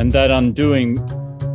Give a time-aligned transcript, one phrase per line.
[0.00, 0.96] And that undoing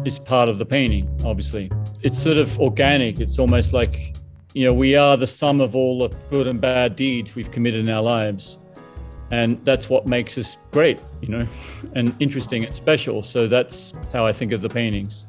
[0.06, 1.72] is part of the painting, obviously.
[2.04, 3.20] It's sort of organic.
[3.20, 4.18] It's almost like,
[4.54, 7.80] you know, we are the sum of all the good and bad deeds we've committed
[7.80, 8.60] in our lives.
[9.32, 11.48] And that's what makes us great, you know,
[11.96, 13.24] and interesting and special.
[13.24, 15.26] So that's how I think of the paintings.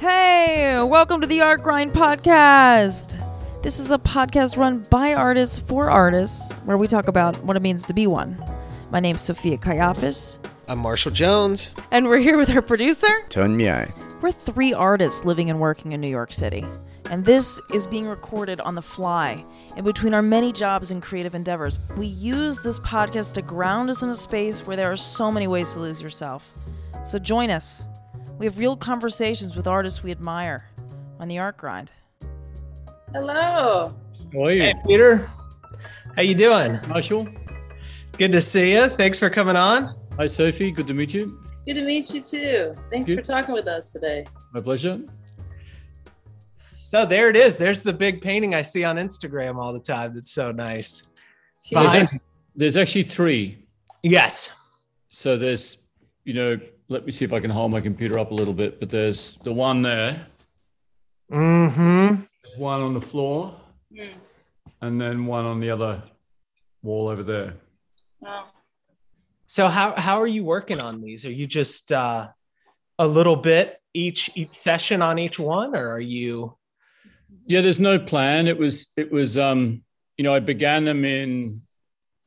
[0.00, 3.24] Hey, welcome to the Art Grind Podcast.
[3.62, 7.62] This is a podcast run by artists for artists where we talk about what it
[7.62, 8.44] means to be one.
[8.90, 11.70] My name's Sophia Kayafas, I'm Marshall Jones.
[11.90, 13.08] and we're here with our producer.
[13.28, 13.92] Ton Miai.
[14.22, 16.64] We're three artists living and working in New York City.
[17.10, 19.44] And this is being recorded on the fly
[19.76, 21.78] in between our many jobs and creative endeavors.
[21.98, 25.46] We use this podcast to ground us in a space where there are so many
[25.46, 26.50] ways to lose yourself.
[27.04, 27.86] So join us.
[28.38, 30.70] We have real conversations with artists we admire
[31.20, 31.92] on the art grind.
[33.12, 33.94] Hello.
[34.32, 35.28] How are you, Hey, Peter.
[36.16, 36.80] How you doing?
[36.88, 37.28] Marshall?
[38.16, 38.88] Good to see you.
[38.88, 39.94] Thanks for coming on.
[40.16, 40.70] Hi, Sophie.
[40.70, 41.40] Good to meet you.
[41.66, 42.74] Good to meet you too.
[42.90, 44.26] Thanks You- for talking with us today.
[44.52, 45.00] My pleasure.
[46.78, 47.58] So there it is.
[47.58, 50.12] There's the big painting I see on Instagram all the time.
[50.12, 51.08] That's so nice.
[51.70, 51.82] Yeah.
[51.82, 52.20] Behind-
[52.54, 53.58] There's actually three.
[54.02, 54.50] Yes.
[55.08, 55.78] So there's,
[56.24, 58.78] you know, let me see if I can hold my computer up a little bit,
[58.78, 60.26] but there's the one there,
[61.32, 62.22] Mm-hmm.
[62.44, 63.58] there's one on the floor,
[63.92, 64.08] Mm.
[64.82, 66.02] and then one on the other
[66.82, 67.54] wall over there.
[68.20, 68.44] Wow.
[69.46, 71.26] So how how are you working on these?
[71.26, 72.28] Are you just uh,
[72.98, 76.56] a little bit each each session on each one, or are you?
[77.46, 78.46] Yeah, there's no plan.
[78.46, 79.82] It was, it was, um,
[80.16, 81.62] you know, I began them in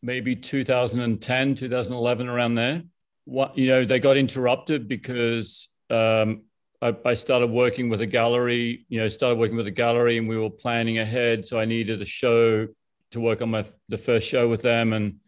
[0.02, 2.84] maybe 2010, 2011, around there.
[3.26, 6.44] What, you know, they got interrupted because um,
[6.82, 10.30] I, I started working with a gallery, you know, started working with a gallery and
[10.30, 11.46] we were planning ahead.
[11.46, 12.68] So I needed a show
[13.12, 14.94] to work on my, the first show with them.
[14.94, 15.20] And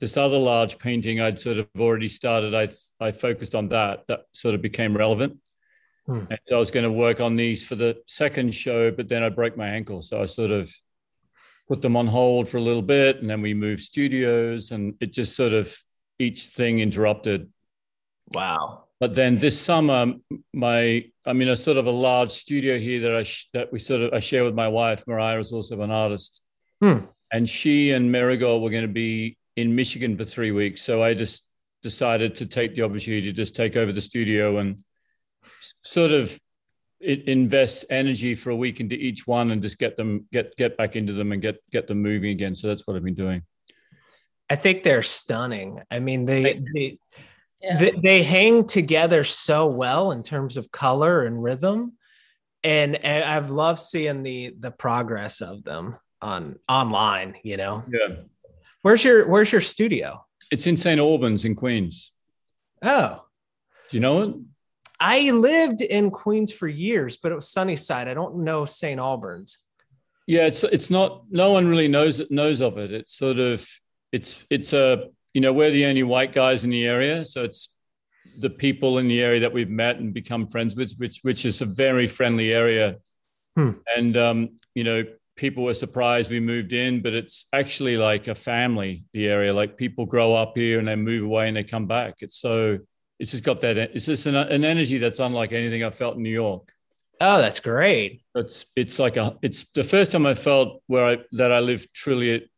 [0.00, 2.68] this other large painting I'd sort of already started, I,
[3.04, 4.06] I focused on that.
[4.06, 5.38] That sort of became relevant.
[6.06, 6.24] Hmm.
[6.30, 9.22] And so I was going to work on these for the second show, but then
[9.22, 10.00] I broke my ankle.
[10.00, 10.72] So I sort of
[11.68, 13.20] put them on hold for a little bit.
[13.20, 15.76] And then we moved studios and it just sort of
[16.18, 17.52] each thing interrupted.
[18.32, 18.84] Wow.
[19.00, 20.14] But then this summer,
[20.52, 23.78] my, I mean, a sort of a large studio here that I, sh- that we
[23.78, 26.40] sort of, I share with my wife, Mariah is also an artist.
[26.80, 26.98] Hmm.
[27.30, 30.82] And she and Marigold were going to be in Michigan for three weeks.
[30.82, 31.48] So I just
[31.82, 34.78] decided to take the opportunity to just take over the studio and
[35.84, 36.38] sort of
[37.00, 40.76] it invest energy for a week into each one and just get them get get
[40.76, 42.54] back into them and get get them moving again.
[42.54, 43.42] So that's what I've been doing.
[44.50, 45.80] I think they're stunning.
[45.90, 46.98] I mean, they they,
[47.60, 47.78] Yeah.
[47.78, 51.92] they they hang together so well in terms of color and rhythm,
[52.62, 57.36] and, and I've loved seeing the the progress of them on online.
[57.44, 58.22] You know, Yeah.
[58.82, 60.24] Where's your where's your studio?
[60.50, 61.00] It's in St.
[61.00, 62.12] Albans in Queens.
[62.82, 63.24] Oh,
[63.90, 64.34] Do you know it?
[65.00, 68.08] I lived in Queens for years, but it was Sunnyside.
[68.08, 68.98] I don't know St.
[68.98, 69.58] Albans.
[70.26, 71.22] Yeah, it's it's not.
[71.30, 72.92] No one really knows knows of it.
[72.92, 73.66] It's sort of
[74.12, 77.78] it's it's a you know we're the only white guys in the area, so it's
[78.40, 81.60] the people in the area that we've met and become friends with, which which is
[81.60, 82.96] a very friendly area.
[83.56, 83.72] Hmm.
[83.96, 85.04] And um, you know,
[85.38, 89.04] people were surprised we moved in, but it's actually like a family.
[89.14, 92.16] The area, like people grow up here and they move away and they come back.
[92.20, 92.78] It's so
[93.18, 93.78] it's just got that.
[93.78, 96.70] It's just an, an energy that's unlike anything I felt in New York
[97.20, 98.22] Oh, that's great.
[98.36, 101.92] it's it's like a it's the first time I felt where I that I live
[101.92, 102.48] truly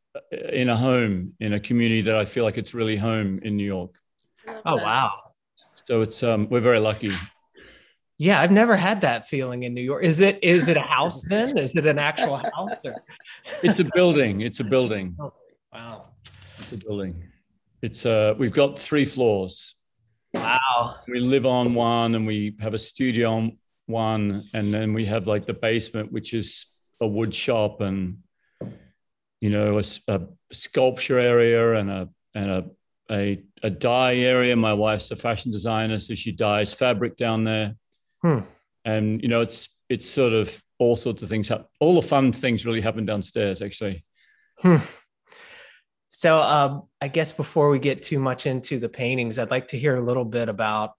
[0.52, 3.64] in a home in a community that I feel like it's really home in New
[3.64, 3.94] York.
[4.66, 5.12] Oh wow.
[5.86, 7.10] So it's um we're very lucky.
[8.20, 10.04] Yeah, I've never had that feeling in New York.
[10.04, 11.56] Is it is it a house then?
[11.56, 12.94] Is it an actual house or
[13.62, 14.42] It's a building.
[14.42, 15.16] It's a building.
[15.72, 16.10] wow.
[16.59, 17.25] It's a building.
[17.80, 19.75] It's uh we've got three floors.
[20.34, 20.97] Wow.
[21.09, 25.26] We live on one and we have a studio on one and then we have
[25.26, 26.66] like the basement which is
[27.00, 28.19] a wood shop and
[29.41, 30.20] you know a
[30.53, 32.64] sculpture area and a and a
[33.10, 34.54] a, a dye area.
[34.56, 37.77] My wife's a fashion designer, so she dyes fabric down there.
[38.22, 38.41] Hmm.
[38.84, 41.49] And you know, it's it's sort of all sorts of things.
[41.49, 44.05] hap- All the fun things really happen downstairs, actually.
[44.59, 44.77] Hmm.
[46.09, 49.78] So, um, I guess before we get too much into the paintings, I'd like to
[49.78, 50.93] hear a little bit about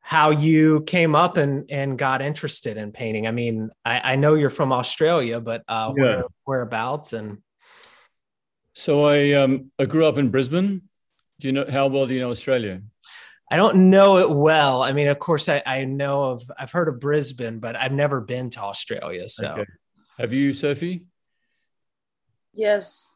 [0.00, 3.26] how you came up and and got interested in painting.
[3.26, 6.02] I mean, I, I know you're from Australia, but uh, Yeah.
[6.02, 7.38] where, whereabouts and
[8.72, 10.82] So I um I grew up in Brisbane.
[11.38, 12.80] Do you know how well do you know Australia?
[13.50, 14.82] I don't know it well.
[14.82, 18.20] I mean, of course, I, I know of, I've heard of Brisbane, but I've never
[18.20, 19.28] been to Australia.
[19.28, 19.64] So, Okay.
[20.18, 21.06] Have you, Sophie?
[22.54, 23.14] Yes.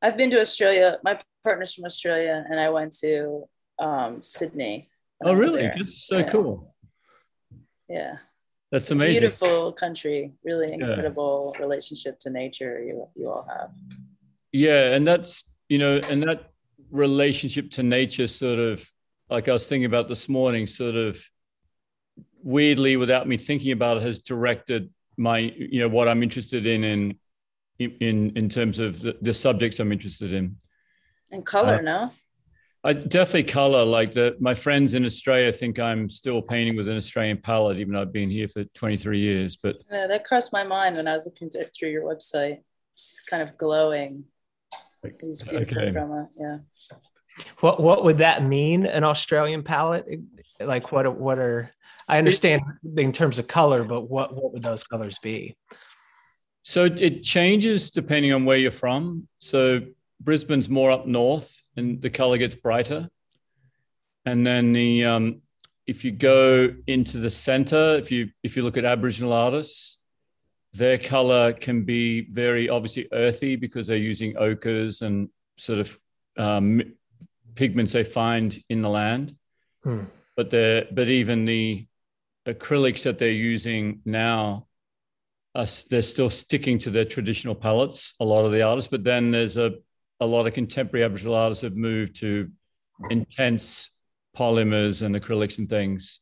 [0.00, 0.98] I've been to Australia.
[1.02, 3.44] My partner's from Australia, and I went to
[3.78, 4.88] um, Sydney
[5.24, 5.62] Oh, really?
[5.62, 5.74] there.
[5.78, 6.28] That's so Yeah.
[6.30, 6.74] cool.
[7.88, 8.16] Yeah.
[8.70, 9.20] That's amazing.
[9.20, 13.70] Beautiful country, really incredible relationship to nature you you all have.
[14.52, 16.50] Yeah, and that's you know, and that
[16.90, 18.88] relationship to nature, sort of
[19.30, 21.22] like I was thinking about this morning, sort of
[22.42, 26.84] weirdly, without me thinking about it, has directed my you know what I'm interested in
[26.84, 27.18] in
[27.78, 30.56] in in terms of the, the subjects I'm interested in.
[31.30, 32.10] And color, Uh, no?
[32.84, 36.96] I definitely color like the my friends in Australia think I'm still painting with an
[36.96, 39.56] Australian palette, even though I've been here for 23 years.
[39.56, 42.58] But Yeah, that crossed my mind when I was looking through your website.
[42.94, 44.24] It's kind of glowing.
[45.20, 46.26] These beautiful okay, chroma.
[46.36, 46.58] Yeah.
[47.60, 48.86] What what would that mean?
[48.86, 50.06] An Australian palette?
[50.60, 51.70] Like what what are
[52.08, 52.62] I understand
[52.96, 55.56] in terms of color, but what what would those colors be?
[56.62, 59.28] So it- it changes depending on where you're from.
[59.38, 59.82] So
[60.20, 63.08] Brisbane's more up north, and the color gets brighter.
[64.24, 65.42] And then the um,
[65.86, 69.95] if you go into the center, if you if you look at Aboriginal artists,
[70.76, 75.98] their color can be very obviously earthy because they're using ochres and sort of
[76.36, 76.82] um,
[77.54, 79.34] pigments they find in the land.
[79.82, 80.04] Hmm.
[80.36, 81.86] But they're but even the
[82.46, 84.66] acrylics that they're using now
[85.54, 89.30] are, they're still sticking to their traditional palettes, a lot of the artists, but then
[89.30, 89.72] there's a,
[90.20, 92.50] a lot of contemporary Aboriginal artists have moved to
[93.10, 93.90] intense
[94.36, 96.20] polymers and acrylics and things.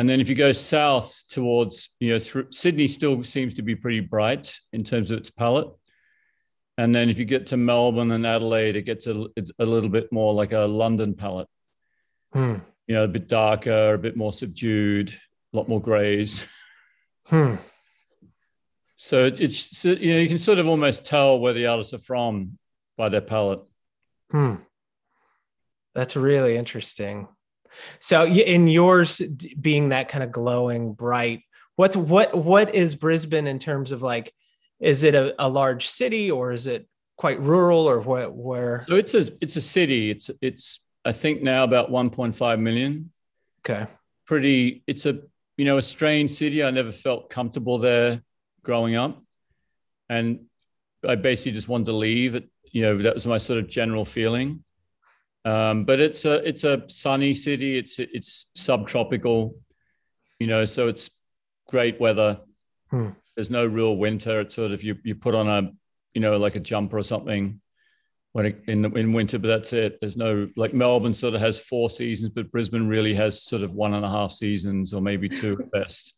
[0.00, 3.76] And then if you go south towards, you know, through Sydney still seems to be
[3.76, 5.68] pretty bright in terms of its palette.
[6.78, 9.90] And then if you get to Melbourne and Adelaide, it gets a, it's a little
[9.90, 11.48] bit more like a London palette,
[12.32, 12.54] Hmm.
[12.86, 15.10] you know, a bit darker, a bit more subdued,
[15.52, 16.46] a lot more grays.
[17.26, 17.56] Hmm.
[18.96, 21.98] So it's so, you know you can sort of almost tell where the artists are
[21.98, 22.58] from
[22.96, 23.60] by their palette.
[24.30, 24.54] Hmm.
[25.94, 27.28] That's really interesting.
[28.00, 29.20] So in yours
[29.60, 31.42] being that kind of glowing bright,
[31.76, 34.32] what's what what is Brisbane in terms of like
[34.80, 36.86] is it a, a large city or is it
[37.16, 40.10] quite rural or what where So it's a it's a city.
[40.10, 43.12] It's it's I think now about 1.5 million.
[43.60, 43.86] okay.
[44.26, 44.82] Pretty.
[44.86, 45.20] It's a
[45.56, 46.62] you know a strange city.
[46.62, 48.22] I never felt comfortable there
[48.62, 49.22] growing up,
[50.08, 50.46] and
[51.06, 52.36] I basically just wanted to leave.
[52.36, 54.64] It, you know that was my sort of general feeling.
[55.44, 57.78] Um, but it's a it's a sunny city.
[57.78, 59.56] It's it's subtropical,
[60.38, 61.10] you know, so it's
[61.68, 62.40] great weather.
[62.90, 63.10] Hmm.
[63.36, 64.40] There's no real winter.
[64.40, 65.70] It's sort of you you put on a
[66.14, 67.60] you know like a jumper or something
[68.32, 69.98] when it, in in winter, but that's it.
[70.00, 73.72] There's no like Melbourne sort of has four seasons, but Brisbane really has sort of
[73.72, 76.14] one and a half seasons or maybe two at best.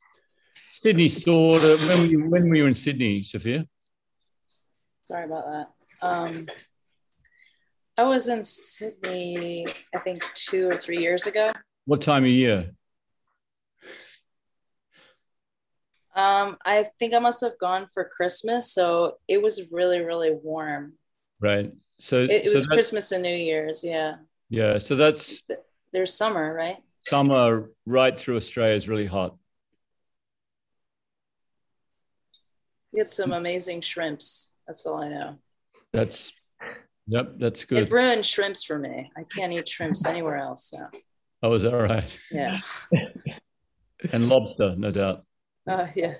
[0.72, 3.66] Sydney sort of when were you, when were you in Sydney, Sophia?
[5.04, 5.68] Sorry about that.
[6.04, 6.48] Um,
[7.98, 11.52] I was in Sydney, I think two or three years ago.
[11.84, 12.70] What time of year?
[16.14, 20.94] Um, I think I must have gone for Christmas, so it was really, really warm.
[21.40, 21.72] Right.
[21.98, 24.16] So It, it so was Christmas and New Year's, yeah.
[24.48, 24.78] yeah.
[24.78, 25.46] So that's
[25.92, 26.76] There's summer, right?
[27.00, 29.36] summer right through Australia is really hot.
[32.92, 34.54] You get some amazing shrimps.
[34.66, 35.38] That's all I know.
[35.92, 36.32] That's
[37.06, 37.34] yep.
[37.38, 37.84] That's good.
[37.84, 39.10] It ruined shrimps for me.
[39.16, 40.70] I can't eat shrimps anywhere else.
[40.70, 40.78] So
[41.42, 42.18] Oh, is that right?
[42.30, 42.61] yeah.
[44.12, 45.25] And lobster, no doubt.
[45.68, 46.14] Oh yeah.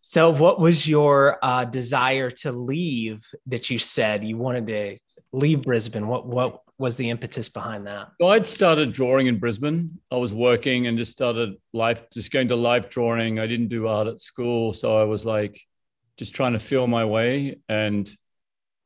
[0.00, 4.96] So what was your uh, desire to leave that you said you wanted to
[5.32, 6.06] leave Brisbane?
[6.06, 8.08] What what was the impetus behind that?
[8.20, 9.98] So I'd started drawing in Brisbane.
[10.10, 13.38] I was working and just started life, just going to life drawing.
[13.38, 14.72] I didn't do art at school.
[14.72, 15.60] So I was like
[16.16, 18.10] just trying to feel my way and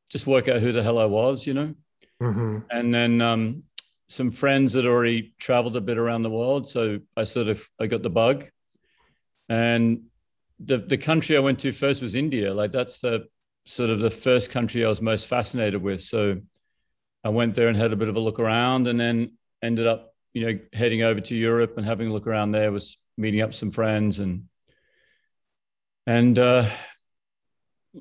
[0.09, 1.73] just work out who the hell I was, you know?
[2.21, 2.59] Mm-hmm.
[2.69, 3.63] And then um,
[4.07, 6.67] some friends had already traveled a bit around the world.
[6.67, 8.45] So I sort of, I got the bug.
[9.49, 10.03] And
[10.59, 12.53] the, the country I went to first was India.
[12.53, 13.27] Like that's the
[13.65, 16.01] sort of the first country I was most fascinated with.
[16.01, 16.41] So
[17.23, 19.33] I went there and had a bit of a look around and then
[19.63, 22.97] ended up, you know, heading over to Europe and having a look around there was
[23.17, 24.43] meeting up some friends and,
[26.05, 26.69] and, uh,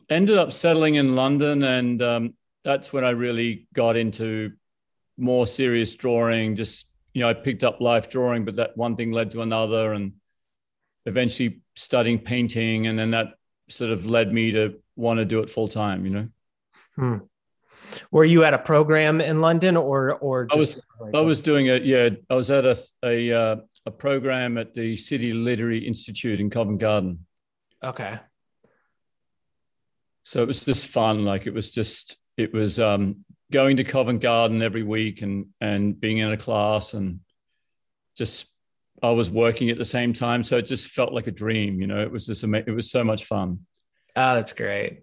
[0.09, 1.63] ended up settling in London.
[1.63, 2.35] And, um,
[2.65, 4.53] that's when I really got into
[5.17, 6.57] more serious drawing.
[6.57, 9.93] Just, you know, I picked up life drawing, but that one thing led to another
[9.93, 10.15] and
[11.07, 12.87] eventually studying painting.
[12.87, 13.35] And then that
[13.69, 16.29] sort of led me to want to do it full time, you know?
[16.97, 17.17] Hmm.
[18.11, 20.81] Were you at a program in London or or I just
[21.13, 22.09] I was doing a yeah.
[22.31, 26.79] I was at a a uh, a program at the City Literary Institute in Covent
[26.79, 27.27] Garden.
[27.83, 28.19] okay.
[30.25, 31.25] So it was just fun.
[31.25, 35.99] Like it was just it was um, going to Covent Garden every week and and
[35.99, 37.21] being in a class and
[38.17, 38.53] just
[39.03, 41.81] I was working at the same time, so it just felt like a dream.
[41.81, 43.61] You know, it was just ama- it was so much fun.
[44.17, 45.03] Oh, that's great.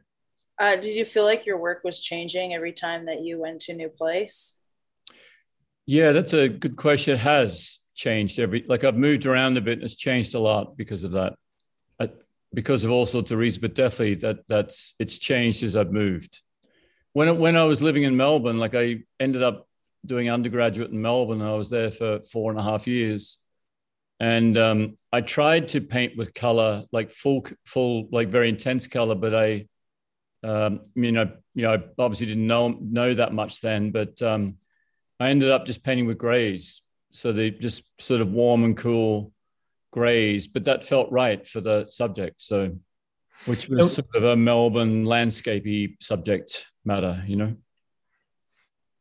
[0.59, 3.73] Uh, did you feel like your work was changing every time that you went to
[3.73, 4.59] a new place?
[5.85, 7.15] Yeah, that's a good question.
[7.15, 10.77] It has changed every like I've moved around a bit and it's changed a lot
[10.77, 11.33] because of that.
[12.53, 16.41] Because of all sorts of reasons, but definitely that that's it's changed as I've moved.
[17.13, 19.67] When when I was living in Melbourne, like I ended up
[20.05, 23.38] doing undergraduate in Melbourne, I was there for four and a half years,
[24.20, 29.15] and um, I tried to paint with color, like full full like very intense color,
[29.15, 29.67] but I,
[30.43, 34.58] um, you know, you know, I obviously didn't know know that much then, but um,
[35.20, 36.81] I ended up just painting with grays,
[37.12, 39.34] so they just sort of warm and cool
[39.91, 42.41] grays, but that felt right for the subject.
[42.41, 42.77] So,
[43.45, 47.55] which was sort of a Melbourne landscapey subject matter, you know.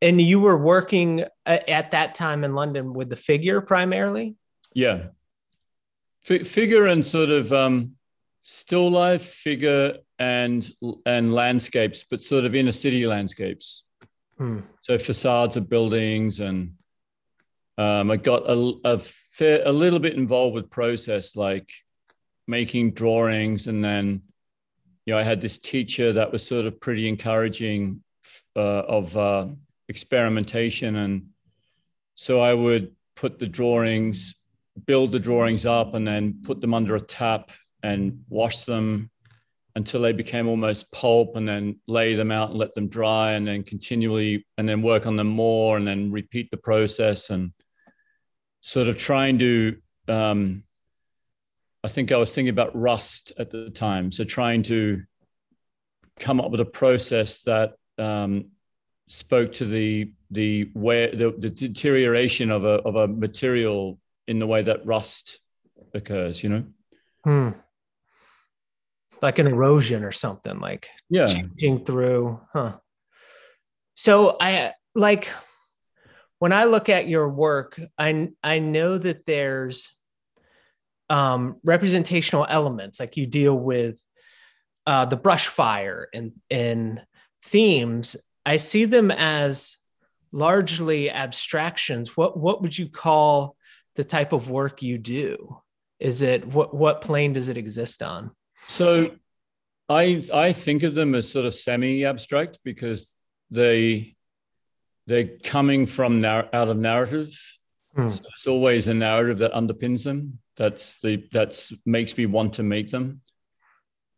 [0.02, 4.36] And you were working at that time in London with the figure primarily.
[4.72, 5.08] Yeah,
[6.28, 7.96] F- figure and sort of um,
[8.42, 10.70] still life figure and
[11.06, 13.86] and landscapes, but sort of inner city landscapes.
[14.38, 14.60] Hmm.
[14.82, 16.74] So facades of buildings and
[17.76, 21.70] um, I got a, a, fair, a little bit involved with process, like
[22.46, 23.66] making drawings.
[23.66, 24.22] And then,
[25.06, 28.02] you know, I had this teacher that was sort of pretty encouraging
[28.56, 29.46] uh, of uh,
[29.88, 30.96] experimentation.
[30.96, 31.28] And
[32.14, 34.34] so I would put the drawings,
[34.86, 37.50] build the drawings up, and then put them under a tap
[37.82, 39.10] and wash them
[39.76, 43.46] until they became almost pulp and then lay them out and let them dry and
[43.46, 47.52] then continually and then work on them more and then repeat the process and
[48.60, 49.76] sort of trying to
[50.08, 50.62] um,
[51.82, 54.12] i think i was thinking about rust at the time.
[54.12, 55.02] So trying to
[56.18, 58.50] come up with a process that um,
[59.08, 63.98] spoke to the the way the, the deterioration of a of a material
[64.28, 65.40] in the way that rust
[65.94, 66.64] occurs you know?
[67.24, 67.50] Hmm.
[69.20, 71.26] like an erosion or something like yeah.
[71.26, 72.78] changing through huh.
[73.94, 75.28] So i like
[76.40, 79.92] when I look at your work, I I know that there's
[81.10, 84.02] um, representational elements, like you deal with
[84.86, 87.04] uh, the brush fire and and
[87.44, 88.16] themes.
[88.44, 89.76] I see them as
[90.32, 92.16] largely abstractions.
[92.16, 93.56] What what would you call
[93.96, 95.60] the type of work you do?
[95.98, 98.30] Is it what what plane does it exist on?
[98.66, 99.08] So,
[99.90, 103.14] I I think of them as sort of semi abstract because
[103.50, 104.16] they
[105.06, 107.38] they're coming from nar- out of narrative.
[107.96, 108.12] Mm.
[108.12, 110.38] So it's always a narrative that underpins them.
[110.56, 113.22] That's the that's makes me want to make them.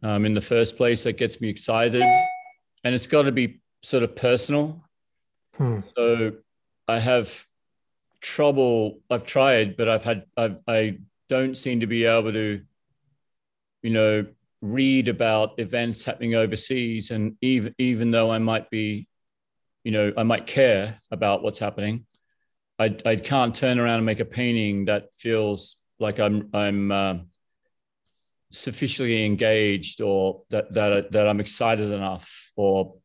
[0.02, 4.02] Um, in the first place, that gets me excited, and it's got to be sort
[4.02, 4.84] of personal.
[5.54, 5.80] Hmm.
[5.96, 6.32] So
[6.88, 7.46] I have
[8.20, 9.00] trouble.
[9.10, 10.98] I've tried, but I've had I've, I
[11.28, 12.60] don't seem to be able to,
[13.82, 14.26] you know,
[14.60, 19.06] read about events happening overseas, and even even though I might be
[19.84, 22.06] you know, I might care about what's happening.
[22.78, 27.14] I, I can't turn around and make a painting that feels like I'm I'm uh,
[28.50, 32.96] sufficiently engaged or that that that I'm excited enough or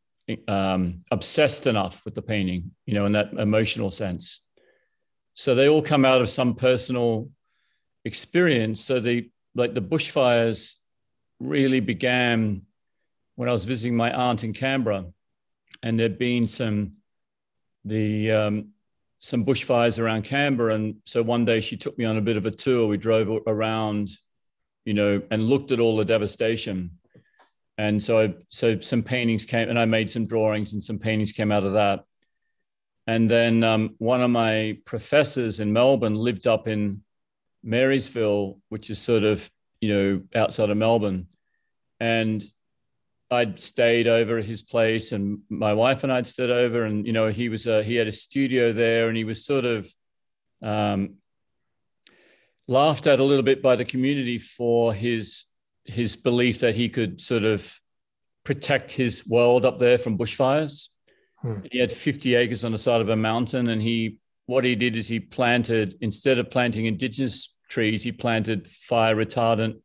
[0.47, 4.41] um, obsessed enough with the painting, you know, in that emotional sense.
[5.35, 7.29] So they all come out of some personal
[8.05, 8.83] experience.
[8.83, 10.75] So the like the bushfires
[11.39, 12.63] really began
[13.35, 15.05] when I was visiting my aunt in Canberra
[15.83, 16.93] and there'd been some
[17.85, 18.69] the um,
[19.19, 22.45] some bushfires around Canberra, and so one day she took me on a bit of
[22.45, 22.87] a tour.
[22.87, 24.09] We drove around,
[24.85, 26.91] you know, and looked at all the devastation.
[27.79, 31.31] And so, I, so some paintings came, and I made some drawings, and some paintings
[31.31, 32.05] came out of that.
[33.05, 37.03] And then um, one of my professors in Melbourne lived up in
[37.63, 39.49] Marysville, which is sort of
[39.81, 41.27] you know outside of Melbourne,
[41.99, 42.43] and
[43.29, 47.13] I'd stayed over at his place, and my wife and I'd stayed over, and you
[47.13, 49.91] know he was a, he had a studio there, and he was sort of
[50.61, 51.15] um,
[52.67, 55.45] laughed at a little bit by the community for his
[55.83, 57.73] his belief that he could sort of
[58.43, 60.89] protect his world up there from bushfires.
[61.41, 61.59] Hmm.
[61.71, 64.95] He had 50 acres on the side of a mountain, and he what he did
[64.95, 69.81] is he planted instead of planting indigenous trees, he planted fire retardant,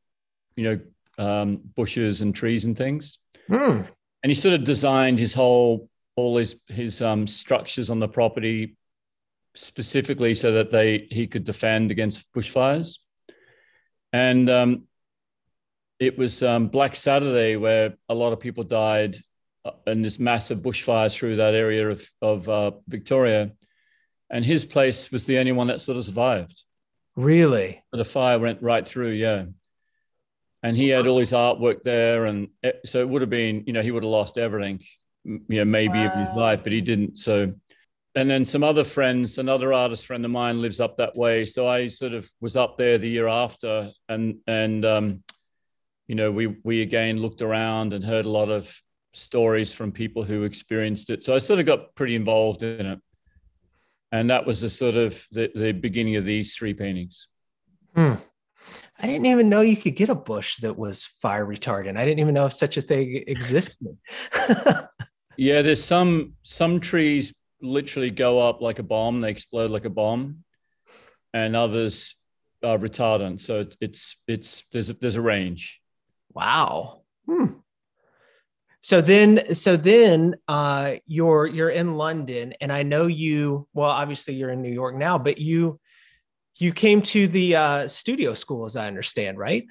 [0.54, 0.80] you know,
[1.22, 3.18] um, bushes and trees and things.
[3.48, 3.88] Mm.
[4.22, 8.76] And he sort of designed his whole all his his um, structures on the property
[9.54, 12.98] specifically so that they he could defend against bushfires.
[14.12, 14.82] And um,
[15.98, 19.16] it was um, Black Saturday where a lot of people died
[19.86, 23.52] in uh, this massive bushfires through that area of of uh, Victoria,
[24.30, 26.62] and his place was the only one that sort of survived.
[27.16, 27.82] Really?
[27.92, 29.44] The fire went right through, yeah.
[30.62, 33.72] And he had all his artwork there, and it, so it would have been, you
[33.72, 34.80] know, he would have lost everything,
[35.24, 36.06] you know, maybe wow.
[36.06, 37.18] of his life, but he didn't.
[37.18, 37.52] So,
[38.14, 41.46] and then some other friends, another artist friend of mine lives up that way.
[41.46, 45.24] So I sort of was up there the year after, and and um,
[46.06, 48.72] you know, we we again looked around and heard a lot of
[49.14, 51.22] stories from people who experienced it.
[51.22, 52.98] So I sort of got pretty involved in it.
[54.10, 57.28] And that was the sort of the, the beginning of these three paintings.
[57.94, 58.14] Hmm.
[58.98, 61.96] I didn't even know you could get a bush that was fire retardant.
[61.96, 63.96] I didn't even know if such a thing existed.
[65.36, 69.90] yeah, there's some some trees literally go up like a bomb, they explode like a
[69.90, 70.44] bomb,
[71.32, 72.16] and others
[72.62, 73.40] are retardant.
[73.40, 75.80] So it's it's there's a, there's a range.
[76.32, 77.02] Wow.
[77.26, 77.46] Hmm.
[78.80, 83.68] So then, so then, uh, you're you're in London, and I know you.
[83.74, 85.78] Well, obviously, you're in New York now, but you
[86.56, 89.66] you came to the uh, studio school, as I understand, right?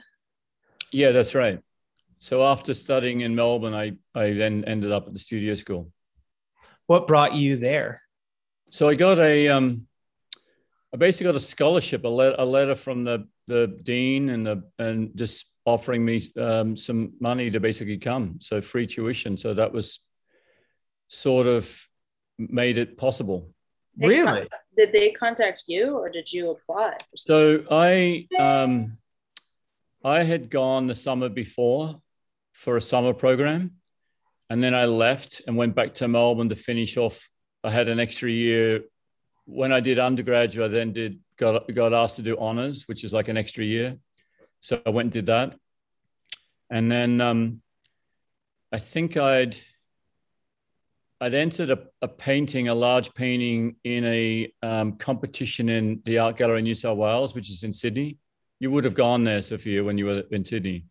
[0.92, 1.60] Yeah, that's right.
[2.20, 5.92] So after studying in Melbourne, I I then ended up at the studio school.
[6.88, 8.02] What brought you there?
[8.72, 9.88] So I got a um,
[10.94, 14.64] I basically got a scholarship, a, le- a letter from the the dean and the
[14.78, 19.38] and just offering me um, some money to basically come, so free tuition.
[19.38, 20.00] So that was
[21.08, 21.88] sort of
[22.38, 23.50] made it possible.
[23.98, 24.48] Really?
[24.78, 26.98] Did they contact you, or did you apply?
[27.16, 28.98] So I um,
[30.04, 32.02] I had gone the summer before
[32.54, 33.72] for a summer program,
[34.50, 37.30] and then I left and went back to Melbourne to finish off.
[37.64, 38.84] I had an extra year
[39.46, 40.72] when I did undergraduate.
[40.72, 43.98] I then did got got asked to do honors, which is like an extra year.
[44.62, 45.56] So I went and did that.
[46.70, 47.62] And then um,
[48.72, 49.58] I think I'd
[51.22, 56.36] I'd entered a, a, painting, a large painting in a um, competition in the Art
[56.36, 58.18] Gallery in New South Wales, which is in Sydney.
[58.60, 60.86] You would have gone there, Sophia, when you were in Sydney.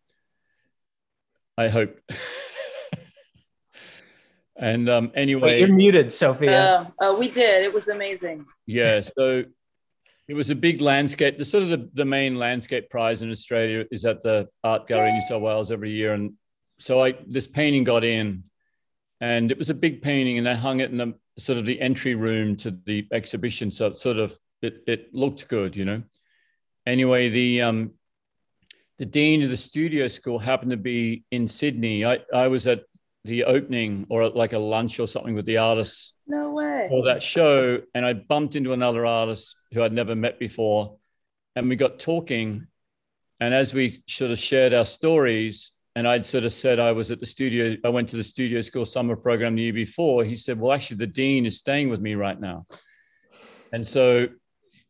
[1.58, 1.98] I hope.
[4.56, 6.92] and um, anyway, Wait, you're muted, Sophia.
[7.00, 7.64] Uh, uh, we did.
[7.64, 8.46] It was amazing.
[8.66, 9.00] Yeah.
[9.00, 9.44] So
[10.28, 11.38] it was a big landscape.
[11.38, 15.08] The sort of the, the main landscape prize in Australia is at the Art Gallery
[15.08, 16.14] in New South Wales every year.
[16.14, 16.34] And
[16.78, 18.44] so I this painting got in
[19.20, 21.80] and it was a big painting and they hung it in the sort of the
[21.80, 23.70] entry room to the exhibition.
[23.70, 26.02] So it sort of it, it looked good, you know.
[26.86, 27.92] Anyway, the um
[28.98, 32.04] the dean of the studio school happened to be in Sydney.
[32.04, 32.82] I, I was at
[33.24, 36.14] the opening or like a lunch or something with the artists.
[36.26, 36.86] No way.
[36.88, 37.80] For that show.
[37.94, 40.96] And I bumped into another artist who I'd never met before.
[41.56, 42.66] And we got talking.
[43.40, 47.10] And as we sort of shared our stories, and I'd sort of said I was
[47.10, 50.24] at the studio, I went to the studio school summer program the year before.
[50.24, 52.66] He said, Well, actually, the dean is staying with me right now.
[53.72, 54.28] And so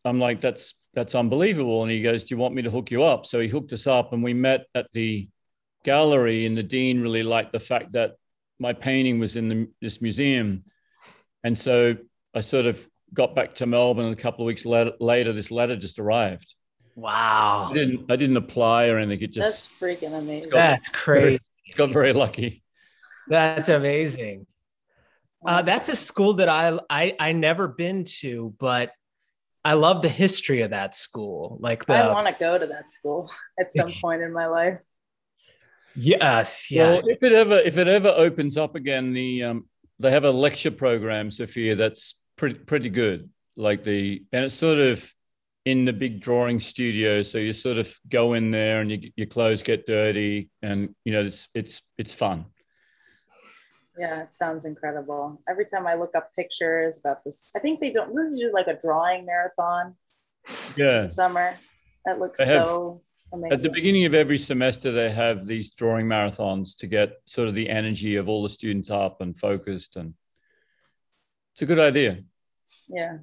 [0.05, 1.83] I'm like, That's that's unbelievable.
[1.83, 3.27] And he goes, Do you want me to hook you up?
[3.27, 5.29] So he hooked us up and we met at the
[5.85, 6.47] gallery.
[6.47, 8.13] And the dean really liked the fact that
[8.59, 10.65] my painting was in the, this museum.
[11.45, 11.97] And so
[12.35, 15.51] I sort of got back to Melbourne and a couple of weeks later, later this
[15.51, 16.55] letter just arrived.
[16.95, 17.69] Wow.
[17.71, 19.25] I didn't I didn't apply or anything.
[19.25, 20.51] It just That's freaking amazing.
[20.51, 21.41] Got, That's crazy.
[21.67, 22.63] It's got very lucky.
[23.29, 24.47] That's amazing.
[25.47, 28.93] Uh, that's a school that I, I I never been to, but
[29.65, 31.57] I love the history of that school.
[31.61, 34.79] Like the, I want to go to that school at some point in my life.
[35.95, 36.93] Yes, yeah.
[36.93, 39.67] Well, if it ever if it ever opens up again, the um,
[39.99, 43.31] they have a lecture program, Sophia, that's pretty pretty good.
[43.57, 45.13] Like the and it's sort of
[45.65, 49.27] in the big drawing studio, so you sort of go in there and you, your
[49.27, 52.47] clothes get dirty, and you know it's it's it's fun.
[53.99, 55.43] Yeah, it sounds incredible.
[55.49, 58.67] Every time I look up pictures about this, I think they don't really do like
[58.67, 59.97] a drawing marathon.
[60.77, 61.57] Yeah, summer.
[62.07, 63.53] That looks so Amazing.
[63.53, 67.55] At the beginning of every semester, they have these drawing marathons to get sort of
[67.55, 70.15] the energy of all the students up and focused, and
[71.53, 72.25] it's a good idea.
[72.89, 73.19] Yeah.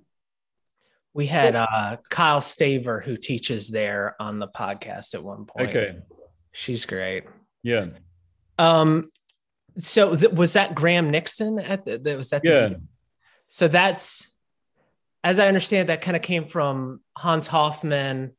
[1.14, 5.70] We had so, uh, Kyle Staver who teaches there on the podcast at one point.
[5.70, 5.98] Okay.
[6.52, 7.24] She's great.
[7.64, 7.88] Yeah.
[8.60, 9.04] Um.
[9.78, 12.42] So th- was that Graham Nickson at the, that was that?
[12.44, 12.68] Yeah.
[12.68, 12.82] The,
[13.50, 14.36] so that's,
[15.24, 18.32] as I understand, that kind of came from Hans Hofmann,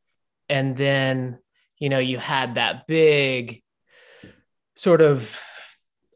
[0.48, 1.38] and then
[1.78, 3.62] you know, you had that big
[4.74, 5.40] sort of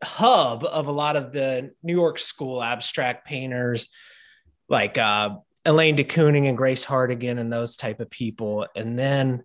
[0.03, 3.88] hub of a lot of the New York school abstract painters
[4.69, 8.66] like uh, Elaine de Kooning and Grace Hartigan and those type of people.
[8.75, 9.44] And then,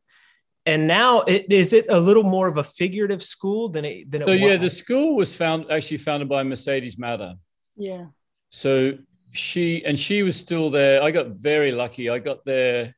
[0.66, 4.22] and now it, is it a little more of a figurative school than it, than
[4.24, 4.42] it so, was?
[4.42, 7.36] yeah, the school was found actually founded by Mercedes Matter.
[7.76, 8.06] Yeah.
[8.50, 8.98] So
[9.32, 11.04] she, and she was still there.
[11.04, 12.10] I got very lucky.
[12.10, 12.96] I got there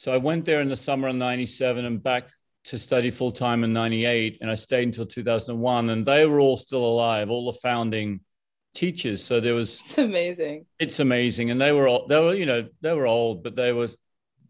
[0.00, 2.30] So I went there in the summer of 97 and back
[2.64, 4.38] to study full time in 98.
[4.40, 5.90] And I stayed until 2001.
[5.90, 8.20] And they were all still alive, all the founding
[8.74, 9.24] teachers.
[9.24, 9.80] So there was.
[9.80, 10.66] It's amazing.
[10.78, 11.50] It's amazing.
[11.50, 13.88] And they were all, they were, you know, they were old, but they were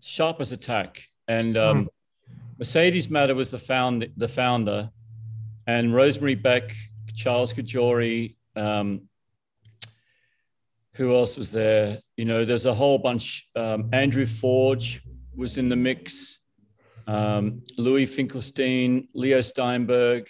[0.01, 1.03] sharp as a tack.
[1.29, 1.89] And um, mm.
[2.59, 4.91] Mercedes Matter was the, found, the founder.
[5.67, 6.73] And Rosemary Beck,
[7.15, 9.03] Charles Cajori, um,
[10.95, 11.99] who else was there?
[12.17, 13.49] You know, there's a whole bunch.
[13.57, 15.03] Um, Andrew Forge
[15.35, 16.41] was in the mix.
[17.07, 20.29] Um, Louis Finkelstein, Leo Steinberg.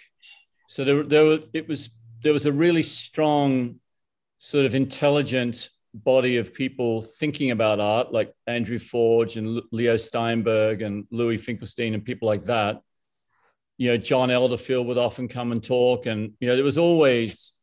[0.67, 3.80] So there, there were, it was there was a really strong,
[4.41, 10.81] sort of intelligent body of people thinking about art, like Andrew Forge and Leo Steinberg
[10.81, 12.81] and Louis Finkelstein and people like that.
[13.77, 17.53] You know, John Elderfield would often come and talk, and you know, there was always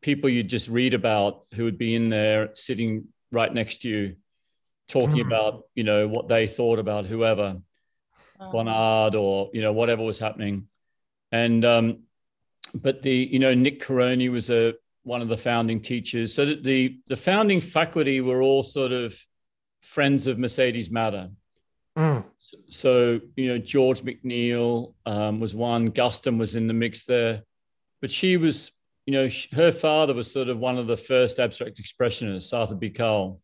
[0.00, 4.16] people you'd just read about who would be in there sitting right next to you
[4.88, 5.26] talking mm.
[5.26, 7.56] about you know what they thought about whoever
[8.38, 8.52] oh.
[8.52, 10.68] Bonnard or you know whatever was happening
[11.32, 12.02] and um
[12.74, 14.74] but the you know Nick Carone was a
[15.06, 19.18] one of the founding teachers so that the the founding faculty were all sort of
[19.80, 21.30] friends of Mercedes Matter
[21.96, 22.24] mm.
[22.68, 27.42] so you know George McNeil um, was one Guston was in the mix there
[28.00, 28.72] but she was
[29.06, 32.90] you know, her father was sort of one of the first abstract expressionists, Arthur B.
[32.90, 33.38] Carles.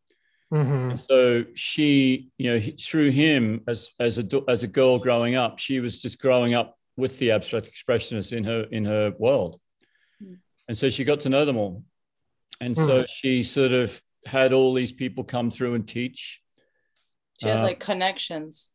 [0.52, 0.96] Mm-hmm.
[1.08, 5.80] So she, you know, through him as as a as a girl growing up, she
[5.80, 9.60] was just growing up with the abstract expressionists in her in her world.
[10.68, 11.84] And so she got to know them all,
[12.60, 12.86] and mm.
[12.86, 16.40] so she sort of had all these people come through and teach.
[17.40, 18.70] She had uh, like connections.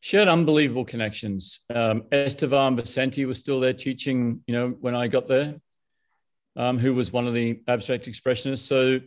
[0.00, 1.60] She had unbelievable connections.
[1.72, 5.60] Um, Esteban Vicente was still there teaching, you know, when I got there
[6.56, 8.66] um, who was one of the abstract expressionists.
[8.66, 9.00] So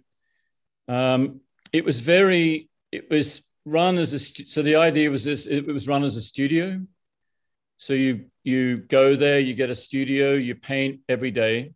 [0.88, 5.66] um, it was very, it was run as a, so the idea was this, it
[5.66, 6.82] was run as a studio.
[7.78, 11.74] So you, you go there, you get a studio, you paint every day,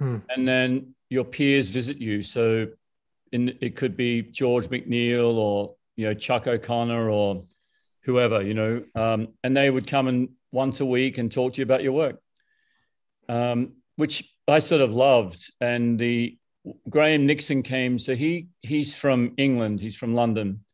[0.00, 0.16] hmm.
[0.28, 2.24] and then your peers visit you.
[2.24, 2.66] So
[3.30, 7.44] in, it could be George McNeil or, you know, Chuck O'Connor or
[8.02, 11.58] whoever, you know, um, and they would come and once a week and talk to
[11.58, 12.16] you about your work.
[13.28, 15.52] Um, which I sort of loved.
[15.60, 16.38] And the
[16.88, 20.64] Graham Nickson came, so he he's from England, he's from London,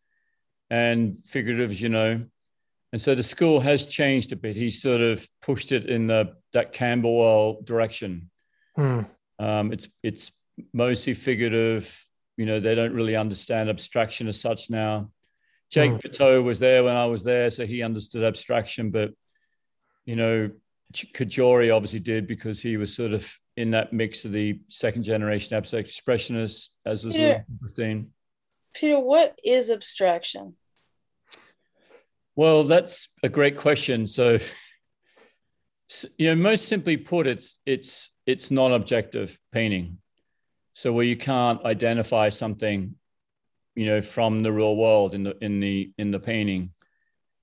[0.71, 2.25] and figurative, you know.
[2.93, 4.57] And so the school has changed a bit.
[4.57, 8.31] He sort of pushed it in the that Camberwell direction.
[8.77, 9.03] Hmm.
[9.39, 10.33] Um, it's it's
[10.73, 12.05] mostly figurative.
[12.37, 15.11] You know, they don't really understand abstraction as such now.
[15.71, 16.45] Jake mm.
[16.45, 18.91] was there when I was there, so he understood abstraction.
[18.91, 19.11] But
[20.05, 20.51] you know,
[20.93, 25.57] Cajori obviously did because he was sort of in that mix of the second generation
[25.57, 28.11] abstract expressionists, as was Peter, Christine.
[28.75, 30.55] Peter, what is abstraction?
[32.35, 34.07] Well, that's a great question.
[34.07, 34.39] So,
[36.19, 39.99] you know, most simply put, it's it's it's non-objective painting.
[40.75, 42.97] So where you can't identify something,
[43.75, 46.71] you know, from the real world in the in the in the painting,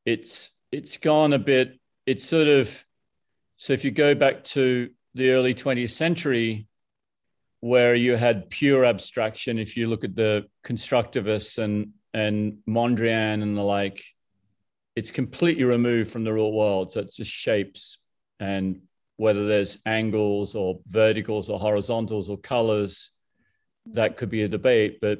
[0.05, 1.79] it's it's gone a bit.
[2.05, 2.85] It's sort of
[3.57, 6.67] so if you go back to the early 20th century,
[7.61, 13.57] where you had pure abstraction, if you look at the constructivists and and Mondrian and
[13.57, 14.03] the like,
[14.95, 16.91] it's completely removed from the real world.
[16.91, 17.97] So it's just shapes
[18.39, 18.81] and
[19.23, 23.12] whether there's angles or verticals or horizontals or colors,
[23.93, 24.99] that could be a debate.
[25.01, 25.19] But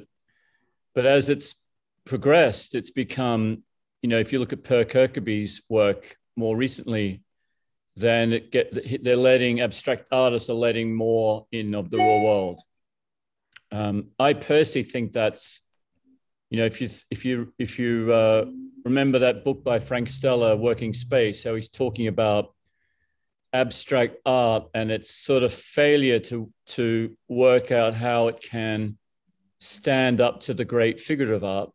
[0.94, 1.66] but as it's
[2.04, 3.62] progressed, it's become,
[4.02, 7.22] you know, if you look at Per Kirkeby's work more recently,
[7.96, 8.66] then it get
[9.02, 12.60] they're letting abstract artists are letting more in of the real world.
[13.72, 15.60] Um, I personally think that's,
[16.50, 18.44] you know, if you if you if you uh,
[18.84, 22.54] remember that book by Frank Stella, Working Space, how he's talking about
[23.54, 28.98] abstract art and its sort of failure to to work out how it can
[29.60, 31.70] stand up to the great figurative art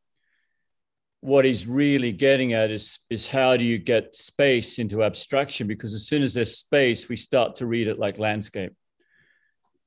[1.22, 5.68] what he's really getting at is is how do you get space into abstraction?
[5.68, 8.74] Because as soon as there's space we start to read it like landscape.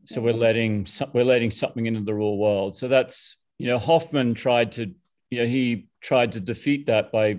[0.04, 0.40] So we're mm-hmm.
[0.40, 2.76] letting we're letting something into the real world.
[2.76, 4.92] So that's you know Hofmann tried to
[5.30, 7.38] you know he tried to defeat that by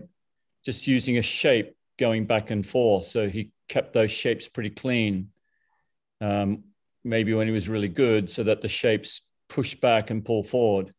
[0.65, 3.05] just using a shape going back and forth.
[3.05, 5.29] So he kept those shapes pretty clean
[6.21, 6.63] um,
[7.03, 10.93] maybe when he was really good so that the shapes push back and pull forward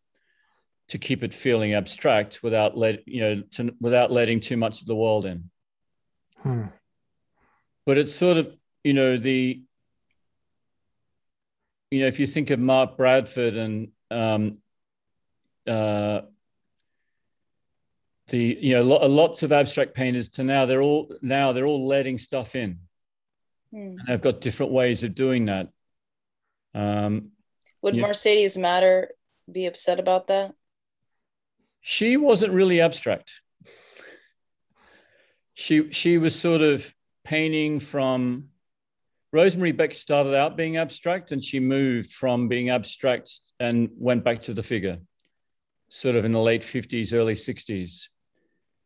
[0.88, 4.86] to keep it feeling abstract without let you know to, without letting too much of
[4.86, 5.50] the world in.
[6.42, 6.66] Hmm.
[7.86, 9.62] But it's sort of you know the
[11.90, 14.52] you know if you think of Mark Bradford and um,
[15.66, 16.20] uh,
[18.28, 22.18] the you know lots of abstract painters to now they're all now they're all letting
[22.18, 22.78] stuff in
[23.70, 23.96] Hmm.
[23.98, 25.68] and they've got different ways of doing that
[26.74, 27.30] um,
[27.82, 27.96] Would.
[27.96, 29.10] Mercedes Matter
[29.50, 30.54] be upset about that?
[31.80, 33.40] she wasn't really abstract
[35.54, 36.92] she she was sort of
[37.24, 38.48] painting from
[39.32, 44.42] rosemary beck started out being abstract and she moved from being abstract and went back
[44.42, 44.98] to the figure
[45.88, 48.08] sort of in the late 50s early 60s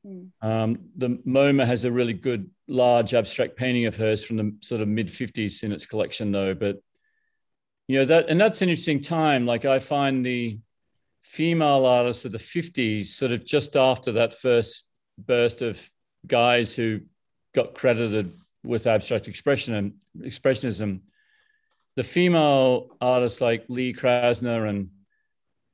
[0.04, 0.26] Hmm.
[0.42, 4.80] Um, the MoMA has a really good large abstract painting of hers from the sort
[4.80, 6.54] of mid 50s in its collection, though.
[6.54, 6.80] But
[7.88, 9.46] you know that, and that's an interesting time.
[9.46, 10.58] Like I find the
[11.22, 14.84] female artists of the 50s, sort of just after that first
[15.18, 15.90] burst of
[16.26, 17.00] guys who
[17.54, 18.32] got credited
[18.64, 21.00] with abstract expression and expressionism,
[21.96, 24.90] the female artists like Lee Krasner and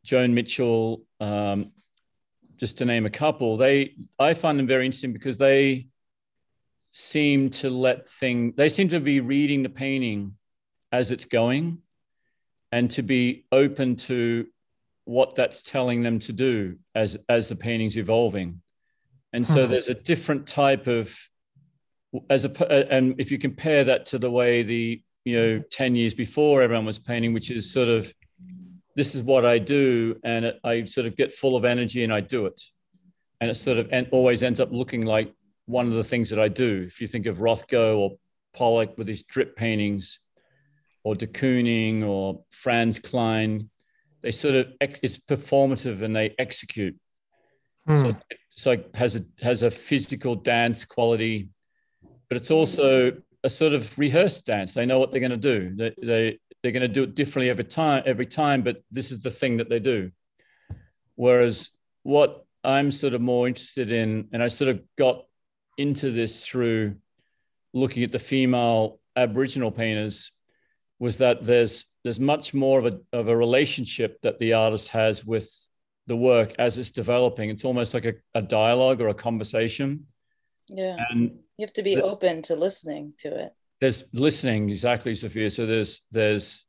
[0.04, 1.72] Joan Mitchell, um,
[2.64, 5.88] just to name a couple, they I find them very interesting because they
[6.92, 10.36] seem to let thing they seem to be reading the painting
[10.90, 11.78] as it's going
[12.72, 14.46] and to be open to
[15.04, 18.62] what that's telling them to do as as the painting's evolving.
[19.34, 19.70] And so Mhm.
[19.70, 21.14] there's a different type of
[22.30, 22.50] as a
[22.96, 26.86] and if you compare that to the way the you know 10 years before everyone
[26.86, 28.02] was painting which is sort of
[28.96, 32.12] this is what I do, and it, I sort of get full of energy and
[32.12, 32.60] I do it,
[33.40, 35.32] and it sort of and always ends up looking like
[35.66, 36.84] one of the things that I do.
[36.86, 38.16] If you think of Rothko or
[38.54, 40.20] Pollock with his drip paintings,
[41.04, 43.70] or de Kooning or Franz Kline,
[44.22, 46.96] they sort of it's performative and they execute.
[47.86, 48.02] Hmm.
[48.02, 48.16] So
[48.52, 51.50] it's like has a has a physical dance quality,
[52.28, 53.12] but it's also
[53.44, 54.72] a sort of rehearsed dance.
[54.72, 55.74] They know what they're going to do.
[55.76, 59.20] They they they're going to do it differently every time every time, but this is
[59.20, 60.10] the thing that they do.
[61.14, 61.68] Whereas
[62.04, 65.26] what I'm sort of more interested in, and I sort of got
[65.76, 66.96] into this through
[67.74, 70.32] looking at the female Aboriginal painters,
[70.98, 75.22] was that there's there's much more of a of a relationship that the artist has
[75.22, 75.52] with
[76.06, 77.50] the work as it's developing.
[77.50, 80.06] It's almost like a, a dialogue or a conversation.
[80.70, 80.96] Yeah.
[81.10, 83.52] And You have to be The- open to listening to it.
[83.80, 85.50] There's listening exactly, Sophia.
[85.50, 86.64] So there's there's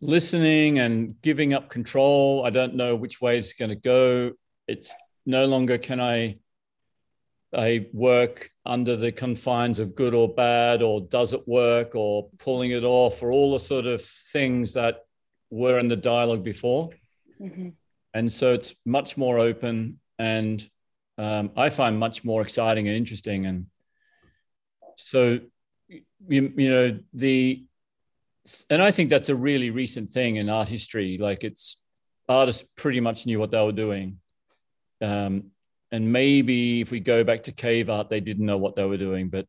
[0.00, 2.44] listening and giving up control.
[2.44, 4.32] I don't know which way it's going to go.
[4.68, 4.94] It's
[5.26, 6.38] no longer can I
[7.56, 12.72] I work under the confines of good or bad, or does it work, or pulling
[12.72, 14.02] it off, or all the sort of
[14.32, 15.04] things that
[15.50, 16.90] were in the dialogue before.
[17.40, 17.74] Mhm.
[18.14, 20.70] and so it's much more open and
[21.18, 23.66] um, i find much more exciting and interesting and
[24.96, 25.40] so
[26.28, 27.64] you, you know the
[28.70, 31.18] and i think that's a really recent thing in art history.
[31.18, 31.82] Like it's
[32.28, 34.18] artists pretty much knew what they were doing.
[35.00, 35.50] Um,
[35.92, 38.96] and maybe if we go back to cave art they didn't know what they were
[38.96, 39.28] doing.
[39.28, 39.46] But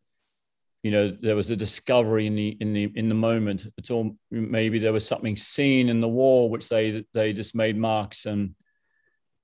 [0.84, 3.66] you know there was a discovery in the in the in the moment.
[3.78, 7.78] It's all maybe there was something seen in the wall which they they just made
[7.78, 8.56] marks and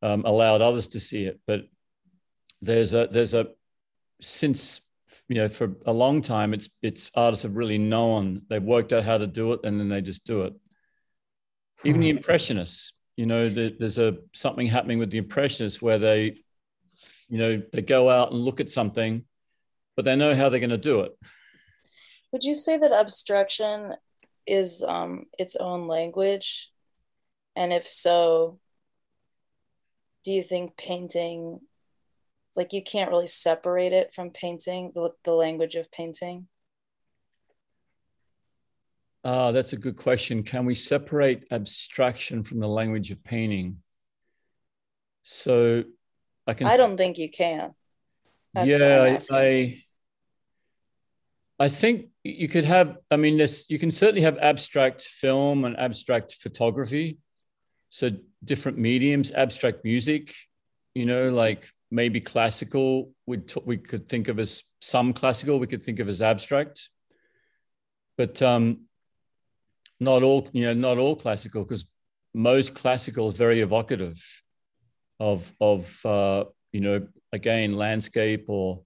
[0.02, 1.40] um, allowed others to see it.
[1.48, 1.62] But
[2.62, 3.48] there's a there's a
[4.22, 4.82] since
[5.28, 9.04] you know for a long time it's it's artists have really known they've worked out
[9.04, 10.54] how to do it and then they just do it.
[11.84, 16.36] Even the impressionists you know there, there's a something happening with the impressionists where they
[17.30, 19.24] you know they go out and look at something
[19.96, 21.12] but they know how they're going to do it.
[22.32, 23.94] Would you say that abstraction
[24.48, 26.72] is um, its own language?
[27.56, 28.60] And if so,
[30.24, 31.60] do you think painting,
[32.56, 36.48] like you can't really separate it from painting, the, the language of painting?
[39.24, 40.44] Ah, that's a good question.
[40.44, 43.78] Can we separate abstraction from the language of painting?
[45.24, 45.84] So
[46.48, 47.76] I can I don't think you can.
[48.54, 49.20] That's yeah.
[49.32, 49.84] I
[51.60, 55.78] I think you could have, I mean, this you can certainly have abstract film and
[55.78, 57.20] abstract photography.
[57.92, 58.10] So
[58.44, 60.34] different mediums, abstract music,
[60.96, 65.84] you know, like maybe classical, we we could think of as some classical, we could
[65.84, 66.90] think of as abstract.
[68.18, 68.88] But um
[70.00, 71.86] not all, you know, not all classical, because
[72.34, 74.20] most classical is very evocative
[75.20, 78.82] of of uh, you know, again, landscape or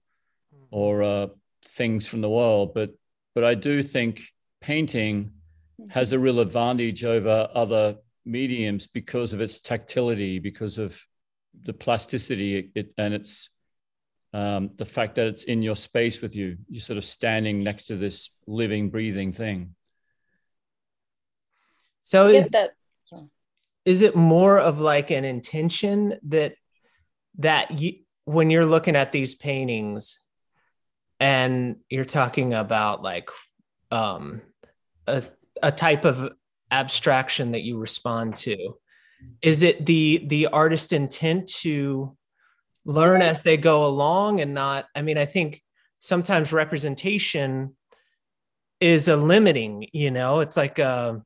[0.70, 1.26] or uh,
[1.64, 2.74] things from the world.
[2.74, 2.90] But
[3.34, 4.22] but I do think
[4.60, 5.32] painting
[5.88, 11.00] has a real advantage over other mediums because of its tactility, because of
[11.64, 13.50] the plasticity, it, and it's
[14.32, 16.58] um, the fact that it's in your space with you.
[16.68, 19.74] You're sort of standing next to this living, breathing thing.
[22.00, 22.70] So is that.
[23.84, 26.54] is it more of like an intention that
[27.38, 30.20] that you when you're looking at these paintings
[31.18, 33.30] and you're talking about like
[33.90, 34.42] um,
[35.06, 35.22] a,
[35.62, 36.32] a type of
[36.70, 38.76] abstraction that you respond to
[39.42, 42.16] is it the the artist intent to
[42.84, 45.62] learn as they go along and not i mean i think
[45.98, 47.74] sometimes representation
[48.80, 50.40] is a limiting you know?
[50.40, 51.16] It's like uh,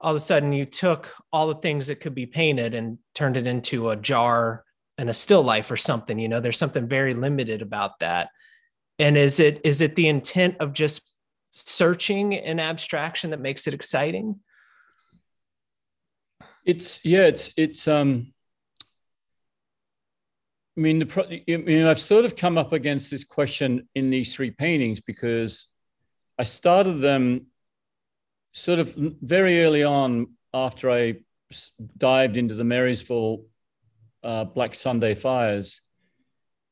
[0.00, 3.36] all of a sudden you took all the things that could be painted and turned
[3.36, 4.64] it into a jar
[4.98, 6.40] and a still life or something you know?
[6.40, 8.30] There's something very limited about that.
[8.98, 11.14] And is it is it the intent of just
[11.50, 14.40] searching an abstraction that makes it exciting
[16.64, 18.32] it's yeah it's it's um
[20.76, 24.10] i mean the pro- i mean i've sort of come up against this question in
[24.10, 25.68] these three paintings because
[26.38, 27.46] i started them
[28.52, 31.16] sort of very early on after I
[31.96, 33.44] dived into the Marysville
[34.22, 35.80] uh, Black Sunday fires,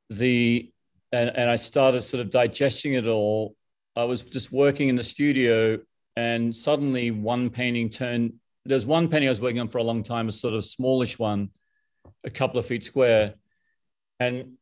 [0.09, 0.71] the
[1.13, 3.57] and, and I started sort of digesting it all.
[3.97, 5.79] I was just working in the studio,
[6.17, 8.35] and suddenly one painting turned.
[8.71, 11.19] There's one penny I was working on for a long time, a sort of smallish
[11.19, 11.51] one,
[12.25, 13.35] a couple of feet square,
[14.19, 14.53] and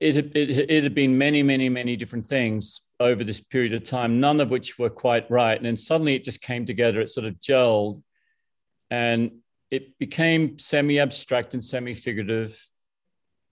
[0.00, 4.20] it, it, it had been many, many, many different things over this period of time,
[4.20, 5.56] none of which were quite right.
[5.56, 8.02] And then suddenly it just came together, it sort of gelled
[8.90, 9.30] and
[9.70, 12.60] it became semi abstract and semi figurative.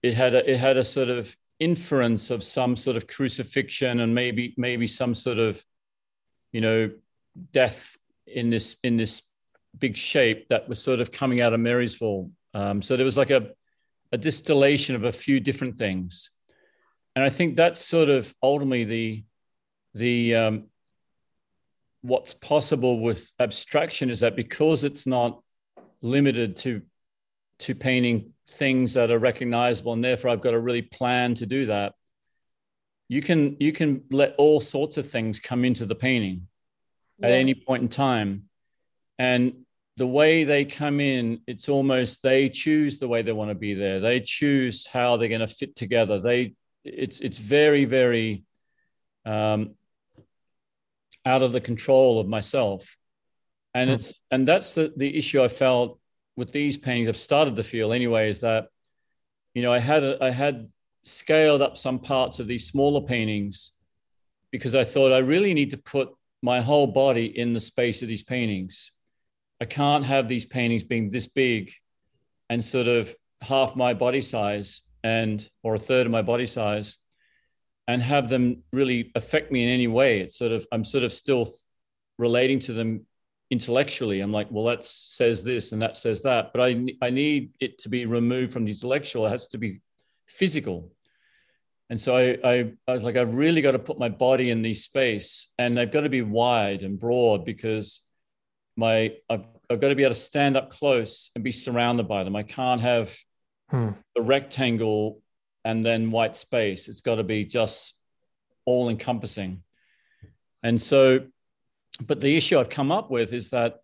[0.01, 4.13] It had a, it had a sort of inference of some sort of crucifixion and
[4.13, 5.63] maybe maybe some sort of
[6.51, 6.91] you know
[7.51, 7.97] death
[8.27, 9.21] in this in this
[9.77, 12.29] big shape that was sort of coming out of Marysville.
[12.53, 13.51] Um, so there was like a
[14.11, 16.29] a distillation of a few different things
[17.15, 19.23] and I think that's sort of ultimately the
[19.95, 20.63] the um,
[22.01, 25.41] what's possible with abstraction is that because it's not
[26.01, 26.81] limited to
[27.59, 31.67] to painting things that are recognizable and therefore I've got to really plan to do
[31.67, 31.93] that
[33.07, 36.47] you can you can let all sorts of things come into the painting
[37.19, 37.27] yeah.
[37.27, 38.49] at any point in time
[39.17, 39.62] and
[39.97, 43.73] the way they come in it's almost they choose the way they want to be
[43.73, 43.99] there.
[43.99, 46.19] They choose how they're going to fit together.
[46.19, 48.43] They it's it's very very
[49.25, 49.75] um,
[51.25, 52.97] out of the control of myself.
[53.73, 53.95] And hmm.
[53.95, 55.99] it's and that's the the issue i felt
[56.35, 57.09] with these paintings.
[57.09, 58.67] I've started to feel anyway is that
[59.53, 60.69] you know i had a, I had
[61.03, 63.73] scaled up some parts of these smaller paintings
[64.51, 66.09] because i thought i really need to put
[66.41, 68.92] my whole body in the space of these paintings
[69.63, 71.71] i can't have these paintings being this big
[72.49, 76.97] and sort of half my body size and or a third of my body size
[77.87, 80.19] and have them really affect me in any way.
[80.19, 81.47] It's sort of i'm sort of still
[82.17, 83.05] relating to them
[83.51, 84.21] intellectually.
[84.21, 86.69] I'm like well that says this and that says that but i
[87.01, 89.25] i need it to be removed from the intellectual.
[89.25, 89.81] It has to be
[90.27, 90.91] physical.
[91.89, 94.61] And so I, I, I was like i've really got to put my body in
[94.61, 98.01] these space and they've got to be wide and broad because
[98.75, 102.23] my I've, I've got to be able to stand up close and be surrounded by
[102.23, 103.15] them i can't have
[103.69, 103.89] hmm.
[104.15, 105.21] the rectangle
[105.65, 106.87] and then white space.
[106.87, 107.99] It's got to be just
[108.65, 109.63] all encompassing.
[110.61, 111.27] And so,
[112.01, 113.81] but the issue I've come up with is that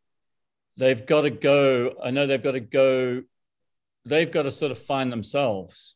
[0.77, 3.23] they've got to go, I know they've got to go,
[4.05, 5.95] they've got to sort of find themselves.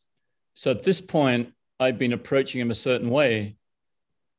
[0.54, 3.56] So at this point, I've been approaching them a certain way.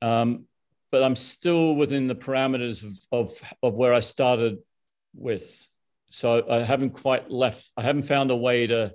[0.02, 0.46] Um,
[0.92, 4.60] but I'm still within the parameters of, of, of where I started
[5.16, 5.68] with.
[6.12, 8.94] So I haven't quite left, I haven't found a way to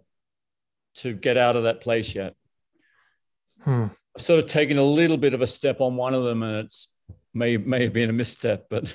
[0.96, 2.35] to get out of that place yet.
[3.62, 3.87] Hmm.
[4.16, 6.64] I've sort of taken a little bit of a step on one of them, and
[6.64, 6.96] it's
[7.33, 8.94] may may have been a misstep, but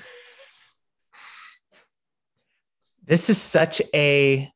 [3.04, 4.50] this is such a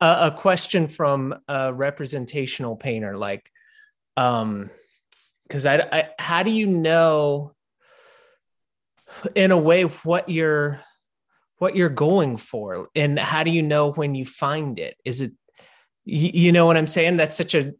[0.00, 3.50] a, question from a representational painter, like,
[4.16, 4.70] um,
[5.44, 7.52] because I, I how do you know
[9.34, 10.80] in a way what you're
[11.58, 15.32] what you're going for and how do you know when you find it is it
[16.10, 17.18] you, know what I'm saying?
[17.18, 17.74] That's such a,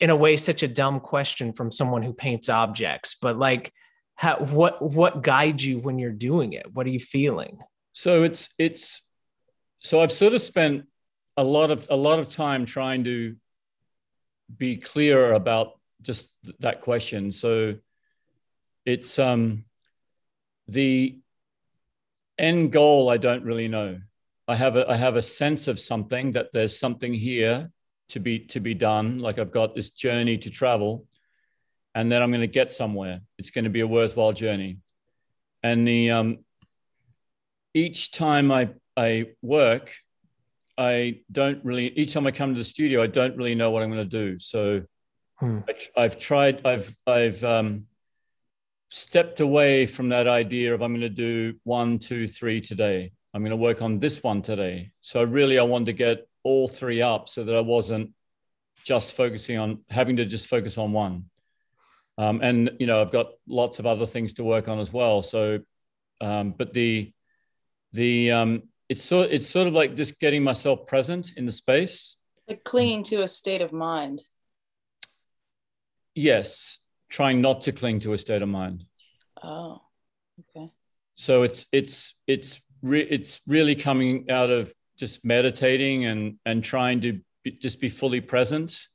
[0.00, 3.14] in a way, such a dumb question from someone who paints objects.
[3.14, 3.72] But like,
[4.16, 6.66] how, what what guides you when you're doing it?
[6.74, 7.58] What are you feeling?
[7.92, 9.02] So it's it's
[9.78, 10.86] so I've sort of spent
[11.36, 13.36] a lot of a lot of time trying to
[14.56, 17.30] be clear about just that question.
[17.30, 17.76] So
[18.84, 19.64] it's um
[20.66, 21.20] the
[22.38, 23.98] end goal I don't really know.
[24.46, 27.70] I have a I have a sense of something that there's something here
[28.10, 29.18] to be to be done.
[29.18, 31.06] Like I've got this journey to travel,
[31.94, 33.20] and then I'm going to get somewhere.
[33.38, 34.78] It's going to be a worthwhile journey.
[35.62, 36.38] And the um,
[37.74, 39.92] each time I I work,
[40.78, 41.88] I don't really.
[41.98, 44.32] Each time I come to the studio, I don't really know what I'm going to
[44.32, 44.38] do.
[44.38, 44.82] So
[45.38, 45.60] Hmm.
[45.96, 46.66] I, have tried.
[46.66, 47.86] I've I've um,
[48.90, 53.12] stepped away from that idea of I'm going to do one, two, three today.
[53.34, 54.90] I'm going to work on this one today.
[55.00, 58.12] So really, I wanted to get all three up so that I wasn't
[58.84, 61.24] just focusing on having to just focus on one.
[62.16, 65.22] Um, and you know, I've got lots of other things to work on as well.
[65.22, 65.60] So,
[66.20, 67.12] um, but the
[67.92, 72.16] the um, it's sort it's sort of like just getting myself present in the space,
[72.48, 74.20] like clinging to a state of mind.
[76.14, 76.78] Yes,
[77.08, 78.84] trying not to cling to a state of mind.
[79.42, 79.80] Oh,
[80.40, 80.70] okay.
[81.16, 87.00] So it's it's it's re- it's really coming out of just meditating and and trying
[87.02, 88.88] to be, just be fully present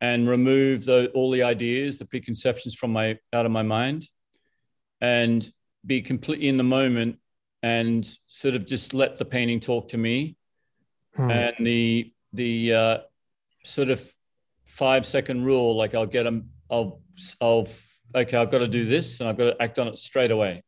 [0.00, 4.08] and remove the, all the ideas, the preconceptions from my out of my mind,
[5.00, 5.48] and
[5.86, 7.16] be completely in the moment
[7.62, 10.36] and sort of just let the painting talk to me.
[11.14, 11.30] Hmm.
[11.30, 12.98] And the the uh,
[13.64, 14.12] sort of
[14.64, 17.00] five second rule, like I'll get them, I'll
[17.40, 17.68] I'll
[18.14, 20.64] okay, I've got to do this and I've got to act on it straight away.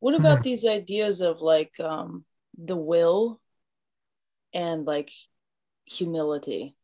[0.00, 0.44] What about hmm.
[0.44, 2.24] these ideas of like um,
[2.56, 3.40] the will
[4.54, 5.10] and like
[5.84, 6.74] humility?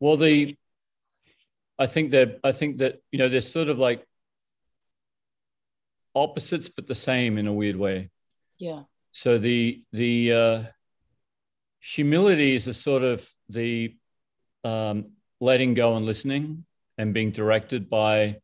[0.00, 0.56] Well, the
[1.78, 4.06] I think that I think that you know they're sort of like
[6.14, 8.10] opposites but the same in a weird way.
[8.58, 8.84] Yeah.
[9.12, 10.62] So the the uh,
[11.80, 13.94] humility is a sort of the
[14.64, 16.64] um, letting go and listening
[16.98, 18.36] and being directed by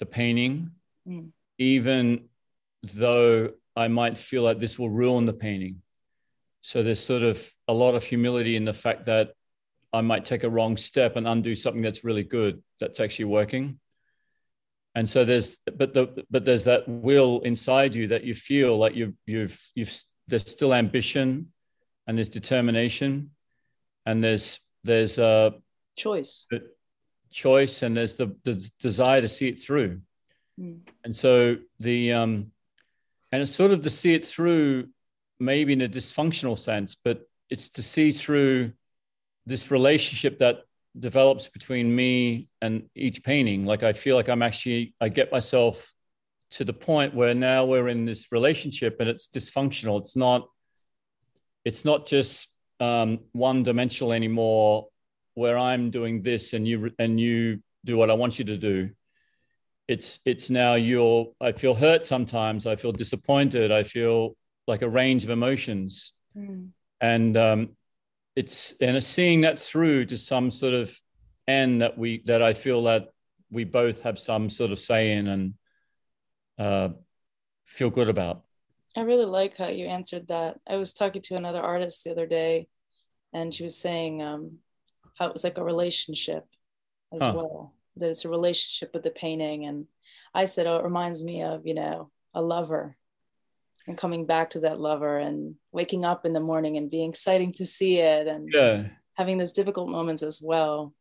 [0.00, 0.70] the painting,
[1.06, 1.30] mm.
[1.58, 2.28] even
[2.94, 5.82] though I might feel like this will ruin the painting.
[6.60, 9.32] So there's sort of a lot of humility in the fact that
[9.92, 13.78] I might take a wrong step and undo something that's really good that's actually working.
[14.94, 18.94] And so there's but the but there's that will inside you that you feel like
[18.94, 19.92] you've you've you've
[20.28, 21.52] there's still ambition
[22.06, 23.30] and there's determination
[24.06, 25.54] and there's there's a
[25.96, 26.46] choice.
[27.30, 30.00] Choice and there's the, the desire to see it through.
[30.60, 30.82] Mm.
[31.02, 32.52] and so the um
[33.32, 34.86] and it's sort of to see it through
[35.40, 38.72] maybe in a dysfunctional sense but it's to see through
[39.46, 40.58] this relationship that
[40.96, 43.64] develops between me and each painting.
[43.64, 45.92] Like i feel like i'm actually i get myself
[46.52, 50.00] to the point where now we're in this relationship and it's dysfunctional.
[50.00, 50.48] It's not
[51.64, 54.88] it's not just um, one dimensional anymore
[55.34, 58.90] where i'm doing this and you and you do what i want you to do
[59.86, 64.34] it's it's now you're i feel hurt sometimes i feel disappointed i feel
[64.66, 66.68] like a range of emotions mm.
[67.00, 67.68] and um,
[68.36, 70.96] it's and it's seeing that through to some sort of
[71.46, 73.08] end that we that I feel that
[73.50, 75.54] we both have some sort of say in and
[76.58, 76.88] uh,
[77.64, 78.42] feel good about.
[78.96, 80.58] I really like how you answered that.
[80.68, 82.68] I was talking to another artist the other day,
[83.32, 84.58] and she was saying um,
[85.14, 86.46] how it was like a relationship
[87.12, 87.32] as huh.
[87.34, 87.74] well.
[87.96, 89.86] That it's a relationship with the painting, and
[90.34, 92.96] I said, "Oh, it reminds me of you know a lover."
[93.86, 97.52] and coming back to that lover and waking up in the morning and being exciting
[97.52, 98.84] to see it and yeah.
[99.14, 100.94] having those difficult moments as well.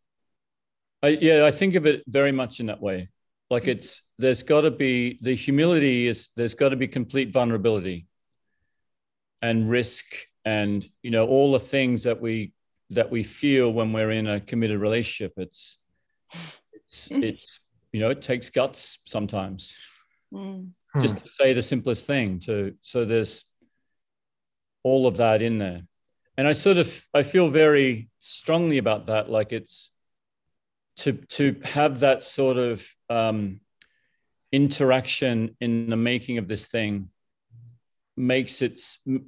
[1.02, 3.10] I, yeah, I think of it very much in that way.
[3.50, 3.72] Like mm-hmm.
[3.72, 8.08] it's there's got to be the humility is there's got to be complete vulnerability
[9.42, 10.06] and risk
[10.46, 12.53] and you know all the things that we
[12.96, 15.34] that we feel when we're in a committed relationship.
[15.38, 15.78] It's
[16.74, 17.60] it's it's
[17.92, 19.76] you know it takes guts sometimes.
[20.34, 20.70] Mm.
[21.02, 23.46] Just to say the simplest thing to so there's
[24.84, 25.82] all of that in there.
[26.38, 29.30] And i sort of i feel very strongly about that.
[29.30, 29.92] Like it's
[30.98, 33.62] to to have that sort of um,
[34.52, 37.10] interaction in the making of this thing
[38.16, 38.80] makes it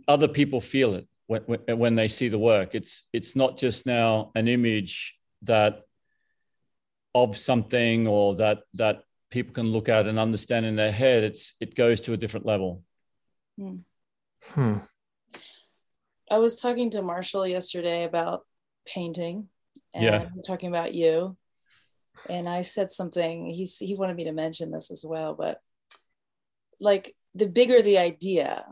[0.07, 4.31] other people feel it when, when they see the work it's it's not just now
[4.35, 5.81] an image that
[7.15, 11.53] of something or that that people can look at and understand in their head, it's
[11.59, 12.83] it goes to a different level.
[13.57, 13.77] Hmm.
[14.43, 14.77] hmm.
[16.29, 18.41] I was talking to Marshall yesterday about
[18.85, 19.49] painting
[19.93, 20.25] and yeah.
[20.45, 21.37] talking about you.
[22.29, 25.59] And I said something, he's he wanted me to mention this as well, but
[26.79, 28.63] like the bigger the idea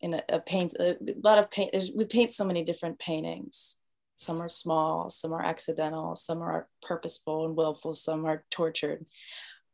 [0.00, 3.76] in a, a paint, a lot of paint, we paint so many different paintings.
[4.16, 9.06] Some are small, some are accidental, some are purposeful and willful, some are tortured.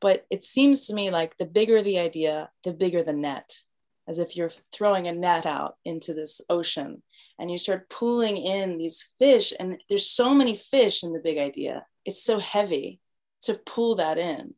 [0.00, 3.60] But it seems to me like the bigger the idea, the bigger the net,
[4.06, 7.02] as if you're throwing a net out into this ocean
[7.38, 9.54] and you start pulling in these fish.
[9.58, 11.86] And there's so many fish in the big idea.
[12.04, 13.00] It's so heavy
[13.42, 14.54] to pull that in.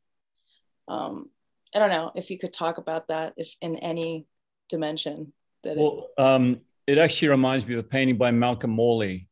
[0.88, 1.30] Um,
[1.74, 4.26] I don't know if you could talk about that if in any
[4.68, 5.32] dimension.
[5.74, 9.28] Well, it, um, it actually reminds me of a painting by Malcolm Morley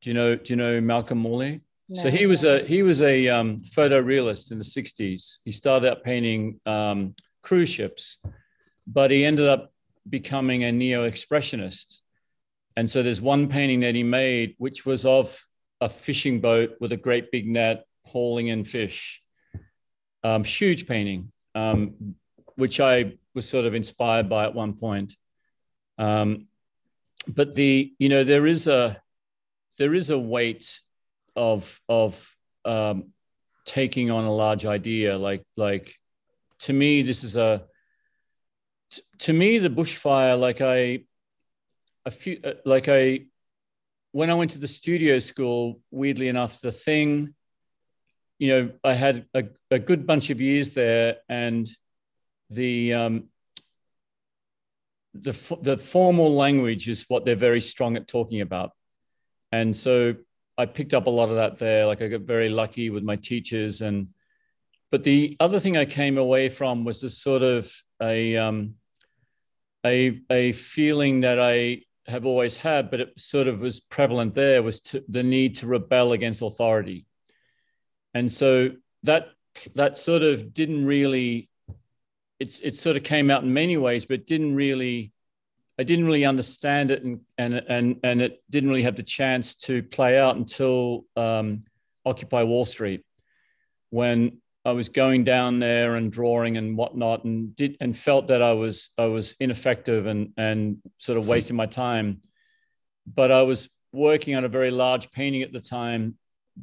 [0.00, 0.36] Do you know?
[0.36, 1.60] Do you know Malcolm Morley?
[1.88, 5.38] No, so he was a he was a um, photorealist in the '60s.
[5.44, 8.18] He started out painting um, cruise ships,
[8.86, 9.72] but he ended up
[10.08, 11.98] becoming a neo-expressionist.
[12.76, 15.44] And so there's one painting that he made, which was of
[15.80, 19.22] a fishing boat with a great big net hauling in fish.
[20.22, 22.14] Um, huge painting, um,
[22.60, 25.16] which I was sort of inspired by at one point.
[25.98, 26.46] Um,
[27.26, 29.00] but the you know there is a
[29.78, 30.80] there is a weight
[31.36, 32.34] of of
[32.64, 33.12] um,
[33.64, 35.94] taking on a large idea like like
[36.60, 37.62] to me this is a
[38.90, 41.00] t- to me the bushfire like i
[42.04, 43.20] a few uh, like i
[44.12, 47.34] when i went to the studio school weirdly enough the thing
[48.38, 51.68] you know i had a, a good bunch of years there and
[52.50, 53.24] the um
[55.14, 55.32] the
[55.62, 58.70] the formal language is what they're very strong at talking about
[59.50, 60.14] and so
[60.56, 63.16] i picked up a lot of that there like i got very lucky with my
[63.16, 64.08] teachers and
[64.90, 68.74] but the other thing i came away from was a sort of a um
[69.84, 74.62] a a feeling that I have always had, but it sort of was prevalent there
[74.62, 77.06] was to, the need to rebel against authority,
[78.14, 78.70] and so
[79.04, 79.28] that
[79.74, 81.48] that sort of didn't really.
[82.40, 85.12] It's it sort of came out in many ways, but didn't really.
[85.78, 89.54] I didn't really understand it, and and and and it didn't really have the chance
[89.66, 91.64] to play out until um,
[92.04, 93.04] Occupy Wall Street,
[93.90, 98.42] when I was going down there and drawing and whatnot, and did and felt that
[98.42, 102.20] I was I was ineffective and and sort of wasting my time.
[103.06, 106.16] But I was working on a very large painting at the time,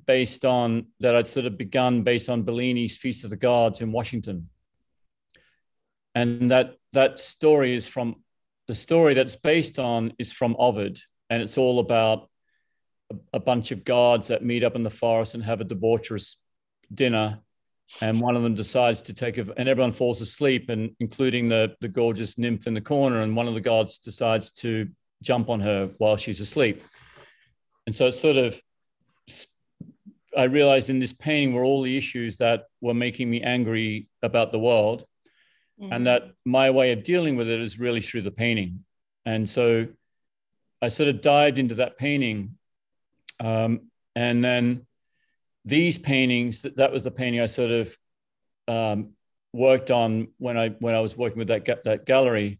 [0.06, 3.92] based on that I'd sort of begun based on Bellini's Feast of the Gods in
[3.92, 4.50] Washington,
[6.18, 8.16] and that that story is from
[8.68, 11.00] the story that's based on is from Ovid,
[11.30, 12.30] and it's all about
[13.12, 16.38] a, a bunch of gods that meet up in the forest and have a debaucherous
[16.94, 17.40] dinner.
[18.02, 21.76] And one of them decides to take a, and everyone falls asleep and including the
[21.82, 23.22] the gorgeous nymph in the corner.
[23.22, 24.90] And one of the gods decides to
[25.22, 26.84] jump on her while she's asleep.
[27.86, 28.60] And so it's sort of
[30.38, 34.52] i realized in this painting were all the issues that were making me angry about
[34.52, 35.06] the world
[35.80, 35.92] mm-hmm.
[35.92, 38.84] and that my way of dealing with it is really through the painting.
[39.26, 39.88] And so
[40.82, 42.58] i sort of dived into that painting
[43.40, 43.82] um,
[44.16, 44.86] and then
[45.66, 47.98] these paintings that, that was the painting i sort of
[48.68, 49.10] um,
[49.54, 52.60] worked on when i when i was working with that that gallery.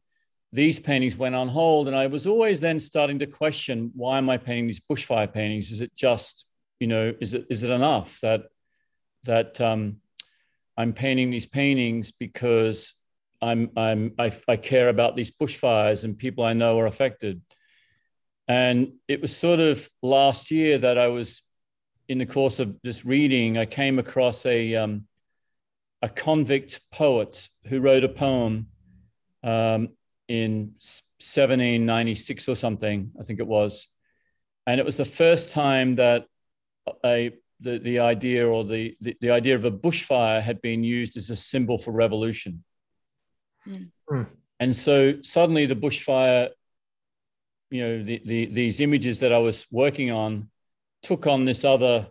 [0.54, 4.30] These paintings went on hold and i was always then starting to question why am
[4.30, 5.72] i painting these bushfire paintings?
[5.72, 6.48] Is it just
[6.80, 8.44] you know is it is it enough that
[9.26, 9.98] that um,
[10.78, 12.94] i'm painting these paintings because
[13.42, 17.42] i'm i'm I, I care about these bushfires and people i know are affected
[18.48, 21.42] and it was sort of last year that i was
[22.08, 25.08] in the course of just reading, I came across a um,
[26.02, 28.68] a convict poet who wrote a poem
[29.44, 29.90] um,
[30.28, 30.74] in
[31.20, 33.88] 1796 or something, I think it was,
[34.66, 36.26] and it was the first time that
[37.04, 41.18] a the, the idea or the, the, the idea of a bushfire had been used
[41.18, 42.64] as a symbol for revolution.
[43.68, 44.28] Mm.
[44.60, 46.50] And so suddenly the bushfire,
[47.70, 50.50] you know, the, the, these images that I was working on
[51.04, 52.08] took on this other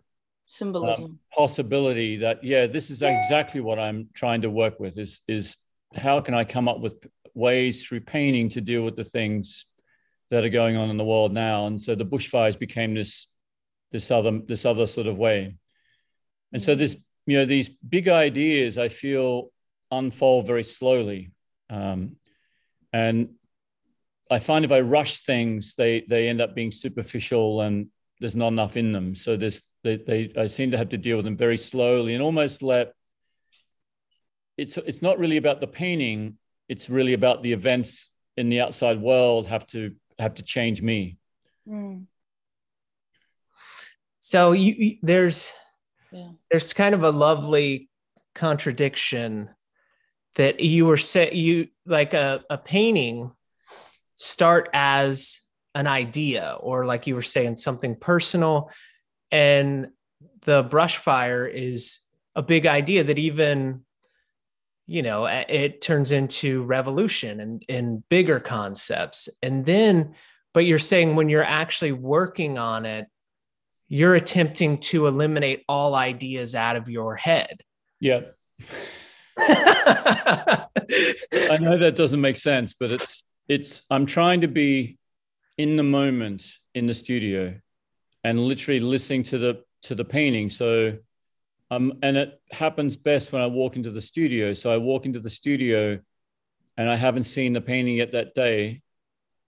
[0.46, 1.04] symbolism.
[1.04, 5.56] um, possibility that yeah this is exactly what i'm trying to work with is is
[5.92, 6.94] how can i come up with
[7.34, 9.66] ways through painting to deal with the things
[10.30, 11.66] that are going on in the world now.
[11.66, 13.28] And so the bushfires became this
[13.92, 15.56] this other this other sort of way.
[16.52, 16.96] And so this
[17.26, 19.50] you know these big ideas i feel
[19.90, 21.32] unfold very slowly
[21.70, 22.16] um,
[22.92, 23.28] and
[24.30, 27.88] i find if i rush things they they end up being superficial and
[28.20, 29.14] there's not enough in them.
[29.14, 32.22] So there's they, they I seem to have to deal with them very slowly and
[32.22, 32.92] almost let
[34.56, 36.38] it's it's not really about the painting.
[36.68, 41.18] It's really about the events in the outside world have to have to change me.
[41.68, 42.06] Mm.
[44.20, 45.52] So you, you there's
[46.10, 46.30] yeah.
[46.50, 47.90] there's kind of a lovely
[48.34, 49.50] contradiction
[50.36, 53.32] that you were say you like a, a painting
[54.14, 55.40] start as
[55.74, 58.70] an idea or like you were saying something personal.
[59.30, 59.88] And
[60.42, 62.00] the brush fire is
[62.34, 63.82] a big idea that even
[64.86, 69.28] you know it turns into revolution and, and bigger concepts.
[69.42, 70.14] And then
[70.54, 73.06] but you're saying when you're actually working on it
[73.88, 77.62] you're attempting to eliminate all ideas out of your head.
[78.00, 78.20] Yeah
[79.38, 80.66] i
[81.60, 84.96] know that doesn't make sense but it's it's i'm trying to be
[85.58, 87.54] in the moment in the studio
[88.24, 90.50] and literally listening to the to the painting.
[90.50, 90.98] So
[91.70, 94.52] um, and it happens best when I walk into the studio.
[94.52, 95.98] So I walk into the studio
[96.76, 98.82] and I haven't seen the painting yet that day.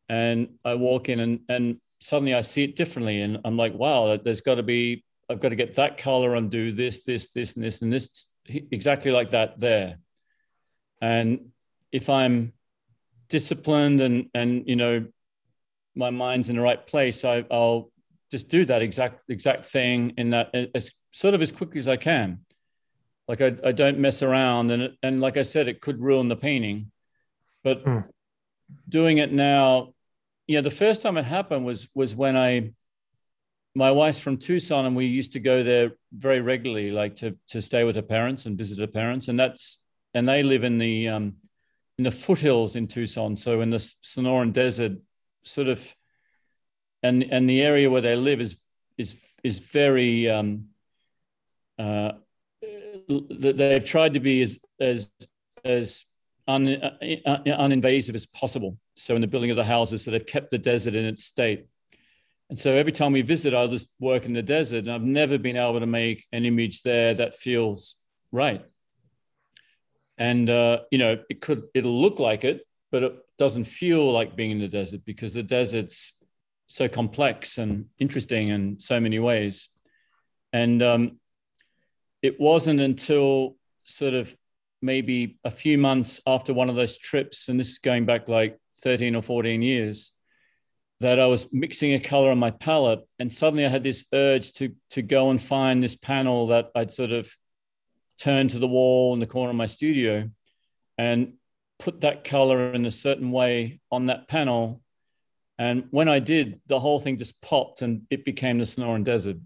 [0.08, 3.20] And I walk in and, and suddenly I see it differently.
[3.20, 6.50] And I'm like, wow, there's got to be, I've got to get that color and
[6.50, 9.98] do this, this, this, and this, and this exactly like that there.
[11.00, 11.50] And
[11.92, 12.52] if I'm
[13.28, 15.06] disciplined and, and, you know,
[15.94, 17.90] my mind's in the right place, I, I'll
[18.30, 21.96] just do that exact, exact thing in that as sort of as quickly as I
[21.96, 22.40] can.
[23.26, 24.70] Like I, I don't mess around.
[24.70, 26.90] And, and like I said, it could ruin the painting
[27.68, 28.08] but mm.
[28.88, 29.94] doing it now,
[30.46, 32.72] you know, the first time it happened was was when I
[33.74, 37.60] my wife's from Tucson and we used to go there very regularly, like to to
[37.60, 39.28] stay with her parents and visit her parents.
[39.28, 39.80] And that's
[40.14, 41.34] and they live in the um
[41.98, 43.36] in the foothills in Tucson.
[43.36, 44.92] So in the Sonoran Desert,
[45.42, 45.94] sort of
[47.02, 48.60] and and the area where they live is
[48.96, 49.14] is
[49.44, 50.66] is very um
[51.78, 52.12] uh
[53.30, 55.10] they've tried to be as as
[55.64, 56.04] as
[56.46, 56.96] un, uh,
[57.26, 58.78] uh, uninvasive as possible.
[58.96, 61.66] So in the building of the houses, so they've kept the desert in its state.
[62.50, 65.36] And so every time we visit, I'll just work in the desert, and I've never
[65.36, 67.96] been able to make an image there that feels
[68.32, 68.64] right.
[70.16, 74.34] And uh, you know, it could it'll look like it, but it doesn't feel like
[74.34, 76.18] being in the desert because the desert's
[76.66, 79.68] so complex and interesting in so many ways.
[80.52, 81.18] And um,
[82.22, 84.34] it wasn't until sort of
[84.80, 88.58] maybe a few months after one of those trips, and this is going back like
[88.80, 90.12] 13 or 14 years,
[91.00, 94.52] that I was mixing a color on my palette, and suddenly I had this urge
[94.54, 97.34] to to go and find this panel that I'd sort of
[98.18, 100.28] turned to the wall in the corner of my studio,
[100.96, 101.34] and
[101.78, 104.82] put that color in a certain way on that panel.
[105.60, 109.36] And when I did, the whole thing just popped, and it became the Sonoran Desert.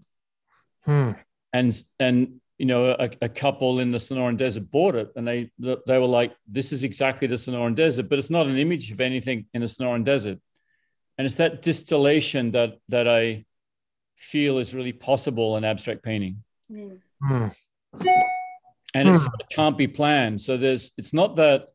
[0.85, 1.11] Hmm.
[1.53, 5.51] And and you know, a, a, couple in the Sonoran Desert bought it, and they
[5.59, 9.01] they were like, "This is exactly the Sonoran Desert," but it's not an image of
[9.01, 10.39] anything in the Sonoran Desert,
[11.17, 13.45] and it's that distillation that that I
[14.15, 16.99] feel is really possible in abstract painting, mm.
[17.29, 17.53] and
[18.93, 19.27] mm.
[19.39, 20.41] it can't be planned.
[20.41, 21.67] So there's it's not that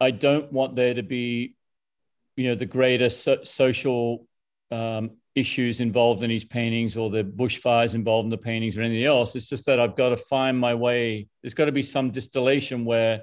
[0.00, 1.54] I don't want there to be,
[2.36, 4.26] you know, the greatest so- social
[4.70, 9.04] um, issues involved in these paintings or the bushfires involved in the paintings or anything
[9.04, 9.36] else.
[9.36, 11.28] It's just that I've got to find my way.
[11.40, 13.22] There's got to be some distillation where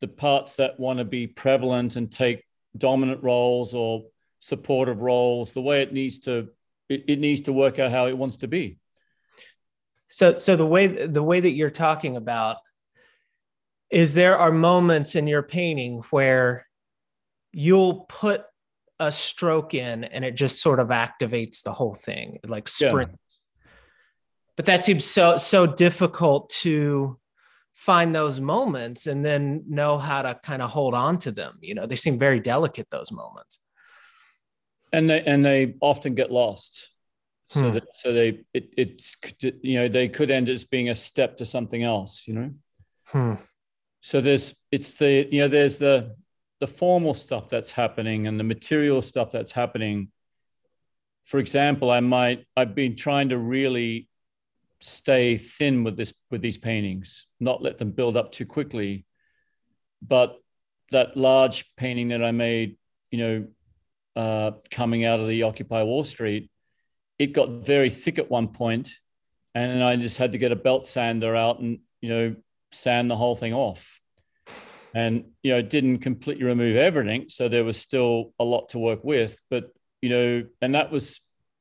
[0.00, 2.44] the parts that want to be prevalent and take
[2.76, 4.04] dominant roles or
[4.40, 6.48] supportive roles, the way it needs to,
[6.88, 8.78] it, it needs to work out how it wants to be.
[10.08, 12.56] So, so the way the way that you're talking about
[13.90, 16.66] is there are moments in your painting where
[17.52, 18.44] you'll put
[18.98, 23.14] a stroke in and it just sort of activates the whole thing, like sprints.
[23.18, 23.70] Yeah.
[24.56, 27.19] But that seems so so difficult to
[27.80, 31.56] find those moments and then know how to kind of hold on to them.
[31.62, 33.58] You know, they seem very delicate those moments.
[34.92, 36.90] And they and they often get lost.
[37.48, 37.70] So hmm.
[37.70, 41.46] that so they it it's you know they could end as being a step to
[41.46, 42.28] something else.
[42.28, 42.50] You know.
[43.06, 43.34] Hmm.
[44.02, 46.14] So there's it's the you know there's the
[46.60, 50.08] the formal stuff that's happening and the material stuff that's happening
[51.24, 54.09] for example i might i've been trying to really
[54.80, 59.04] stay thin with this with these paintings not let them build up too quickly.
[60.06, 60.38] But
[60.92, 62.76] that large painting that i made
[63.10, 63.46] you know
[64.16, 66.50] uh, coming out of the occupy wall street
[67.18, 68.90] it got very thick at one point
[69.54, 72.34] and i just had to get a belt sander out and you know
[72.72, 74.00] sand the whole thing off.
[74.94, 78.78] And you know it didn't completely remove everything so there was still a lot to
[78.78, 79.38] work with.
[79.48, 79.72] But
[80.02, 81.20] you know and that was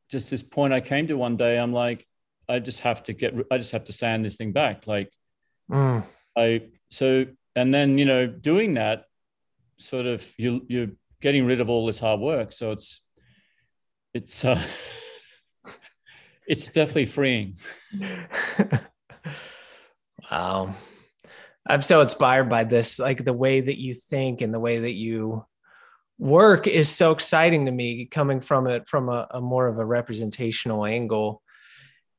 [0.09, 1.57] just this point i came to one day.
[1.57, 2.07] I'm like
[2.49, 5.11] i just have to get i just have to sand this thing back like
[5.71, 6.03] mm.
[6.37, 7.25] i so
[7.55, 9.05] and then you know doing that
[9.77, 10.89] sort of you you're
[11.21, 13.05] getting rid of all this hard work so it's
[14.13, 14.61] it's uh
[16.47, 17.57] it's definitely freeing
[20.31, 20.73] wow
[21.69, 22.97] I'm so inspired by this.
[22.99, 25.45] Like the way that you think and the way that you
[26.17, 29.85] work is so exciting to me coming from it from a, a more of a
[29.85, 31.43] representational angle.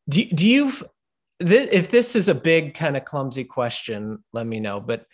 [0.08, 0.72] Do, do you,
[1.40, 4.80] th- if this is a big kind of clumsy question, let me know.
[4.80, 5.06] But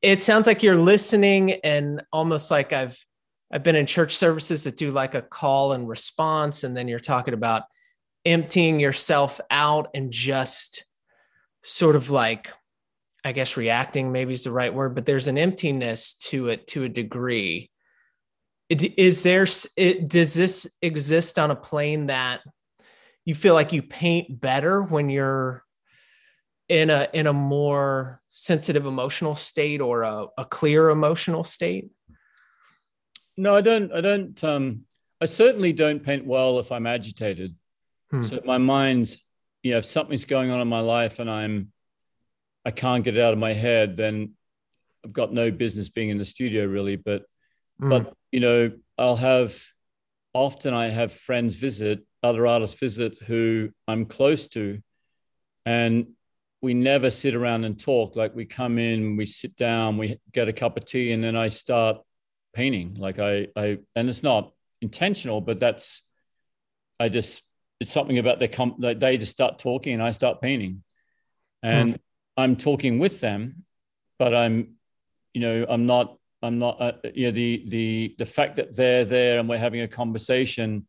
[0.00, 2.98] it sounds like you're listening and almost like I've,
[3.52, 6.64] I've been in church services that do like a call and response.
[6.64, 7.64] And then you're talking about
[8.24, 10.84] emptying yourself out and just
[11.62, 12.52] sort of like
[13.24, 16.84] I guess reacting maybe is the right word, but there's an emptiness to it to
[16.84, 17.70] a degree.
[18.68, 19.46] is there
[19.76, 22.40] it, does this exist on a plane that
[23.24, 25.64] you feel like you paint better when you're
[26.68, 31.90] in a in a more sensitive emotional state or a, a clear emotional state
[33.36, 34.82] no i don't i don't um
[35.20, 37.54] i certainly don't paint well if i'm agitated
[38.10, 38.22] hmm.
[38.22, 39.18] so my mind's
[39.62, 41.72] you know if something's going on in my life and i'm
[42.64, 44.32] i can't get it out of my head then
[45.04, 47.24] i've got no business being in the studio really but
[47.78, 47.90] hmm.
[47.90, 49.62] but you know i'll have
[50.32, 54.80] often i have friends visit other artists visit who i'm close to
[55.66, 56.06] and
[56.62, 58.14] we never sit around and talk.
[58.14, 61.36] Like we come in, we sit down, we get a cup of tea, and then
[61.36, 61.98] I start
[62.54, 62.94] painting.
[62.98, 66.06] Like I, I, and it's not intentional, but that's,
[67.00, 67.42] I just,
[67.80, 70.84] it's something about their com- like they just start talking and I start painting,
[71.64, 71.96] and hmm.
[72.36, 73.64] I'm talking with them,
[74.20, 74.74] but I'm,
[75.34, 79.04] you know, I'm not, I'm not, uh, you know, the the the fact that they're
[79.04, 80.86] there and we're having a conversation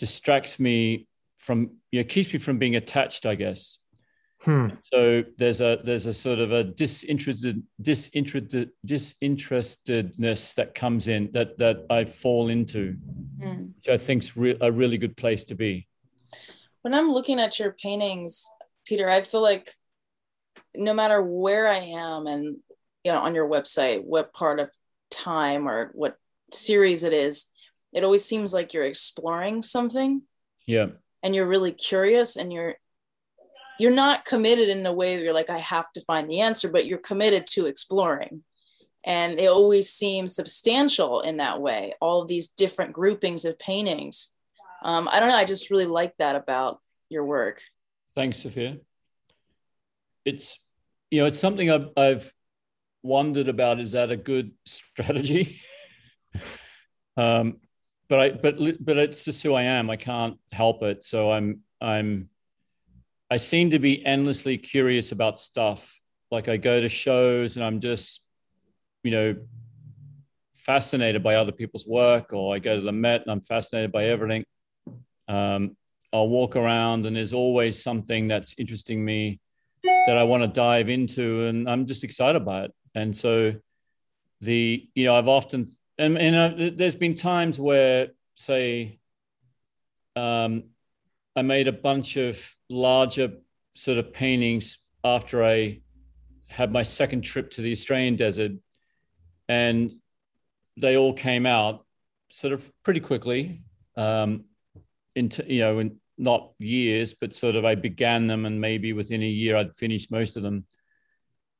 [0.00, 1.06] distracts me
[1.38, 3.78] from, you know, keeps me from being attached, I guess.
[4.40, 4.68] Hmm.
[4.84, 11.58] So there's a there's a sort of a disinterested disinterested disinterestedness that comes in that
[11.58, 12.96] that I fall into,
[13.38, 13.66] hmm.
[13.76, 15.86] which I think's re- a really good place to be.
[16.80, 18.48] When I'm looking at your paintings,
[18.86, 19.70] Peter, I feel like
[20.74, 22.56] no matter where I am and
[23.04, 24.74] you know on your website, what part of
[25.10, 26.16] time or what
[26.50, 27.44] series it is,
[27.92, 30.22] it always seems like you're exploring something.
[30.66, 30.86] Yeah.
[31.22, 32.76] And you're really curious and you're
[33.78, 36.68] you're not committed in the way that you're like i have to find the answer
[36.68, 38.42] but you're committed to exploring.
[39.04, 44.30] And they always seem substantial in that way all of these different groupings of paintings.
[44.82, 47.60] Um, i don't know i just really like that about your work.
[48.14, 48.78] Thanks sophia.
[50.24, 50.64] It's
[51.10, 52.32] you know it's something i've, I've
[53.02, 53.80] wondered about.
[53.80, 55.60] Is that a good strategy?
[57.16, 57.56] Um,
[58.10, 61.60] but i but but it's just who i am i can't help it so i'm
[61.80, 62.28] i'm
[63.30, 66.00] I seem to be endlessly curious about stuff.
[66.32, 68.26] Like I go to shows and I'm just,
[69.04, 69.36] you know,
[70.52, 74.06] fascinated by other people's work, or I go to the Met and I'm fascinated by
[74.06, 74.44] everything.
[75.28, 75.76] Um,
[76.12, 79.38] I'll walk around and there's always something that's interesting me
[79.84, 82.74] that I want to dive into, and I'm just excited by it.
[82.96, 83.54] And so,
[84.40, 85.68] the you know, I've often
[86.00, 89.00] and, uh, there's been times where, say,
[90.16, 90.64] um,
[91.36, 93.32] I made a bunch of larger
[93.74, 95.80] sort of paintings after I
[96.46, 98.52] had my second trip to the Australian desert,
[99.48, 99.92] and
[100.76, 101.86] they all came out
[102.30, 103.62] sort of pretty quickly.
[103.96, 104.44] Um,
[105.14, 109.22] into you know, in not years, but sort of I began them, and maybe within
[109.22, 110.66] a year I'd finished most of them.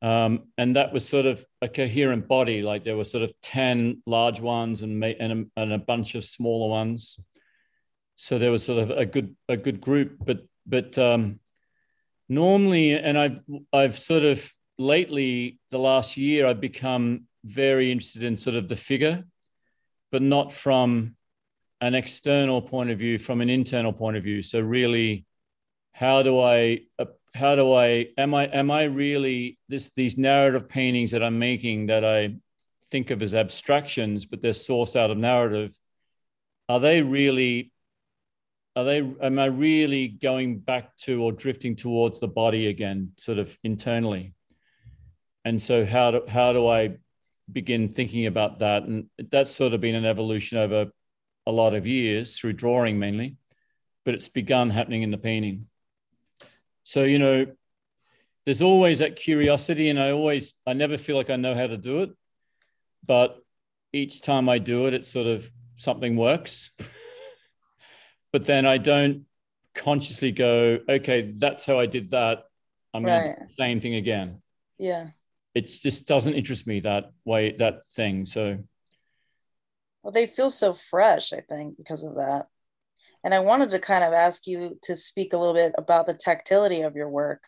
[0.03, 2.63] Um, and that was sort of a coherent body.
[2.63, 6.25] Like there were sort of ten large ones and and a, and a bunch of
[6.25, 7.19] smaller ones
[8.21, 11.41] so there was sort of a good a good group but but um,
[12.29, 13.41] normally and i've
[13.73, 18.77] i've sort of lately the last year i've become very interested in sort of the
[18.77, 19.25] figure
[20.13, 21.17] but not from
[21.81, 25.25] an external point of view from an internal point of view so really
[25.93, 26.79] how do i
[27.35, 31.87] how do i am i am i really this these narrative paintings that i'm making
[31.87, 32.35] that i
[32.91, 35.73] think of as abstractions but they're sourced out of narrative
[36.69, 37.73] are they really
[38.77, 43.39] are they am i really going back to or drifting towards the body again sort
[43.39, 44.35] of internally?
[45.45, 46.97] And so how do how do i
[47.51, 48.85] begin thinking about that?
[48.85, 50.93] And that's sort of been an evolution over
[51.47, 53.37] a lot of years through drawing mainly
[54.05, 55.67] but it's begun happening in the painting
[56.91, 57.47] so you know
[58.45, 61.77] there's always that curiosity and i always i never feel like i know how to
[61.77, 62.11] do it
[63.07, 63.39] but
[63.93, 66.71] each time i do it it's sort of something works
[68.33, 69.25] but then I don't
[69.75, 72.45] consciously go, okay, that's how I did that.
[72.95, 73.21] I'm right.
[73.21, 74.43] going to do the same thing again.
[74.79, 75.09] Yeah.
[75.55, 78.27] It just doesn't interest me that way, that thing.
[78.27, 78.59] So,
[80.03, 82.47] well, they feel so fresh, I think, because of that.
[83.23, 86.15] And I wanted to kind of ask you to speak a little bit about the
[86.15, 87.43] tactility of your work.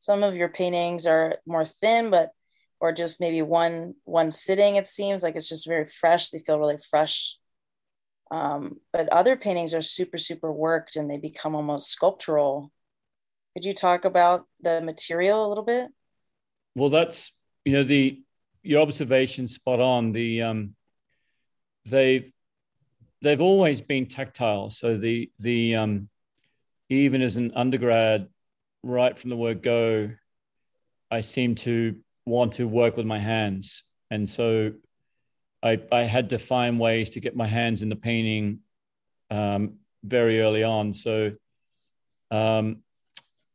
[0.00, 2.30] Some of your paintings are more thin, but
[2.78, 4.76] or just maybe one one sitting.
[4.76, 6.28] It seems like it's just very fresh.
[6.28, 7.38] They feel really fresh
[8.30, 12.72] um, but other paintings are super, super worked and they become almost sculptural.
[13.54, 15.90] Could you talk about the material a little bit?
[16.74, 17.30] Well, that's,
[17.64, 18.20] you know, the,
[18.62, 20.12] your observation spot on.
[20.12, 20.74] The, um,
[21.84, 22.32] they've,
[23.22, 24.70] they've always been tactile.
[24.70, 26.08] So the, the, um,
[26.88, 28.28] even as an undergrad,
[28.82, 30.10] right from the word go,
[31.10, 33.84] I seem to want to work with my hands.
[34.10, 34.72] And so
[35.62, 38.60] I, I had to find ways to get my hands in the painting
[39.30, 40.92] um, very early on.
[40.92, 41.32] So,
[42.30, 42.78] um,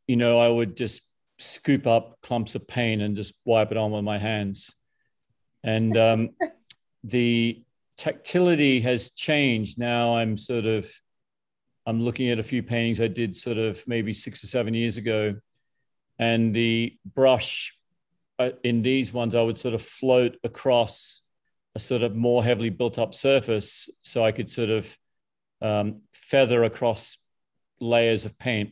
[0.06, 1.02] you know, I would just
[1.38, 4.74] scoop up clumps of paint and just wipe it on with my hands.
[5.62, 6.30] And um,
[7.04, 7.62] the
[8.02, 9.78] tactility has changed.
[9.78, 10.92] Now I'm sort of,
[11.86, 14.96] I'm looking at a few paintings I did sort of maybe six or seven years
[14.96, 15.36] ago.
[16.18, 17.78] And the brush
[18.40, 21.22] uh, in these ones, I would sort of float across
[21.76, 24.98] a sort of more heavily built up surface so I could sort of
[25.60, 27.18] um, feather across
[27.78, 28.70] layers of paint.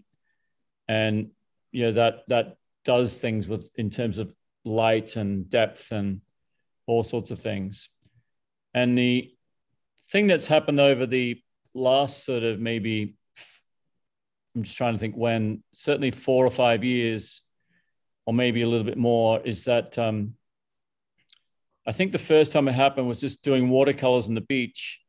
[0.88, 1.30] And
[1.70, 6.20] you know that that does things with in terms of light and depth and
[6.88, 7.88] all sorts of things.
[8.74, 9.32] And the
[10.10, 11.42] thing that's happened over the
[11.74, 13.14] last sort of maybe
[14.54, 17.44] I'm just trying to think when certainly four or five years
[18.26, 20.34] or maybe a little bit more is that um,
[21.86, 25.00] I think the first time it happened was just doing watercolors on the beach,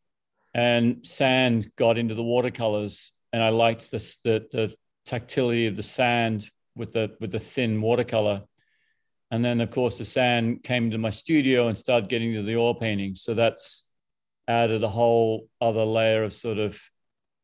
[0.53, 4.74] and sand got into the watercolors, and I liked this, the the
[5.05, 8.43] tactility of the sand with the with the thin watercolor.
[9.32, 12.57] And then, of course, the sand came to my studio and started getting to the
[12.57, 13.23] oil paintings.
[13.23, 13.88] So that's
[14.47, 16.79] added a whole other layer of sort of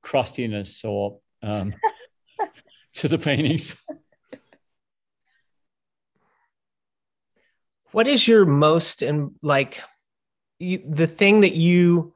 [0.03, 1.73] crustiness or um,
[2.95, 3.75] to the paintings.
[7.91, 9.81] what is your most and like
[10.59, 12.13] you, the thing that you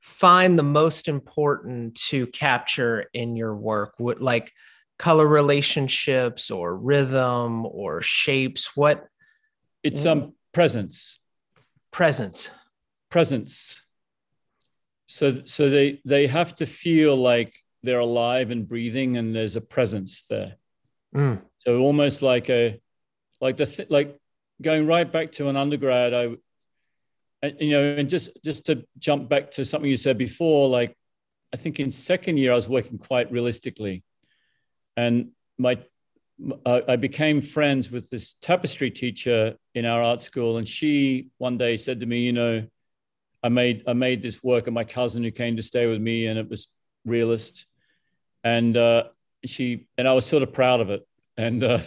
[0.00, 4.52] find the most important to capture in your work what like
[5.00, 9.08] color relationships or rhythm or shapes what
[9.82, 11.20] it's um presence.
[11.90, 12.50] Presence.
[13.10, 13.82] Presence.
[15.06, 19.62] So so they they have to feel like they're alive and breathing and there's a
[19.62, 20.56] presence there.
[21.16, 21.42] Mm.
[21.58, 22.80] so almost like a
[23.40, 24.16] like the th- like
[24.62, 26.36] going right back to an undergrad, I,
[27.58, 30.94] you know, and just just to jump back to something you said before, like
[31.54, 34.04] I think in second year I was working quite realistically,
[35.00, 35.78] and my
[36.64, 41.76] I became friends with this tapestry teacher in our art school, and she one day
[41.76, 42.66] said to me, you know,
[43.42, 46.26] I made I made this work of my cousin who came to stay with me,
[46.26, 46.68] and it was
[47.04, 47.66] realist,
[48.44, 49.04] and uh,
[49.44, 51.62] she and I was sort of proud of it, and.
[51.62, 51.80] Uh,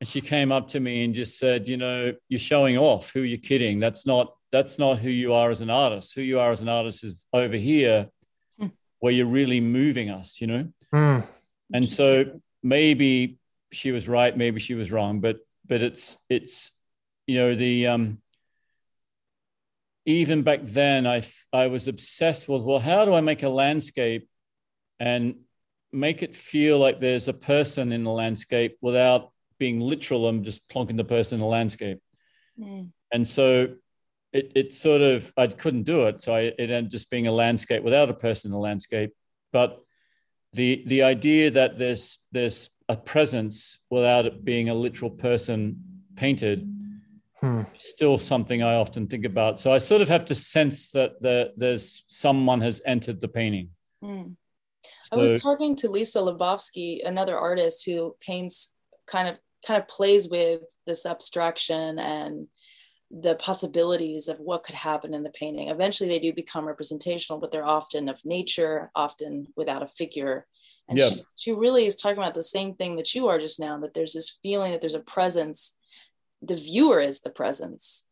[0.00, 3.10] and she came up to me and just said, "You know, you're showing off.
[3.10, 3.80] Who you're kidding?
[3.80, 6.14] That's not that's not who you are as an artist.
[6.14, 8.06] Who you are as an artist is over here,
[8.60, 8.70] mm.
[9.00, 10.40] where you're really moving us.
[10.40, 11.26] You know." Mm.
[11.72, 13.38] And so maybe
[13.72, 16.72] she was right, maybe she was wrong, but but it's it's
[17.26, 18.22] you know the um
[20.06, 24.28] even back then I I was obsessed with well how do I make a landscape
[24.98, 25.34] and
[25.92, 30.68] make it feel like there's a person in the landscape without being literal and just
[30.68, 32.00] plonking the person in the landscape.
[32.58, 32.90] Mm.
[33.12, 33.74] And so
[34.32, 36.22] it, it sort of, I couldn't do it.
[36.22, 39.12] So I, it ended up just being a landscape without a person in the landscape.
[39.52, 39.80] But
[40.52, 45.82] the, the idea that there's, there's a presence without it being a literal person
[46.16, 46.66] painted
[47.40, 47.62] hmm.
[47.82, 49.60] still something I often think about.
[49.60, 53.70] So I sort of have to sense that the, there's someone has entered the painting.
[54.02, 54.36] Mm.
[55.04, 58.74] So, I was talking to Lisa Lebofsky, another artist who paints
[59.06, 62.46] kind of kind of plays with this abstraction and
[63.10, 65.68] the possibilities of what could happen in the painting.
[65.68, 70.46] Eventually, they do become representational, but they're often of nature, often without a figure.
[70.88, 71.08] And yeah.
[71.08, 73.94] she, she really is talking about the same thing that you are just now that
[73.94, 75.76] there's this feeling that there's a presence.
[76.42, 78.04] The viewer is the presence.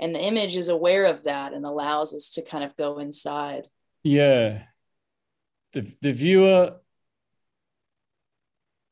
[0.00, 3.66] And the image is aware of that and allows us to kind of go inside.
[4.02, 4.62] Yeah.
[5.72, 6.76] The, the viewer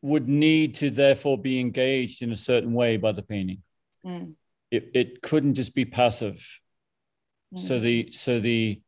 [0.02, 3.62] would need to therefore be engaged in a certain way by the painting.
[4.04, 4.34] Mm.
[4.70, 6.44] It, it couldn't just be passive.
[7.54, 7.60] Mm.
[7.60, 8.82] So the so the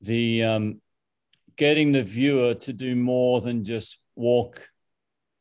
[0.00, 0.80] the um,
[1.56, 4.68] getting the viewer to do more than just walk,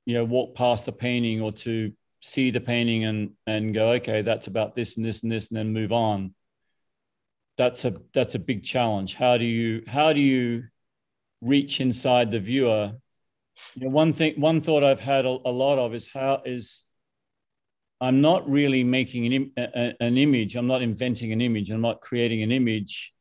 [0.06, 1.91] you know, walk past the painting or to
[2.22, 5.58] see the painting and and go, okay, that's about this and this and this, and
[5.58, 6.36] then move on.
[7.58, 9.16] That's a that's a big challenge.
[9.16, 10.66] How do you how do you
[11.41, 12.94] reach inside the viewer
[13.76, 16.84] you know, one thing, one thought I've had a, a, lot of is how is
[18.01, 20.56] I'm not really making an, a, an image.
[20.56, 21.70] I'm not inventing an image.
[21.70, 23.14] I'm not creating an image.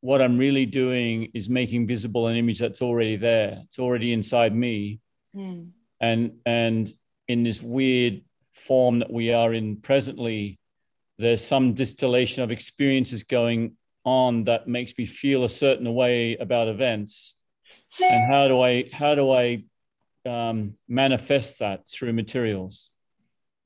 [0.00, 3.62] What I'm really doing is making visible an image that's already there.
[3.64, 5.00] It's already inside me,
[5.34, 5.70] mm.
[6.00, 6.92] and and
[7.26, 10.58] in this weird form that we are in presently,
[11.18, 16.68] there's some distillation of experiences going on that makes me feel a certain way about
[16.68, 17.36] events
[18.02, 19.64] and how do I how do I
[20.26, 22.92] um, manifest that through materials?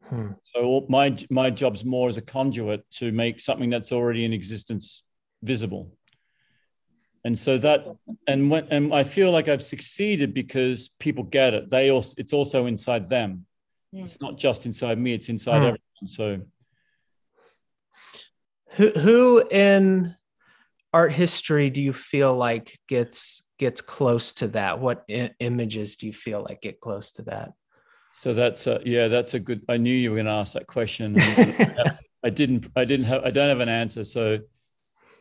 [0.05, 0.33] Hmm.
[0.55, 5.03] So my my job's more as a conduit to make something that's already in existence
[5.43, 5.93] visible.
[7.25, 7.87] And so that
[8.27, 11.69] and when and I feel like I've succeeded because people get it.
[11.69, 13.47] They also it's also inside them.
[13.93, 14.05] Hmm.
[14.05, 15.65] It's not just inside me, it's inside hmm.
[15.65, 16.07] everyone.
[16.07, 16.41] So
[18.73, 20.17] who who in
[20.93, 24.81] art history do you feel like gets gets close to that?
[24.81, 27.53] What I- images do you feel like get close to that?
[28.13, 29.63] So that's a, yeah, that's a good.
[29.69, 31.17] I knew you were going to ask that question.
[32.25, 32.67] I didn't.
[32.75, 33.25] I didn't have.
[33.25, 34.03] I don't have an answer.
[34.03, 34.41] So,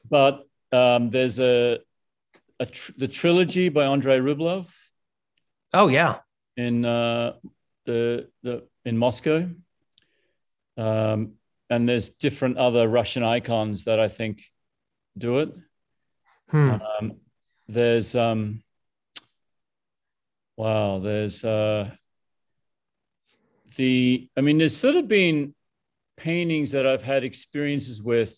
[0.09, 1.79] but um, there's a,
[2.59, 4.73] a tr- the Trinity by Andrei Rublev.
[5.73, 6.19] Oh yeah,
[6.55, 7.33] in uh,
[7.85, 9.49] the the in Moscow.
[10.77, 11.33] Um,
[11.69, 14.43] and there's different other Russian icons that I think
[15.17, 15.53] do it.
[16.49, 16.77] Hmm.
[16.99, 17.17] Um,
[17.67, 18.63] there's um,
[20.55, 21.91] wow, there's uh,
[23.75, 25.53] the I mean, there's sort of been
[26.15, 28.35] paintings that I've had experiences with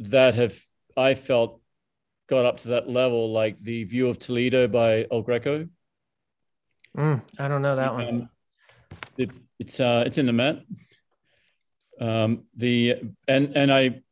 [0.00, 0.58] that have
[0.96, 1.60] I felt
[2.28, 5.68] got up to that level, like the View of Toledo by El Greco.
[6.96, 8.08] Mm, I don't know that one.
[8.08, 8.28] Um,
[9.16, 10.60] it, it's uh, it's in the Met.
[12.00, 14.02] Um, the and and I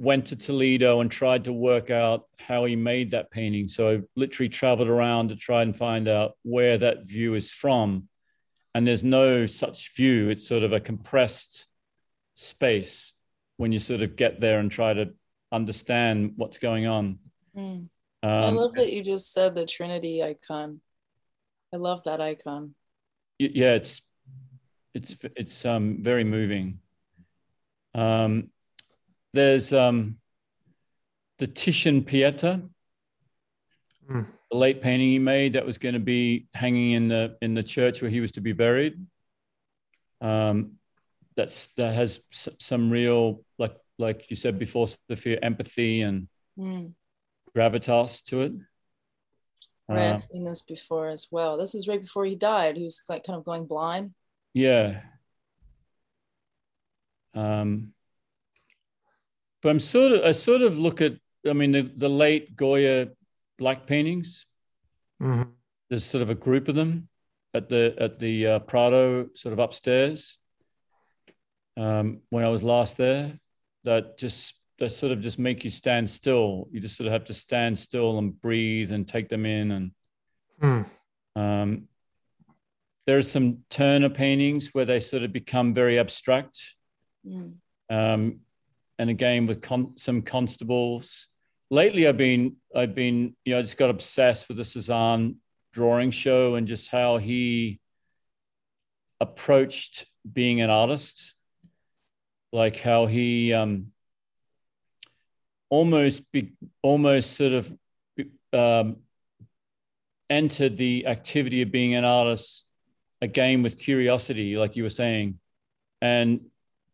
[0.00, 3.68] went to Toledo and tried to work out how he made that painting.
[3.68, 8.08] So I literally traveled around to try and find out where that view is from.
[8.74, 10.30] And there's no such view.
[10.30, 11.66] It's sort of a compressed
[12.34, 13.12] space
[13.58, 15.10] when you sort of get there and try to
[15.52, 17.18] understand what's going on.
[17.54, 17.62] Mm.
[17.82, 17.88] um,
[18.22, 20.80] i love that you just said the trinity icon.
[21.74, 22.74] I love that icon.
[23.38, 24.00] Yeah it's
[24.94, 26.78] it's it's um very moving.
[27.94, 28.50] Um
[29.32, 30.16] there's um
[31.38, 32.62] the titian pieta
[34.10, 37.54] mm the late painting he made that was going to be hanging in the in
[37.54, 38.94] the church where he was to be buried.
[40.20, 40.72] Um,
[41.36, 42.20] that's that has
[42.58, 46.28] some real like like you said before, Sophia, empathy and
[46.58, 46.92] mm.
[47.56, 48.52] gravitas to it.
[49.88, 51.56] Right, uh, I've seen this before as well.
[51.56, 52.76] This is right before he died.
[52.76, 54.12] He was like kind of going blind.
[54.52, 55.02] Yeah.
[57.34, 57.92] Um,
[59.62, 61.14] but I'm sort of I sort of look at
[61.48, 63.08] I mean the, the late Goya
[63.58, 64.46] black paintings.
[65.22, 65.50] Mm-hmm.
[65.88, 67.08] There's sort of a group of them
[67.54, 70.38] at the at the uh, Prado, sort of upstairs.
[71.76, 73.38] Um, when I was last there,
[73.84, 76.68] that just that sort of just make you stand still.
[76.72, 79.70] You just sort of have to stand still and breathe and take them in.
[79.70, 79.90] And
[80.62, 80.86] mm.
[81.36, 81.88] um,
[83.06, 86.60] there are some Turner paintings where they sort of become very abstract.
[87.26, 87.54] Mm.
[87.90, 88.40] Um,
[89.00, 91.28] and again with con- some constables.
[91.70, 95.36] Lately I've been I've been you know I just got obsessed with the Cezanne
[95.72, 97.80] drawing show and just how he
[99.18, 101.34] approached being an artist,
[102.52, 103.86] like how he um,
[105.70, 107.72] almost be, almost sort of
[108.52, 108.96] um,
[110.28, 112.66] entered the activity of being an artist
[113.22, 115.38] again with curiosity, like you were saying,
[116.02, 116.49] and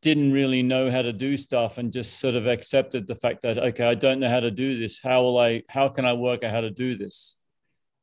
[0.06, 3.58] didn't really know how to do stuff and just sort of accepted the fact that
[3.58, 5.00] okay i don't know how to do this.
[5.02, 7.16] How will i how can i work out how to do this?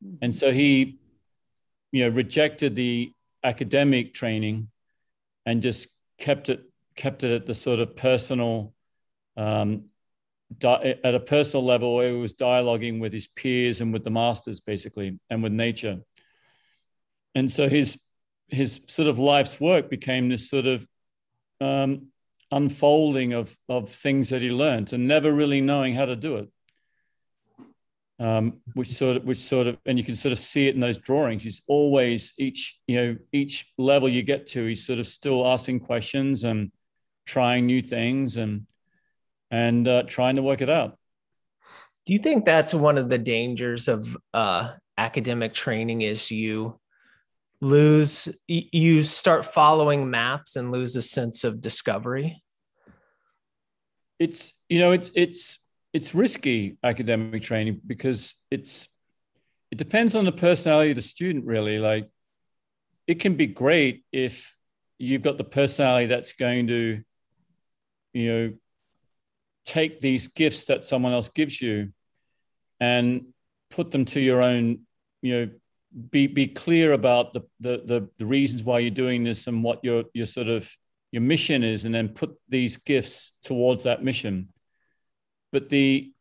[0.04, 0.18] Mm-hmm.
[0.24, 1.00] and so he
[1.94, 4.70] you know rejected the academic training
[5.46, 5.88] and just
[6.18, 6.62] kept it
[6.98, 8.74] kept it at the sort of personal
[9.38, 9.86] um,
[10.58, 14.12] di- at a personal level where he was dialoguing with his peers and with the
[14.12, 16.00] masters basically and with nature.
[17.34, 18.02] And so his
[18.50, 20.86] his sort of life's work became this sort of
[21.64, 22.08] um,
[22.52, 26.50] unfolding of of things that he learned and never really knowing how to do it.
[28.20, 30.82] Um, which sort of which sort of and you can sort of see it in
[30.82, 31.44] those drawings.
[31.44, 35.80] He's always each you know each level you get to, he's sort of still asking
[35.82, 36.72] questions and
[37.26, 38.68] trying new things and
[39.50, 40.98] and uh, trying to work it out.
[42.06, 46.02] Do you think that's one of the dangers of uh, academic training?
[46.02, 46.80] Is you
[47.64, 52.44] lose you start following maps and lose a sense of discovery?
[54.20, 55.60] It's you know it's it's
[55.94, 58.90] it's risky academic training because it's
[59.72, 61.80] it depends on the personality of the student really.
[61.80, 62.10] Like
[63.08, 64.56] it can be great if
[65.00, 67.02] you've got the personality that's going to
[68.14, 68.54] you know
[69.66, 71.94] take these gifts that someone else gives you
[72.80, 73.28] and
[73.70, 74.82] put them to your own
[75.22, 75.50] you know
[76.10, 79.80] be be clear about the, the the the, reasons why you're doing this and what
[79.84, 80.70] your your sort of
[81.12, 84.50] your mission is and then put these gifts towards that mission.
[85.52, 86.12] But the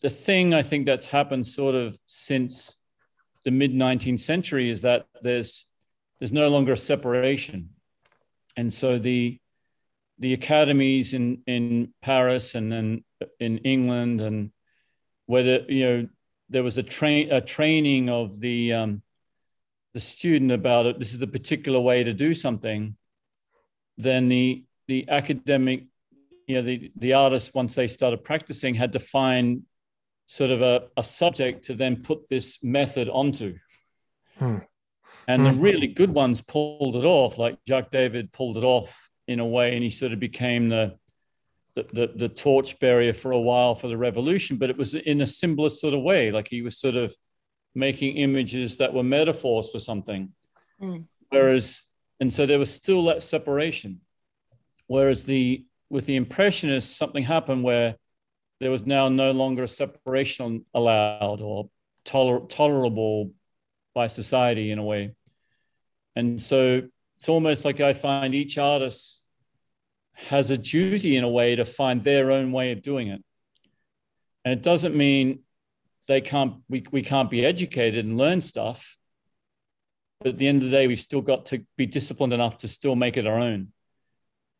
[0.00, 2.78] the thing i think that's happened sort of since
[3.44, 5.66] the mid 19th century is that there's
[6.18, 7.70] there's no longer a separation.
[8.56, 9.38] And so the
[10.18, 13.04] the academies in in Paris and then
[13.38, 14.50] in England and
[15.26, 16.08] whether you know
[16.48, 19.02] there was a train a training of the um,
[19.98, 20.96] the student about it.
[21.00, 22.94] This is the particular way to do something.
[23.96, 25.86] Then the the academic,
[26.46, 29.62] you know, the the artist once they started practicing had to find
[30.26, 33.58] sort of a, a subject to then put this method onto.
[34.38, 34.58] Hmm.
[35.26, 35.60] And the hmm.
[35.60, 39.74] really good ones pulled it off, like Jacques David pulled it off in a way,
[39.74, 40.96] and he sort of became the
[41.74, 45.22] the, the, the torch bearer for a while for the revolution, but it was in
[45.22, 47.12] a symbolist sort of way, like he was sort of
[47.78, 50.30] making images that were metaphors for something.
[50.82, 51.04] Mm.
[51.30, 51.82] Whereas,
[52.20, 54.00] and so there was still that separation.
[54.88, 57.96] Whereas the with the impressionists, something happened where
[58.60, 61.70] there was now no longer a separation allowed or
[62.04, 63.32] toler- tolerable
[63.94, 65.14] by society in a way.
[66.16, 66.82] And so
[67.16, 69.24] it's almost like I find each artist
[70.14, 73.22] has a duty in a way to find their own way of doing it.
[74.44, 75.40] And it doesn't mean
[76.08, 78.96] they can't we, we can't be educated and learn stuff.
[80.20, 82.68] But at the end of the day, we've still got to be disciplined enough to
[82.68, 83.68] still make it our own.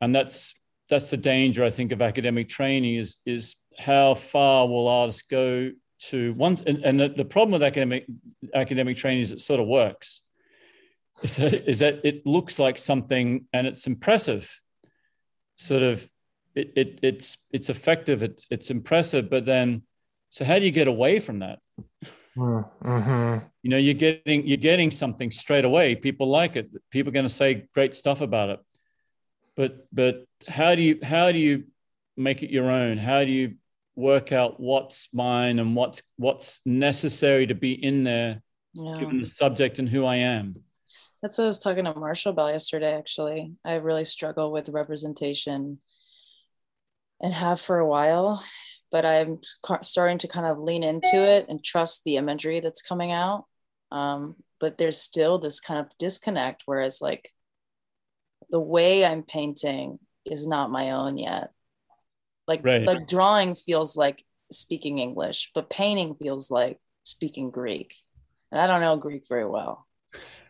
[0.01, 0.55] And that's
[0.89, 5.73] that's the danger, I think, of academic training is, is how far will artists go
[6.01, 8.07] to once and, and the, the problem with academic
[8.55, 10.23] academic training is it sort of works.
[11.21, 14.49] Is that, is that it looks like something and it's impressive.
[15.57, 16.09] Sort of
[16.55, 19.83] it, it it's it's effective, it's it's impressive, but then
[20.31, 21.59] so how do you get away from that?
[22.37, 23.47] Mm-hmm.
[23.63, 25.95] You know, you're getting you're getting something straight away.
[25.95, 26.71] People like it.
[26.91, 28.61] People are going to say great stuff about it.
[29.57, 31.65] But but how do you how do you
[32.17, 32.97] make it your own?
[32.99, 33.55] How do you
[33.97, 38.43] work out what's mine and what's what's necessary to be in there,
[38.75, 38.99] yeah.
[38.99, 40.57] given the subject and who I am?
[41.23, 42.97] That's what I was talking to Marshall about yesterday.
[42.97, 45.81] Actually, I really struggle with representation
[47.21, 48.45] and have for a while
[48.91, 49.41] but I'm
[49.83, 53.45] starting to kind of lean into it and trust the imagery that's coming out.
[53.91, 57.33] Um, but there's still this kind of disconnect where it's like
[58.51, 61.51] the way I'm painting is not my own yet.
[62.47, 62.83] Like right.
[62.83, 67.95] like drawing feels like speaking English, but painting feels like speaking Greek.
[68.51, 69.87] And I don't know Greek very well.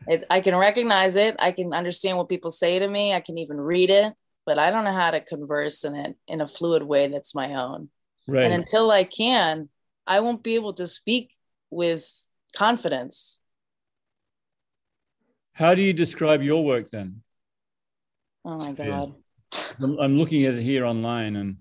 [0.07, 1.37] It, I can recognize it.
[1.41, 3.13] I can understand what people say to me.
[3.13, 4.15] I can even read it,
[4.47, 7.55] but I don't know how to converse in it in a fluid way that's my
[7.55, 7.91] own.
[8.29, 8.45] Right.
[8.45, 9.71] And until I can,
[10.07, 11.33] I won't be able to speak
[11.71, 12.07] with
[12.55, 13.41] confidence.
[15.53, 17.23] How do you describe your work then?
[18.45, 19.15] Oh my God.
[19.81, 21.57] I'm looking at it here online and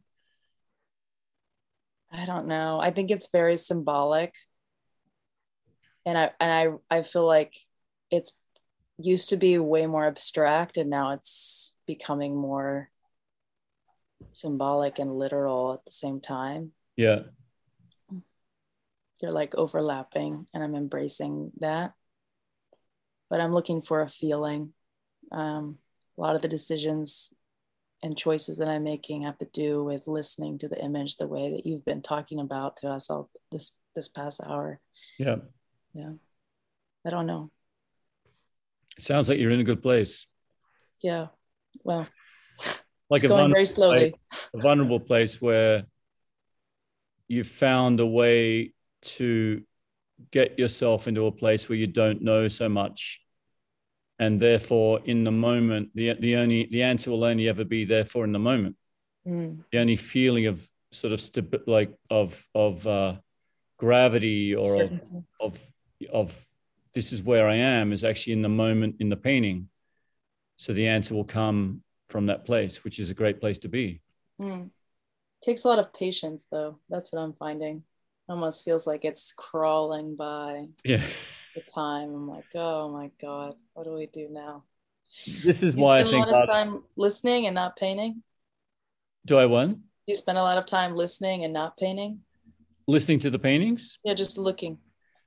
[2.11, 2.79] I don't know.
[2.81, 4.35] I think it's very symbolic.
[6.05, 7.55] And I and I I feel like
[8.11, 8.33] it's
[8.97, 12.89] used to be way more abstract and now it's becoming more
[14.33, 16.71] symbolic and literal at the same time.
[16.95, 17.19] Yeah.
[19.19, 21.93] They're like overlapping, and I'm embracing that.
[23.29, 24.73] But I'm looking for a feeling.
[25.31, 25.79] Um,
[26.17, 27.33] a lot of the decisions
[28.03, 31.51] and choices that I'm making have to do with listening to the image the way
[31.51, 34.79] that you've been talking about to us all this this past hour.
[35.17, 35.37] Yeah.
[35.93, 36.13] Yeah.
[37.05, 37.51] I don't know.
[38.97, 40.27] It sounds like you're in a good place.
[41.01, 41.27] Yeah.
[41.83, 42.07] Well,
[43.09, 44.11] like it's a going very slowly.
[44.11, 45.85] Place, a vulnerable place where
[47.27, 49.63] you found a way to
[50.31, 53.21] get yourself into a place where you don't know so much
[54.19, 58.23] and therefore in the moment the, the only the answer will only ever be therefore
[58.23, 58.75] in the moment
[59.27, 59.57] mm.
[59.71, 63.15] the only feeling of sort of st- like of of uh,
[63.77, 64.91] gravity or of,
[65.39, 65.59] of
[66.11, 66.45] of
[66.93, 69.69] this is where i am is actually in the moment in the painting
[70.57, 74.01] so the answer will come from that place, which is a great place to be.
[74.41, 74.69] Mm.
[75.43, 76.79] Takes a lot of patience, though.
[76.89, 77.83] That's what I'm finding.
[78.29, 80.67] Almost feels like it's crawling by.
[80.83, 81.05] Yeah.
[81.55, 82.13] The time.
[82.13, 84.63] I'm like, oh my god, what do we do now?
[85.25, 88.23] This is you why I think a lot of time listening and not painting.
[89.25, 89.75] Do I what?
[90.05, 92.19] You spend a lot of time listening and not painting.
[92.87, 93.99] Listening to the paintings.
[94.03, 94.77] Yeah, just looking.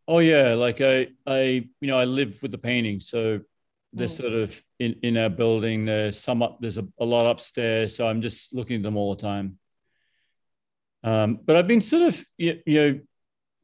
[0.08, 3.40] Oh yeah, like I, I, you know, I live with the paintings, so
[3.92, 4.16] they're mm.
[4.16, 5.84] sort of in, in our building.
[5.84, 7.96] There's some up, there's a, a lot upstairs.
[7.96, 9.58] So I'm just looking at them all the time.
[11.02, 13.00] Um, but I've been sort of, you, you know,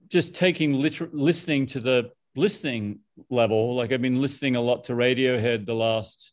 [0.08, 3.00] just taking liter- listening to the listening
[3.30, 3.74] level.
[3.74, 6.32] Like I've been listening a lot to Radiohead the last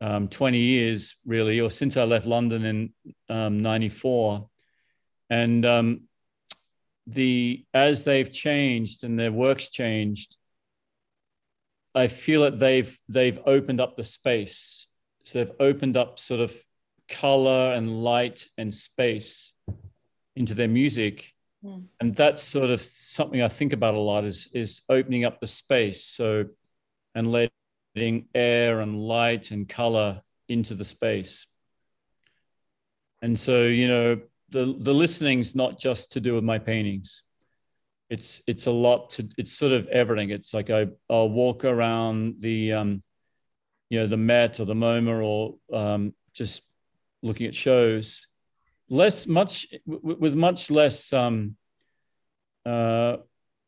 [0.00, 2.92] um, 20 years, really, or since I left London in
[3.28, 4.48] um, 94.
[5.30, 6.02] And um,
[7.06, 10.36] the as they've changed and their works changed,
[11.94, 14.88] I feel that they've they've opened up the space.
[15.24, 16.54] So they've opened up sort of
[17.08, 19.52] color and light and space
[20.36, 21.32] into their music.
[21.64, 21.84] Mm.
[22.00, 25.46] and that's sort of something i think about a lot is is opening up the
[25.46, 26.04] space.
[26.04, 26.46] So
[27.14, 31.46] and letting air and light and color into the space.
[33.20, 34.20] And so you know
[34.50, 37.22] the the listening's not just to do with my paintings
[38.12, 40.28] it's it's a lot to it's sort of everything.
[40.28, 43.00] It's like i i'll walk around the um
[43.88, 46.62] you know the met or the moma or um just
[47.22, 48.26] looking at shows.
[48.90, 51.56] Less much with much less um
[52.66, 53.16] uh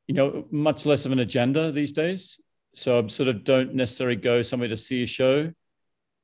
[0.06, 2.38] you know much less of an agenda these days.
[2.76, 5.50] So i sort of don't necessarily go somewhere to see a show.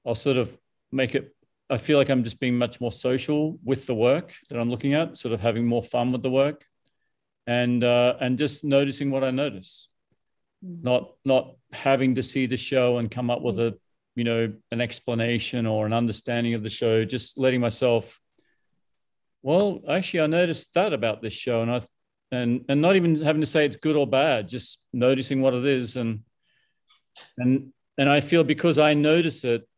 [0.06, 0.54] I'll sort of
[0.92, 1.34] make it
[1.70, 4.94] i feel like i'm just being much more social with the work that i'm looking
[4.94, 6.64] at sort of having more fun with the work
[7.50, 9.88] and uh and just noticing what i notice
[10.64, 10.82] mm.
[10.84, 13.76] not not having to see the show and come up with a
[14.14, 18.20] you know an explanation or an understanding of the show just letting myself
[19.42, 21.80] well actually i noticed that about this show and i
[22.30, 25.66] and and not even having to say it's good or bad just noticing what it
[25.66, 26.20] is and
[27.36, 29.68] and and i feel because i notice it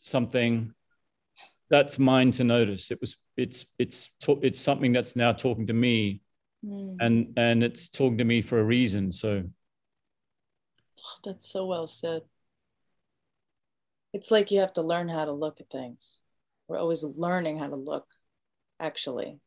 [0.00, 0.72] something
[1.70, 4.10] that's mine to notice it was it's it's
[4.42, 6.20] it's something that's now talking to me
[6.64, 6.96] mm.
[7.00, 9.42] and and it's talking to me for a reason so
[11.00, 12.22] oh, that's so well said
[14.16, 16.22] it's like you have to learn how to look at things.
[16.68, 18.06] We're always learning how to look,
[18.80, 19.40] actually,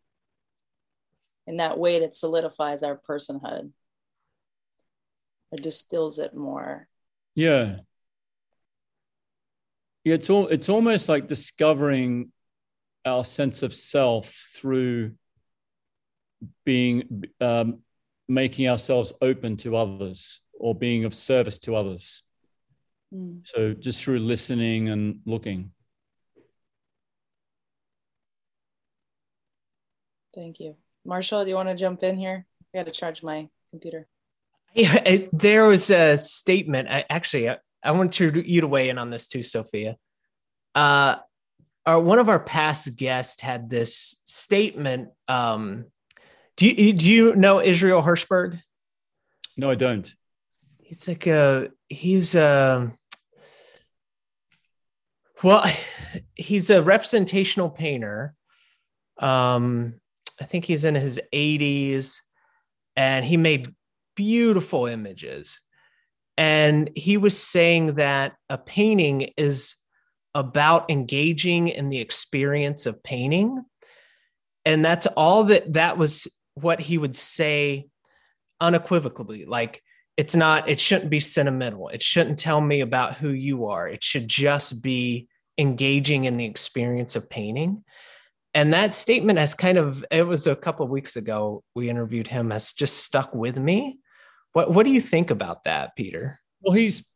[1.48, 3.72] in that way that solidifies our personhood
[5.52, 6.88] or distills it more.
[7.34, 7.78] Yeah.
[10.04, 12.32] Yeah, it's all it's almost like discovering
[13.06, 15.14] our sense of self through
[16.66, 17.80] being um,
[18.28, 22.24] making ourselves open to others or being of service to others.
[23.14, 23.46] Mm.
[23.46, 25.72] So just through listening and looking.
[30.36, 30.76] Thank you.
[31.06, 32.46] Marshall, do you want to jump in here?
[32.74, 34.08] I got to charge my computer.
[34.74, 36.88] Yeah, it, there was a statement.
[36.90, 39.98] I, actually, I, I want you, you to weigh in on this too, Sophia.
[40.76, 41.16] Uh,
[41.86, 45.10] our, one of our past guests had this statement.
[45.28, 45.86] Um,
[46.60, 48.62] do you do you know Israel Hershberg?
[49.56, 50.14] No, I don't.
[50.80, 52.92] He's like a he's a
[55.42, 55.64] well,
[56.36, 58.36] he's a representational painter.
[59.18, 60.02] Um,
[60.42, 62.18] I think he's in his 80s
[62.98, 63.74] and he made
[64.18, 65.62] beautiful images.
[66.38, 69.76] And he was saying that a painting is
[70.36, 73.64] about engaging in the experience of painting.
[74.66, 77.88] And that's all that that was what he would say
[78.60, 79.46] unequivocally.
[79.46, 79.82] Like,
[80.20, 81.88] it's not it shouldn't be sentimental.
[81.88, 83.88] It shouldn't tell me about who you are.
[83.88, 87.86] It should just be engaging in the experience of painting.
[88.54, 92.28] And that statement has kind of it was a couple of weeks ago we interviewed
[92.28, 94.00] him has just stuck with me.
[94.52, 96.40] What what do you think about that peter?
[96.62, 97.08] Well he's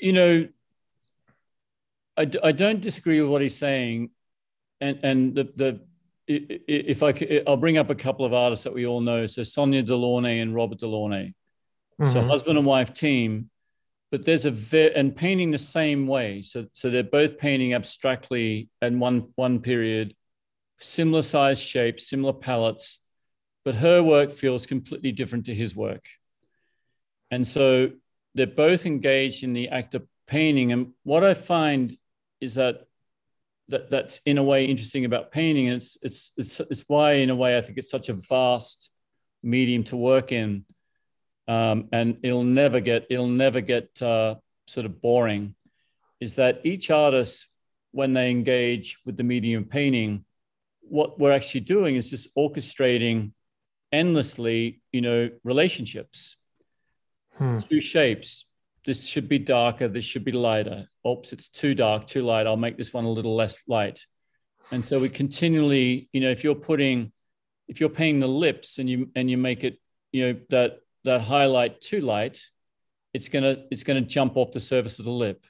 [0.00, 0.48] you know
[2.16, 4.08] i, I don't disagree with what he's saying.
[4.80, 5.80] And and the the
[6.26, 9.26] if I could, I'll bring up a couple of artists that we all know.
[9.26, 11.34] So Sonia Delaunay and Robert Delaunay.
[12.00, 12.12] Mm-hmm.
[12.12, 13.50] So husband and wife team,
[14.10, 16.42] but there's a ve- and painting the same way.
[16.42, 20.14] So so they're both painting abstractly in one one period,
[20.78, 23.00] similar size shapes, similar palettes,
[23.64, 26.04] but her work feels completely different to his work.
[27.30, 27.90] And so
[28.34, 30.72] they're both engaged in the act of painting.
[30.72, 31.96] And what I find
[32.40, 32.86] is that
[33.72, 35.68] that that's in a way interesting about painting.
[35.68, 38.90] And it's it's it's it's why in a way I think it's such a vast
[39.42, 40.64] medium to work in
[41.48, 44.36] um, and it'll never get it'll never get uh,
[44.66, 45.54] sort of boring.
[46.20, 47.46] Is that each artist,
[47.90, 50.24] when they engage with the medium of painting,
[50.82, 53.32] what we're actually doing is just orchestrating
[53.90, 56.36] endlessly, you know, relationships.
[57.34, 57.58] Hmm.
[57.68, 58.46] Two shapes.
[58.84, 59.88] This should be darker.
[59.88, 60.88] This should be lighter.
[61.06, 62.46] Oops, it's too dark, too light.
[62.46, 64.00] I'll make this one a little less light.
[64.70, 67.12] And so we continually, you know, if you're putting,
[67.68, 69.78] if you're painting the lips and you and you make it,
[70.10, 72.40] you know, that that highlight too light,
[73.14, 75.44] it's gonna it's gonna jump off the surface of the lip.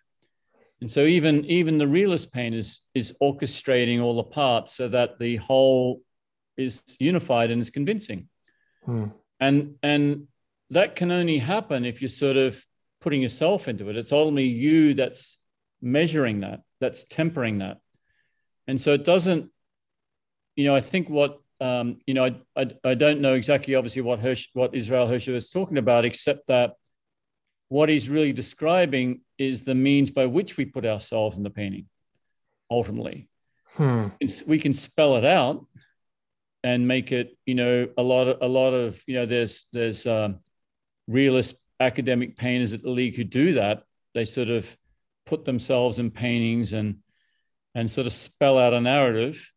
[0.80, 5.18] And so even even the realist paint is is orchestrating all the parts so that
[5.18, 6.02] the whole
[6.56, 8.28] is unified and is convincing.
[8.84, 9.06] Hmm.
[9.40, 10.26] And and
[10.70, 12.64] that can only happen if you're sort of
[13.02, 13.96] putting yourself into it.
[13.96, 15.38] It's only you that's
[15.82, 17.78] measuring that, that's tempering that.
[18.66, 19.50] And so it doesn't,
[20.56, 24.02] you know, I think what um, you know, I, I, I, don't know exactly, obviously,
[24.02, 26.72] what Hirsch, what Israel Hersher is talking about, except that
[27.68, 31.86] what he's really describing is the means by which we put ourselves in the painting.
[32.68, 33.28] ultimately.
[33.76, 34.08] Hmm.
[34.46, 35.64] We can spell it out
[36.64, 40.06] and make it, you know, a lot of a lot of, you know, there's there's
[40.06, 40.40] um,
[41.06, 43.82] realist academic painters at the league who do that.
[44.14, 44.76] They sort of
[45.26, 46.98] put themselves in paintings and
[47.74, 49.50] and sort of spell out a narrative,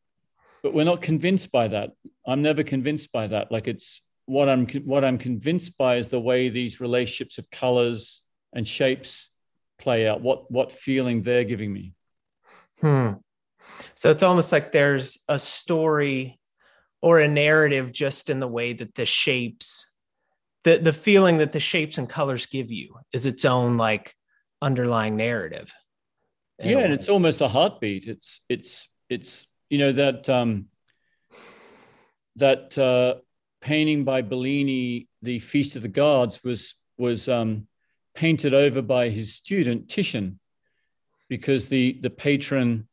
[0.64, 1.91] but we're not convinced by that.
[2.26, 3.52] I'm never convinced by that.
[3.52, 8.22] Like it's what I'm what I'm convinced by is the way these relationships of colors
[8.53, 9.31] and shapes
[9.77, 10.22] play out.
[10.22, 11.93] What what feeling they're giving me.
[12.81, 13.14] Hmm.
[13.95, 16.39] So it's almost like there's a story
[17.02, 19.93] or a narrative just in the way that the shapes,
[20.66, 24.14] the the feeling that the shapes and colors give you is its own like
[24.62, 25.72] underlying narrative.
[26.62, 28.08] Yeah, and it's almost a heartbeat.
[28.08, 30.66] It's it's it's you know that um
[32.38, 33.22] that uh
[33.62, 37.68] painting by Bellini, the Feast of the Gods, was was um,
[38.16, 40.40] painted over by his student Titian,
[41.30, 42.88] because the the patron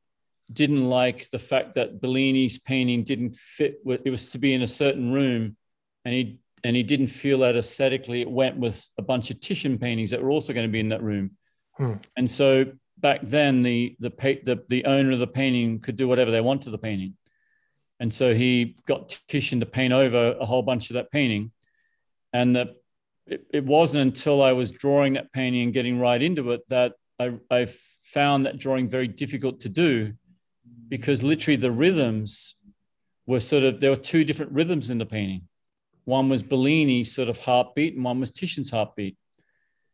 [0.52, 3.80] didn't like the fact that Bellini's painting didn't fit.
[3.86, 5.56] It was to be in a certain room,
[6.04, 9.78] and he and he didn't feel that aesthetically it went with a bunch of Titian
[9.78, 11.32] paintings that were also going to be in that room.
[11.76, 11.94] Hmm.
[12.16, 12.66] And so
[12.98, 16.62] back then, the the, the the owner of the painting could do whatever they want
[16.62, 17.16] to the painting.
[18.00, 21.52] And so he got Titian to paint over a whole bunch of that painting.
[22.32, 22.74] And the,
[23.26, 26.94] it, it, wasn't until I was drawing that painting and getting right into it that
[27.20, 27.68] I, I
[28.02, 30.14] found that drawing very difficult to do
[30.88, 32.56] because literally the rhythms
[33.26, 35.42] were sort of, there were two different rhythms in the painting.
[36.04, 39.16] One was Bellini's sort of heartbeat and one was Titian's heartbeat.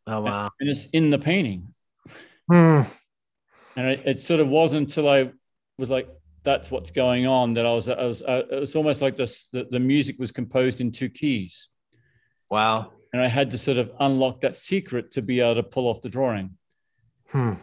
[0.07, 0.49] Oh, wow.
[0.59, 1.73] And it's in the painting.
[2.49, 2.81] Hmm.
[3.75, 5.31] And it, it sort of wasn't until I
[5.77, 6.09] was like,
[6.43, 7.53] that's what's going on.
[7.53, 10.31] That I was, I was, uh, it was almost like this, the, the music was
[10.31, 11.67] composed in two keys.
[12.49, 12.91] Wow.
[13.13, 16.01] And I had to sort of unlock that secret to be able to pull off
[16.01, 16.57] the drawing.
[17.27, 17.53] Hmm.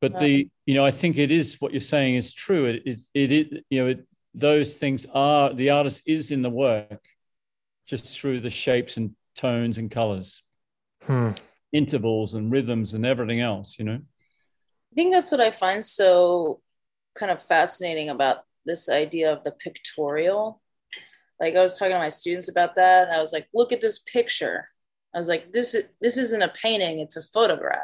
[0.00, 2.66] But the, you know, I think it is what you're saying is true.
[2.66, 6.50] It is, it is, you know, it, those things are, the artist is in the
[6.50, 7.04] work
[7.88, 10.42] just through the shapes and tones and colors,
[11.02, 11.30] hmm.
[11.72, 14.00] intervals and rhythms and everything else, you know?
[14.92, 16.60] I think that's what I find so
[17.14, 20.60] kind of fascinating about this idea of the pictorial.
[21.40, 23.10] Like I was talking to my students about that.
[23.10, 24.66] I was like, look at this picture.
[25.14, 27.80] I was like, this is this isn't a painting, it's a photograph.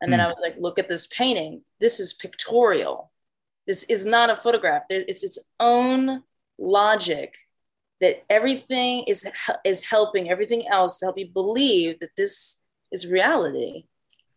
[0.00, 0.26] And then hmm.
[0.26, 1.62] I was like, look at this painting.
[1.80, 3.12] This is pictorial.
[3.66, 4.82] This is not a photograph.
[4.88, 6.22] It's its own
[6.58, 7.36] logic
[8.02, 9.26] that everything is
[9.64, 13.84] is helping everything else to help you believe that this is reality.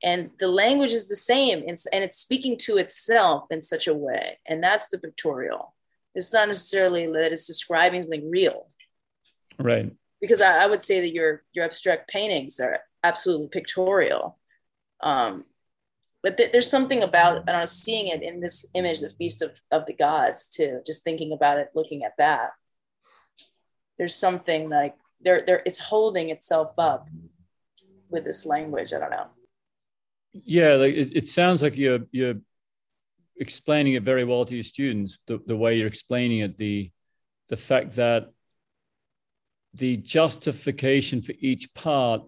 [0.03, 3.93] And the language is the same and, and it's speaking to itself in such a
[3.93, 4.37] way.
[4.47, 5.73] And that's the pictorial.
[6.13, 8.67] It's not necessarily that it's describing something real.
[9.57, 9.91] Right.
[10.21, 14.37] Because I, I would say that your your abstract paintings are absolutely pictorial.
[15.01, 15.45] Um,
[16.21, 19.59] but th- there's something about I was seeing it in this image, the Feast of,
[19.71, 20.81] of the Gods, too.
[20.85, 22.51] Just thinking about it, looking at that,
[23.97, 25.61] there's something like there, there.
[25.65, 27.09] It's holding itself up
[28.09, 28.93] with this language.
[28.93, 29.27] I don't know
[30.43, 32.35] yeah like it, it, sounds like you're you're
[33.38, 36.91] explaining it very well to your students the, the way you're explaining it the
[37.49, 38.27] the fact that
[39.76, 42.22] the justification for each part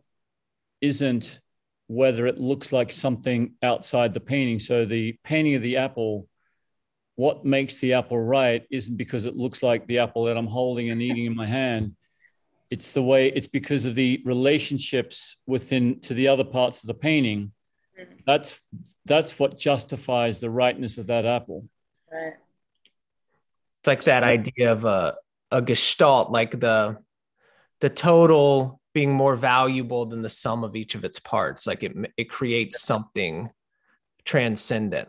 [0.82, 1.40] isn't
[1.88, 6.28] whether it looks like something outside the painting so the painting of the apple
[7.18, 10.90] what makes the apple right isn't because it looks like the apple that i'm holding
[10.90, 11.94] and eating in my hand
[12.70, 16.94] it's the way it's because of the relationships within to the other parts of the
[16.94, 17.52] painting.
[18.26, 18.60] That's
[19.06, 21.68] that's what justifies the rightness of that apple.
[22.12, 22.34] Right.
[23.80, 25.16] It's like that idea of a
[25.52, 26.98] a gestalt, like the
[27.80, 31.66] the total being more valuable than the sum of each of its parts.
[31.66, 33.50] Like it it creates something
[34.26, 35.08] transcendent.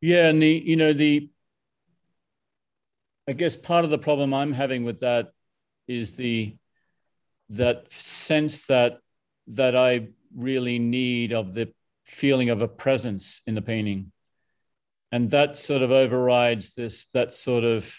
[0.00, 1.30] Yeah, and the you know the
[3.28, 5.32] I guess part of the problem I'm having with that
[5.88, 6.56] is the
[7.50, 8.98] that sense that
[9.48, 11.72] that I really need of the
[12.04, 14.12] feeling of a presence in the painting.
[15.12, 17.94] And that sort of overrides this, that sort of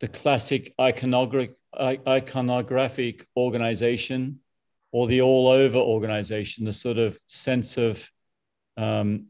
[0.00, 4.40] the classic iconographic, iconographic organization
[4.92, 8.10] or the all over organization, the sort of sense of
[8.76, 9.26] um,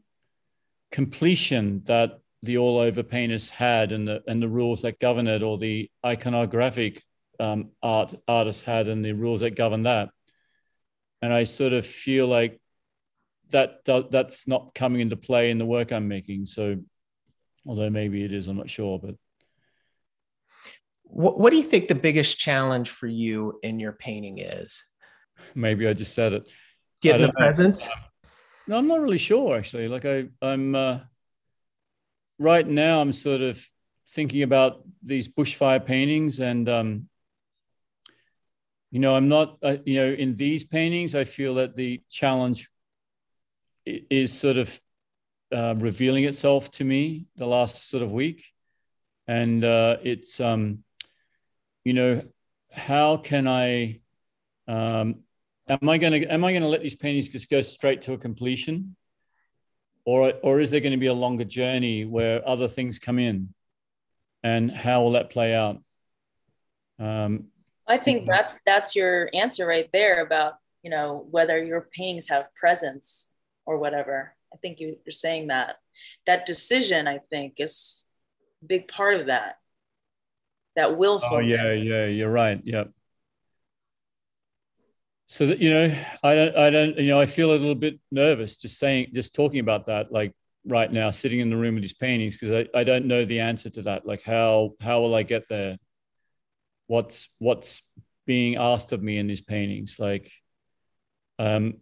[0.91, 5.43] completion that the all over painters had and the, and the rules that govern it,
[5.43, 7.01] or the iconographic
[7.39, 10.09] um, art artists had and the rules that govern that
[11.21, 12.59] and I sort of feel like
[13.49, 16.45] that that's not coming into play in the work I'm making.
[16.45, 16.77] So,
[17.65, 18.99] although maybe it is, I'm not sure.
[18.99, 19.15] But
[21.03, 24.83] what, what do you think the biggest challenge for you in your painting is?
[25.55, 26.47] Maybe I just said it.
[27.01, 27.89] Get the presence.
[28.67, 29.87] No, I'm not really sure actually.
[29.87, 30.99] Like I, I'm uh,
[32.39, 33.01] right now.
[33.01, 33.65] I'm sort of
[34.09, 37.09] thinking about these bushfire paintings, and um,
[38.91, 39.57] you know, I'm not.
[39.61, 42.69] Uh, you know, in these paintings, I feel that the challenge
[43.85, 44.81] is sort of
[45.53, 48.45] uh, revealing itself to me the last sort of week,
[49.27, 50.83] and uh, it's um,
[51.83, 52.21] you know,
[52.71, 54.01] how can I
[54.67, 55.23] um,
[55.69, 58.13] am I going to am I going to let these paintings just go straight to
[58.13, 58.95] a completion,
[60.05, 63.53] or or is there going to be a longer journey where other things come in,
[64.43, 65.81] and how will that play out?
[66.99, 67.45] Um,
[67.87, 70.53] I think that's that's your answer right there about
[70.83, 73.29] you know whether your paintings have presence
[73.65, 74.33] or whatever.
[74.53, 75.75] I think you, you're saying that
[76.25, 78.07] that decision I think is
[78.63, 79.57] a big part of that.
[80.75, 81.37] That willful.
[81.37, 82.61] Oh yeah, yeah, you're right.
[82.63, 82.91] Yep
[85.27, 87.99] so that you know i don't i don't you know i feel a little bit
[88.11, 90.33] nervous just saying just talking about that like
[90.67, 93.39] right now sitting in the room with these paintings because I, I don't know the
[93.39, 94.05] answer to that.
[94.05, 95.77] Like how how will i get there?
[96.87, 97.81] What's what's
[98.25, 99.97] being asked of me in these paintings?
[99.99, 100.31] Like
[101.39, 101.75] um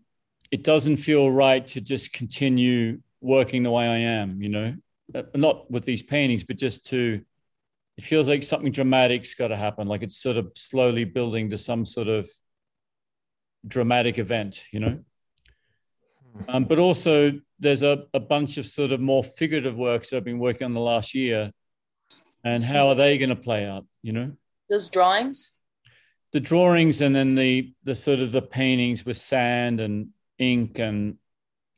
[0.52, 4.76] it doesn't feel right to just continue working the way i am you know?
[5.14, 7.22] Uh, not with these paintings but just to
[7.98, 9.88] it feels like something dramatic's got to happen.
[9.88, 12.30] Like it's sort of slowly building to some sort of
[13.68, 15.00] dramatic event, you know.
[16.38, 16.50] Hmm.
[16.50, 20.24] Um, but also, there's a, a bunch of sort of more figurative works that I've
[20.26, 21.52] been working on the last year.
[22.44, 24.32] And how are they going to play out, you know?
[24.70, 25.54] Those drawings?
[26.32, 31.18] The drawings and then the, the sort of the paintings with sand and ink and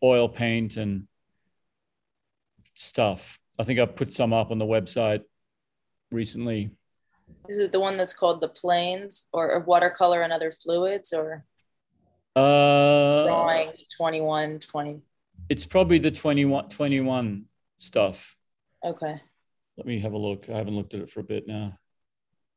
[0.03, 1.07] oil paint and
[2.75, 3.39] stuff.
[3.57, 5.21] I think I put some up on the website
[6.11, 6.71] recently.
[7.47, 11.45] Is it the one that's called the planes or, or watercolor and other fluids or?
[12.37, 15.01] Uh, drawing 21, 20.
[15.49, 17.45] It's probably the 21, 21
[17.79, 18.35] stuff.
[18.85, 19.19] Okay.
[19.75, 20.47] Let me have a look.
[20.47, 21.79] I haven't looked at it for a bit now.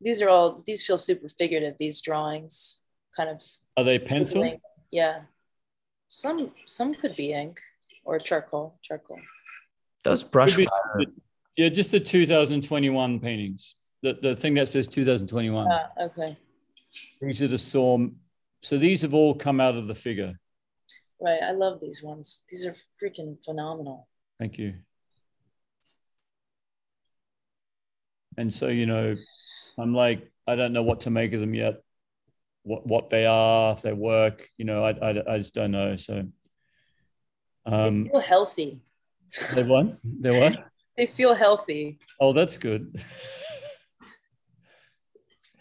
[0.00, 2.82] These are all, these feel super figurative, these drawings
[3.16, 3.42] kind of.
[3.76, 4.58] Are they pencil?
[4.90, 5.20] Yeah.
[6.08, 7.60] Some, some could be ink
[8.04, 9.18] or charcoal, charcoal.
[10.04, 10.66] Those brush fire.
[11.56, 13.76] Yeah, just the 2021 paintings.
[14.02, 15.70] The, the thing that says 2021.
[15.70, 16.36] Uh, okay.
[17.20, 17.98] These are the saw
[18.62, 20.38] so these have all come out of the figure.
[21.20, 21.42] Right.
[21.42, 22.42] I love these ones.
[22.48, 24.08] These are freaking phenomenal.
[24.38, 24.74] Thank you.
[28.38, 29.16] And so, you know,
[29.78, 31.82] I'm like, I don't know what to make of them yet.
[32.62, 35.96] What what they are, if they work, you know, I, I, I just don't know.
[35.96, 36.26] So
[37.66, 38.10] um healthy.
[38.10, 38.80] they feel healthy.
[39.54, 39.98] They what?
[40.04, 40.70] They what?
[40.96, 41.98] they feel healthy.
[42.20, 42.94] Oh, that's good.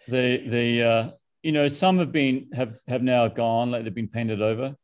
[0.07, 1.09] the the uh
[1.44, 4.76] you know, some have been have have now gone, like they've been painted over.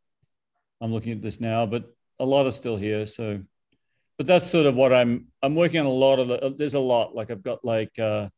[0.82, 1.86] I'm looking at this now, but
[2.20, 3.06] a lot are still here.
[3.06, 3.42] So,
[4.18, 5.28] but that's sort of what I'm.
[5.42, 6.56] I'm working on a lot of the.
[6.58, 7.16] There's a lot.
[7.16, 8.30] Like I've got like uh,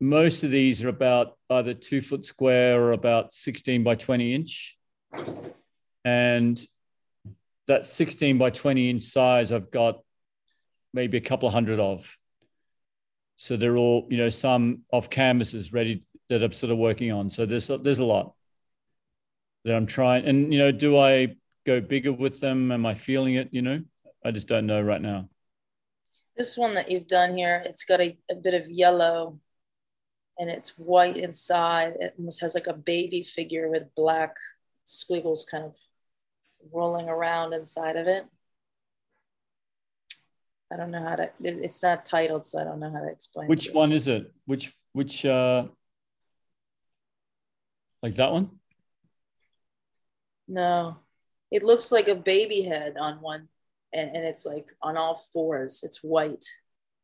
[0.00, 4.78] most of these are about either two foot square or about 16 by 20 inch,
[6.04, 6.64] and
[7.66, 10.00] that 16 by 20 inch size I've got
[10.92, 12.14] maybe a couple of hundred of.
[13.36, 17.28] So they're all, you know, some off canvases ready that I'm sort of working on.
[17.28, 18.34] So there's there's a lot
[19.64, 20.24] that I'm trying.
[20.24, 21.36] And you know, do I
[21.66, 22.72] go bigger with them?
[22.72, 23.48] Am I feeling it?
[23.50, 23.82] You know,
[24.24, 25.28] I just don't know right now.
[26.36, 29.38] This one that you've done here, it's got a, a bit of yellow
[30.38, 31.94] and it's white inside.
[31.98, 34.36] It almost has like a baby figure with black
[34.84, 35.76] squiggles kind of
[36.72, 38.24] rolling around inside of it.
[40.72, 41.30] I don't know how to.
[41.40, 43.48] It's not titled, so I don't know how to explain.
[43.48, 44.32] Which one is it?
[44.46, 45.64] Which which uh
[48.02, 48.50] like that one?
[50.48, 50.98] No,
[51.50, 53.46] it looks like a baby head on one,
[53.92, 55.82] and, and it's like on all fours.
[55.82, 56.44] It's white,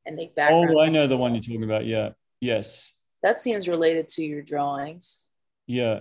[0.05, 0.51] and they back.
[0.53, 1.87] Oh, I know the one you're talking about.
[1.87, 2.11] Yeah.
[2.41, 2.95] Yes.
[3.23, 5.29] That seems related to your drawings.
[5.67, 6.01] Yeah.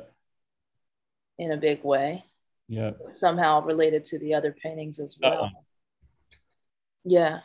[1.38, 2.24] In a big way.
[2.68, 2.92] Yeah.
[3.14, 5.52] Somehow related to the other paintings as well.
[7.04, 7.40] Yeah.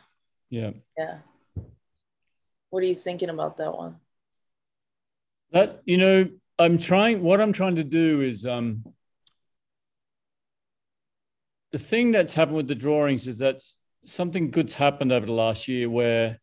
[0.48, 0.70] Yeah.
[0.97, 1.18] Yeah.
[2.70, 3.97] What are you thinking about that one?
[5.52, 6.28] That you know,
[6.61, 7.23] I'm trying.
[7.23, 8.85] What I'm trying to do is um,
[11.73, 13.62] the thing that's happened with the drawings is that
[14.05, 16.39] something good's happened over the last year where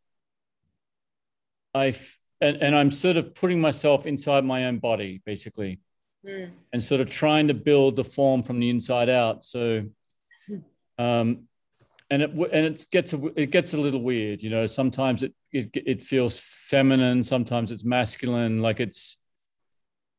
[1.76, 5.80] I've and, and I'm sort of putting myself inside my own body basically,
[6.26, 6.50] mm.
[6.74, 9.46] and sort of trying to build the form from the inside out.
[9.46, 9.84] So,
[10.98, 11.44] um,
[12.10, 14.66] and it and it gets a, it gets a little weird, you know.
[14.66, 19.18] Sometimes it it it feels feminine, sometimes it's masculine, like it's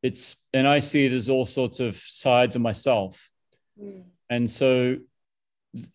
[0.02, 3.30] it's and I see it as all sorts of sides of myself.
[3.80, 4.04] Mm.
[4.30, 4.98] And so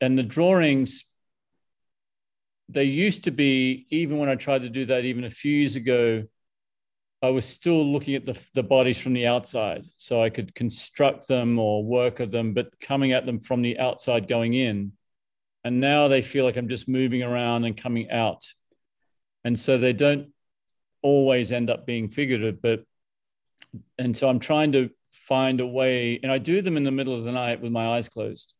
[0.02, 1.06] and the drawings
[2.70, 5.76] they used to be even when i tried to do that even a few years
[5.76, 6.24] ago
[7.22, 11.28] i was still looking at the, the bodies from the outside so i could construct
[11.28, 14.92] them or work of them but coming at them from the outside going in
[15.64, 18.44] and now they feel like i'm just moving around and coming out
[19.44, 20.30] and so they don't
[21.02, 22.84] always end up being figurative but
[23.98, 27.16] and so i'm trying to find a way and i do them in the middle
[27.16, 28.54] of the night with my eyes closed.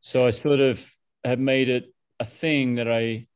[0.00, 0.84] So i sort of
[1.24, 3.26] have made it a thing that i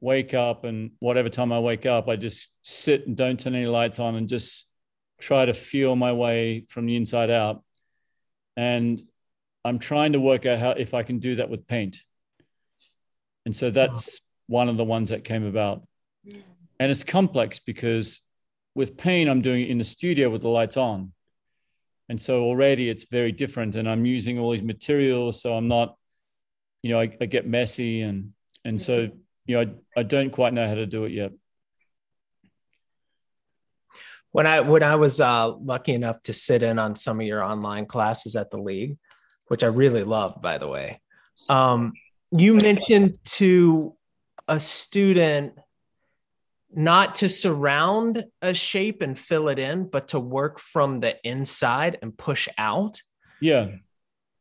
[0.00, 3.66] wake up and whatever time i wake up i just sit and don't turn any
[3.66, 4.70] lights on and just
[5.20, 7.62] try to feel my way from the inside out.
[8.56, 9.02] And
[9.64, 11.98] i'm trying to work out how if i can do that with paint.
[13.44, 15.86] And so that's one of the ones that came about.
[16.78, 18.20] And it's complex because
[18.76, 21.12] with pain, i'm doing it in the studio with the lights on.
[22.08, 25.96] And so already it's very different and i'm using all these materials so i'm not
[26.82, 28.32] you know i, I get messy and
[28.64, 29.08] and so
[29.46, 31.32] you know I, I don't quite know how to do it yet.
[34.30, 37.42] When i when i was uh, lucky enough to sit in on some of your
[37.42, 38.98] online classes at the league
[39.48, 41.00] which i really loved by the way
[41.48, 41.92] um,
[42.30, 43.96] you mentioned to
[44.46, 45.58] a student
[46.76, 51.98] not to surround a shape and fill it in, but to work from the inside
[52.02, 53.00] and push out.
[53.40, 53.68] Yeah.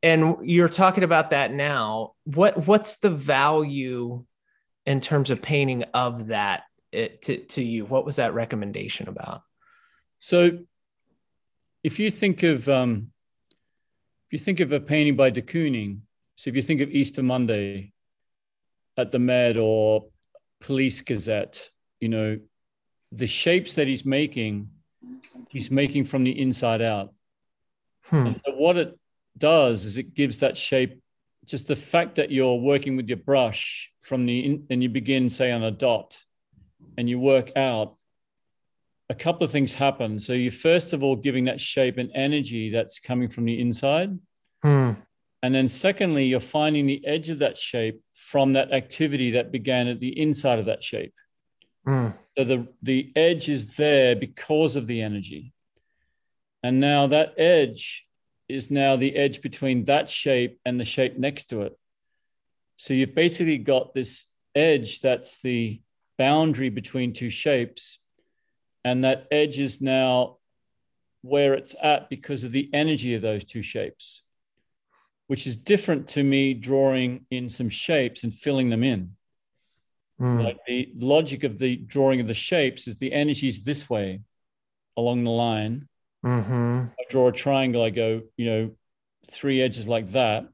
[0.03, 2.11] And you're talking about that now.
[2.25, 4.25] What what's the value
[4.85, 7.85] in terms of painting of that it, to, to you?
[7.85, 9.41] What was that recommendation about?
[10.19, 10.59] So
[11.83, 13.11] if you think of um,
[14.27, 15.99] if you think of a painting by de Kooning,
[16.35, 17.93] so if you think of Easter Monday
[18.97, 20.07] at the Met or
[20.59, 22.39] Police Gazette, you know,
[23.11, 24.69] the shapes that he's making,
[25.49, 27.13] he's making from the inside out.
[28.03, 28.27] Hmm.
[28.27, 28.97] And so what it
[29.37, 31.01] does is it gives that shape
[31.45, 35.29] just the fact that you're working with your brush from the in, and you begin
[35.29, 36.17] say on a dot
[36.97, 37.95] and you work out
[39.09, 42.71] a couple of things happen so you're first of all giving that shape an energy
[42.71, 44.17] that's coming from the inside
[44.63, 44.91] hmm.
[45.43, 49.87] and then secondly you're finding the edge of that shape from that activity that began
[49.87, 51.13] at the inside of that shape
[51.87, 52.17] Mm.
[52.37, 55.53] So the, the edge is there because of the energy.
[56.63, 58.07] And now that edge
[58.49, 61.77] is now the edge between that shape and the shape next to it.
[62.77, 65.81] So you've basically got this edge that's the
[66.17, 67.99] boundary between two shapes.
[68.83, 70.37] And that edge is now
[71.21, 74.23] where it's at because of the energy of those two shapes,
[75.27, 79.14] which is different to me drawing in some shapes and filling them in.
[80.19, 80.43] Mm.
[80.43, 84.21] Like the logic of the drawing of the shapes is the energy is this way
[84.97, 85.87] along the line.
[86.25, 86.83] Mm-hmm.
[86.99, 88.71] I draw a triangle, I go, you know,
[89.29, 90.47] three edges like that.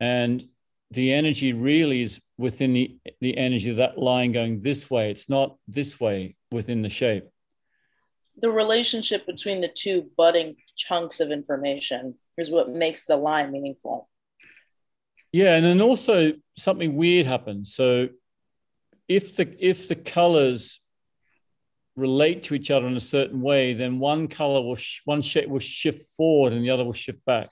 [0.00, 0.42] And
[0.90, 5.10] the energy really is within the, the energy of that line going this way.
[5.10, 7.24] It's not this way within the shape.
[8.38, 14.08] The relationship between the two budding chunks of information is what makes the line meaningful.
[15.32, 17.74] Yeah, and then also something weird happens.
[17.74, 18.08] So
[19.08, 20.80] if the if the colors
[21.94, 25.48] relate to each other in a certain way, then one color will sh- one shape
[25.48, 27.48] will shift forward and the other will shift back,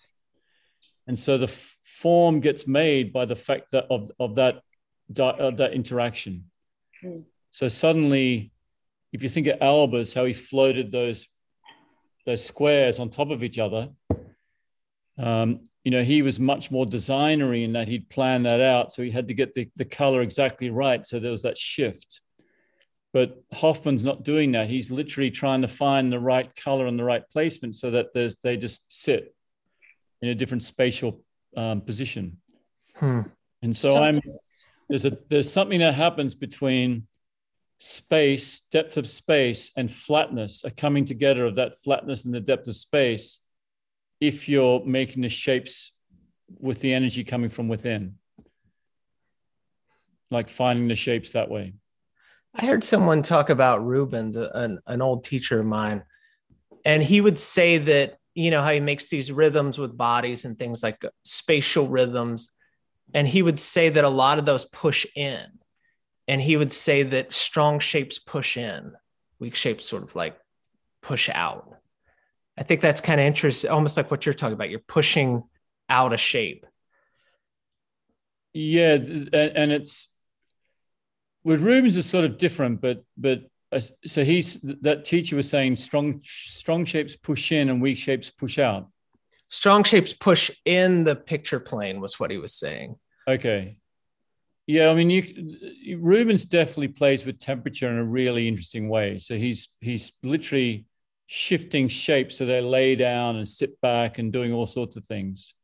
[1.06, 4.62] and so the f- form gets made by the fact that of of that
[5.18, 6.44] of that interaction.
[7.02, 7.24] Mm.
[7.50, 8.52] So suddenly,
[9.12, 11.28] if you think of Albers, how he floated those
[12.26, 13.90] those squares on top of each other,
[15.18, 18.92] um, you know, he was much more designery in that he'd planned that out.
[18.92, 21.06] So he had to get the, the color exactly right.
[21.06, 22.22] So there was that shift.
[23.12, 24.68] But Hofmann's not doing that.
[24.68, 28.36] He's literally trying to find the right color and the right placement so that there's,
[28.42, 29.34] they just sit
[30.22, 31.20] in a different spatial
[31.56, 32.38] um, position.
[32.96, 33.20] Hmm.
[33.62, 34.20] And so I'm
[34.88, 37.06] there's a there's something that happens between
[37.78, 42.68] space, depth of space, and flatness, a coming together of that flatness and the depth
[42.68, 43.40] of space
[44.20, 45.92] if you're making the shapes
[46.58, 48.16] with the energy coming from within,
[50.30, 51.74] like finding the shapes that way.
[52.54, 56.04] I heard someone talk about Rubens, an, an old teacher of mine,
[56.84, 60.58] and he would say that, you know, how he makes these rhythms with bodies and
[60.58, 62.54] things like spatial rhythms.
[63.12, 65.44] And he would say that a lot of those push in.
[66.26, 68.92] And he would say that strong shapes push in,
[69.38, 70.38] weak shapes sort of like
[71.02, 71.78] push out.
[72.56, 74.70] I think that's kind of interesting, almost like what you're talking about.
[74.70, 75.42] You're pushing
[75.88, 76.66] out a shape.
[78.52, 78.94] Yeah,
[79.32, 80.08] and it's
[81.42, 83.44] with Rubens is sort of different, but but
[83.74, 88.30] uh, so he's that teacher was saying strong strong shapes push in and weak shapes
[88.30, 88.88] push out.
[89.48, 92.96] strong shapes push in the picture plane was what he was saying
[93.28, 93.76] okay
[94.66, 99.36] yeah i mean you rubens definitely plays with temperature in a really interesting way so
[99.36, 100.86] he's he's literally
[101.26, 105.54] shifting shapes so they lay down and sit back and doing all sorts of things.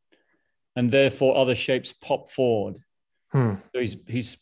[0.77, 2.79] And therefore other shapes pop forward.
[3.33, 3.55] Hmm.
[3.73, 4.37] so he's he's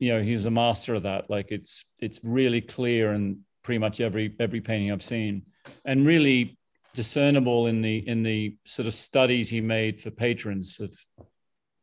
[0.00, 1.30] you know he's a master of that.
[1.30, 5.42] Like it's it's really clear in pretty much every every painting i've seen.
[5.84, 6.58] And really
[6.94, 10.94] discernible in the in the sort of studies he made for patrons of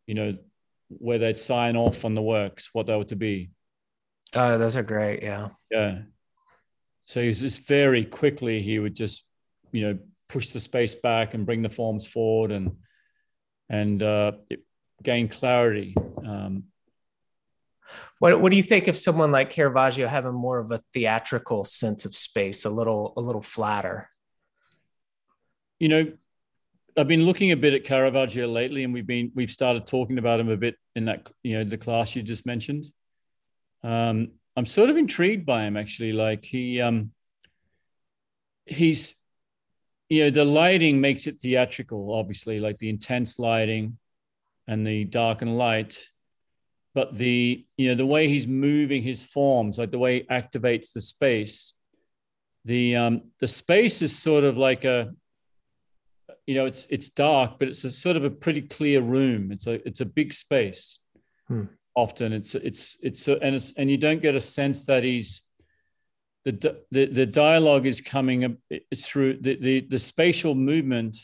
[0.06, 0.36] you know
[0.90, 3.52] where they'd sign off on the works what they were to be.
[4.34, 5.24] Oh those are great.
[5.24, 5.50] Yeah.
[5.72, 6.00] Yeah
[7.10, 9.26] so he's just very quickly he would just
[9.72, 12.76] you know push the space back and bring the forms forward and
[13.68, 14.32] and uh,
[15.02, 15.96] gain clarity
[16.26, 16.66] um,
[18.20, 22.06] what what do you think of someone like Caravaggio having more of a theatrical sense
[22.06, 24.10] of space, a little a little flatter?
[25.80, 26.12] You know,
[26.98, 30.40] I've been looking a bit at Caravaggio lately, and we've been we've started talking about
[30.40, 32.86] him a bit in that you know the class you just mentioned.
[33.84, 36.14] Um, I'm sort of intrigued by him actually.
[36.14, 37.12] Like he um,
[38.66, 39.16] he's
[40.10, 43.98] you know the lighting makes it theatrical, obviously, like the intense lighting
[44.68, 46.10] and the dark and light
[46.94, 50.94] but the you know the way he's moving his forms like the way he activates
[50.94, 51.74] the space
[52.66, 55.12] the um the space is sort of like a
[56.46, 59.68] you know it's it's dark but it's a sort of a pretty clear room it's
[59.68, 61.00] a it's a big space
[61.48, 61.64] hmm.
[61.96, 62.34] Often.
[62.34, 65.42] It's it's it's and it's and you don't get a sense that he's
[66.46, 71.18] the the, the dialogue is coming eh, through the, the the spatial movement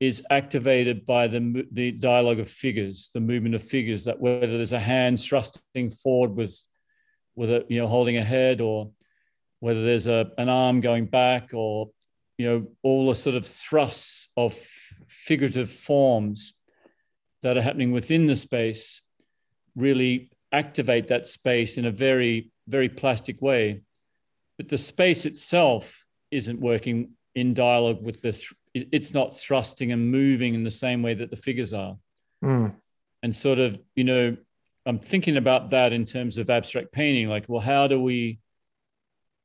[0.00, 4.72] is activated by the, the dialogue of figures, the movement of figures, that whether there's
[4.72, 6.56] a hand thrusting forward with,
[7.34, 8.90] with a, you know, holding a head or
[9.58, 11.90] whether there's a, an arm going back or,
[12.36, 14.54] you know, all the sort of thrusts of
[15.08, 16.54] figurative forms
[17.42, 19.02] that are happening within the space
[19.78, 23.82] really activate that space in a very, very plastic way.
[24.56, 28.52] But the space itself isn't working in dialogue with this.
[28.74, 31.96] it's not thrusting and moving in the same way that the figures are.
[32.44, 32.74] Mm.
[33.22, 34.36] And sort of, you know,
[34.86, 37.28] I'm thinking about that in terms of abstract painting.
[37.28, 38.38] Like, well, how do we,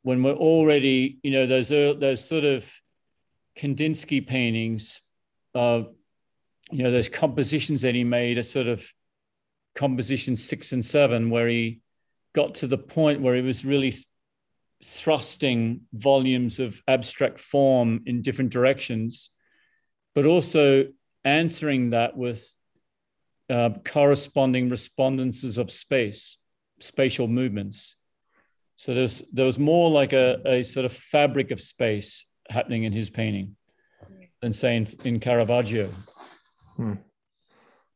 [0.03, 2.71] when we're already, you know, those those sort of
[3.57, 5.01] Kandinsky paintings,
[5.55, 5.83] uh,
[6.71, 8.85] you know, those compositions that he made are sort of
[9.75, 11.81] composition six and seven, where he
[12.33, 13.95] got to the point where he was really
[14.83, 19.29] thrusting volumes of abstract form in different directions,
[20.13, 20.85] but also
[21.23, 22.51] answering that with
[23.49, 26.37] uh, corresponding respondances of space,
[26.79, 27.95] spatial movements.
[28.75, 32.91] So there's there was more like a, a sort of fabric of space happening in
[32.91, 33.55] his painting
[34.41, 35.89] than say in, in Caravaggio.
[36.75, 36.93] Hmm.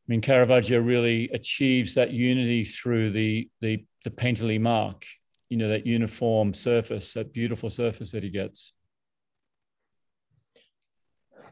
[0.08, 5.04] I mean, Caravaggio really achieves that unity through the the the painterly mark
[5.48, 8.72] you know that uniform surface that beautiful surface that he gets.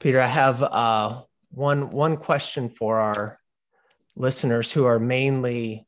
[0.00, 3.38] Peter i have uh, one one question for our
[4.14, 5.86] listeners who are mainly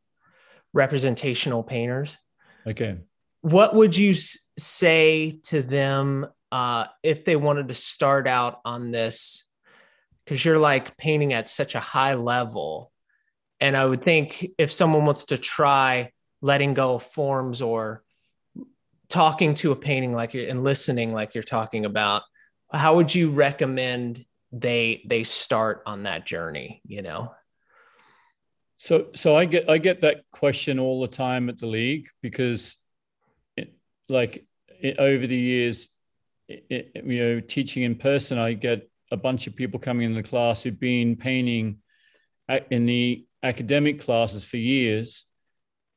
[0.72, 2.18] representational painters.
[2.66, 2.98] Okay.
[3.40, 4.14] What would you
[4.58, 9.47] say to them uh, if they wanted to start out on this
[10.28, 12.92] because you're like painting at such a high level.
[13.60, 18.05] And i would think if someone wants to try letting go of forms or
[19.09, 22.22] talking to a painting like you're and listening like you're talking about
[22.70, 27.32] how would you recommend they they start on that journey you know?
[28.76, 32.76] So so i get i get that question all the time at the league because
[33.56, 33.74] it,
[34.09, 34.46] like
[34.80, 35.88] it, over the years
[36.48, 40.22] it, you know teaching in person i get a bunch of people coming in the
[40.22, 41.78] class who've been painting
[42.70, 45.26] in the academic classes for years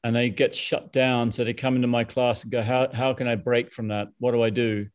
[0.04, 1.32] and they get shut down.
[1.32, 4.10] So they come into my class and go, how, how can I break from that?
[4.20, 4.88] What do I do?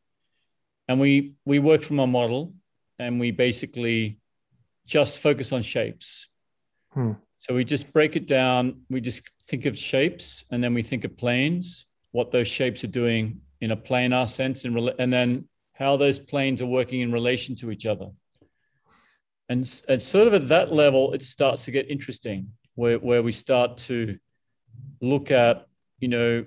[0.87, 2.53] And we, we work from a model
[2.99, 4.19] and we basically
[4.85, 6.27] just focus on shapes.
[6.91, 7.13] Hmm.
[7.39, 8.81] So we just break it down.
[8.89, 12.87] We just think of shapes and then we think of planes, what those shapes are
[12.87, 17.55] doing in a planar sense, and, and then how those planes are working in relation
[17.55, 18.07] to each other.
[19.49, 23.31] And, and sort of at that level, it starts to get interesting where, where we
[23.31, 24.17] start to
[25.01, 25.67] look at,
[25.99, 26.45] you know,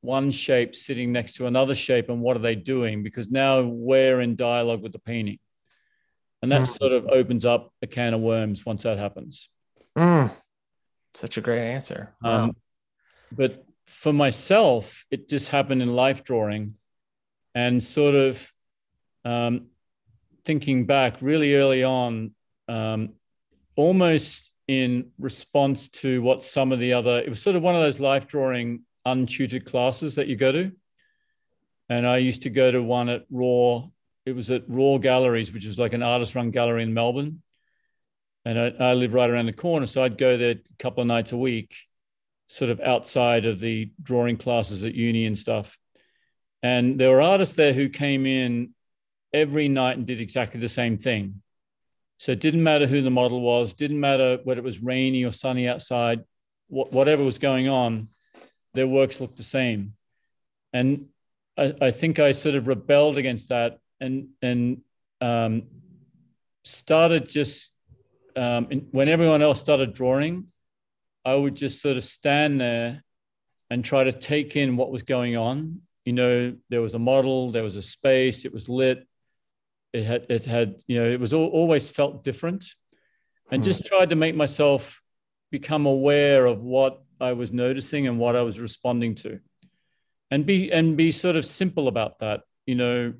[0.00, 3.02] one shape sitting next to another shape and what are they doing?
[3.02, 5.38] Because now we're in dialogue with the painting.
[6.42, 6.78] And that mm.
[6.78, 9.48] sort of opens up a can of worms once that happens.
[9.96, 10.30] Mm.
[11.14, 12.14] Such a great answer.
[12.22, 12.44] Wow.
[12.44, 12.56] Um,
[13.32, 16.74] but for myself, it just happened in life drawing
[17.54, 18.52] and sort of
[19.26, 19.66] um,
[20.44, 22.30] thinking back really early on,
[22.68, 23.14] um,
[23.74, 27.82] almost in response to what some of the other, it was sort of one of
[27.82, 30.72] those life drawing untutored classes that you go to.
[31.88, 33.88] And I used to go to one at Raw.
[34.24, 37.42] It was at Raw Galleries, which is like an artist run gallery in Melbourne.
[38.44, 39.86] And I, I live right around the corner.
[39.86, 41.74] So I'd go there a couple of nights a week,
[42.46, 45.76] sort of outside of the drawing classes at uni and stuff.
[46.62, 48.74] And there were artists there who came in
[49.36, 51.42] every night and did exactly the same thing.
[52.18, 55.32] So it didn't matter who the model was, didn't matter whether it was rainy or
[55.32, 56.24] sunny outside,
[56.68, 58.08] whatever was going on,
[58.74, 59.92] their works looked the same.
[60.72, 61.06] And
[61.56, 64.82] I, I think I sort of rebelled against that and and
[65.20, 65.62] um,
[66.64, 67.72] started just
[68.34, 70.46] um, when everyone else started drawing,
[71.24, 73.02] I would just sort of stand there
[73.70, 75.80] and try to take in what was going on.
[76.04, 79.06] You know, there was a model, there was a space, it was lit,
[79.92, 82.66] it had it had you know it was all, always felt different,
[83.50, 83.64] and hmm.
[83.64, 85.02] just tried to make myself
[85.50, 89.40] become aware of what I was noticing and what I was responding to.
[90.30, 93.14] And be and be sort of simple about that you know.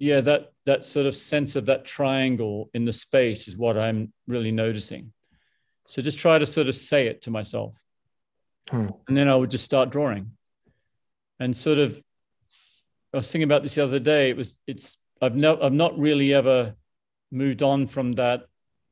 [0.00, 4.12] Yeah that that sort of sense of that triangle in the space is what i'm
[4.26, 5.12] really noticing.
[5.86, 7.82] So just try to sort of say it to myself.
[8.70, 8.88] Hmm.
[9.08, 10.32] and then i would just start drawing.
[11.38, 12.02] And sort of
[13.12, 15.98] i was thinking about this the other day it was it's i've no i've not
[15.98, 16.74] really ever
[17.30, 18.46] moved on from that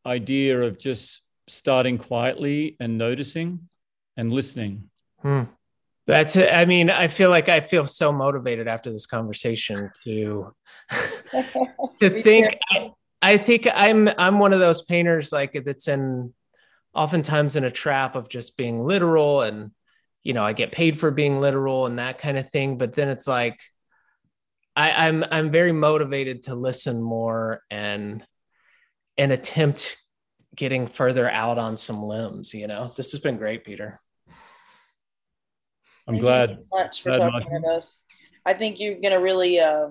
[0.05, 3.69] idea of just starting quietly and noticing
[4.17, 4.91] and listening
[5.21, 5.43] hmm.
[6.07, 6.53] That's it.
[6.53, 10.55] I mean, I feel like I feel so motivated after this conversation to
[12.01, 12.59] to think.
[12.71, 12.91] I,
[13.23, 16.35] I, think I'm I'm one of those painters like that's in
[16.93, 19.71] oftentimes in a trap of just being literal and
[20.25, 22.79] you know I get paid for being literal and that kind of thing.
[22.79, 23.61] But then it's like
[24.75, 28.25] I, I'm I'm very motivated to listen more and
[29.19, 29.97] and attempt
[30.55, 32.55] getting further out on some limbs.
[32.55, 33.99] You know, this has been great, Peter.
[36.09, 36.51] I'm Thank glad.
[36.51, 38.03] so much for glad talking with us.
[38.45, 39.89] I think you're going to really uh,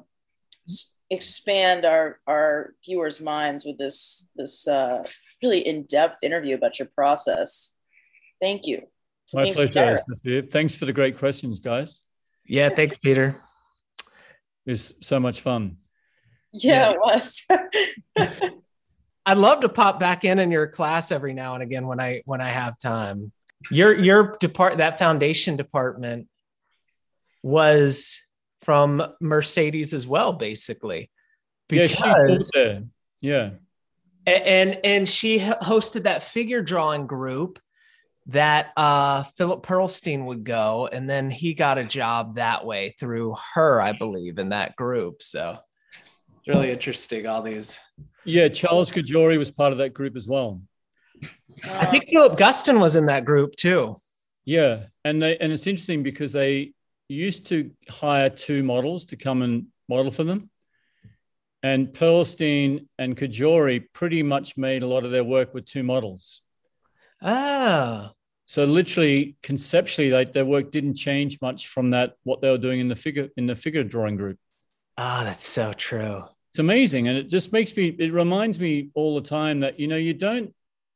[1.10, 5.04] expand our our viewers' minds with this this uh,
[5.44, 7.76] really in depth interview about your process.
[8.42, 8.82] Thank you.
[9.34, 9.98] My pleasure.
[10.52, 12.04] Thanks for the great questions, guys.
[12.46, 13.40] Yeah, thanks, Peter.
[14.66, 15.78] It was so much fun.
[16.54, 16.92] Yeah, yeah.
[16.92, 17.44] it was.
[19.26, 22.22] I'd love to pop back in in your class every now and again when I
[22.26, 23.32] when I have time
[23.70, 26.28] your your depart that foundation department
[27.44, 28.22] was
[28.62, 31.12] from Mercedes as well, basically.
[31.68, 32.80] Because, yeah,
[33.22, 33.50] yeah.
[34.26, 37.60] And and she hosted that figure drawing group
[38.32, 43.36] that uh, Philip Pearlstein would go, and then he got a job that way through
[43.54, 45.22] her, I believe, in that group.
[45.22, 45.58] So
[46.36, 47.28] it's really interesting.
[47.28, 47.80] All these.
[48.26, 50.62] Yeah, Charles Cajori was part of that group as well.
[51.64, 53.96] I think Philip Guston was in that group too.
[54.46, 56.74] Yeah, and they and it's interesting because they
[57.08, 60.50] used to hire two models to come and model for them.
[61.64, 66.42] And Pearlstein and Cajori pretty much made a lot of their work with two models.
[67.22, 68.14] Ah.
[68.52, 72.82] So literally, conceptually, like their work didn't change much from that what they were doing
[72.82, 74.38] in the figure in the figure drawing group.
[74.98, 76.26] Ah, oh, that's so true.
[76.50, 77.96] It's amazing, and it just makes me.
[77.98, 80.54] It reminds me all the time that you know you don't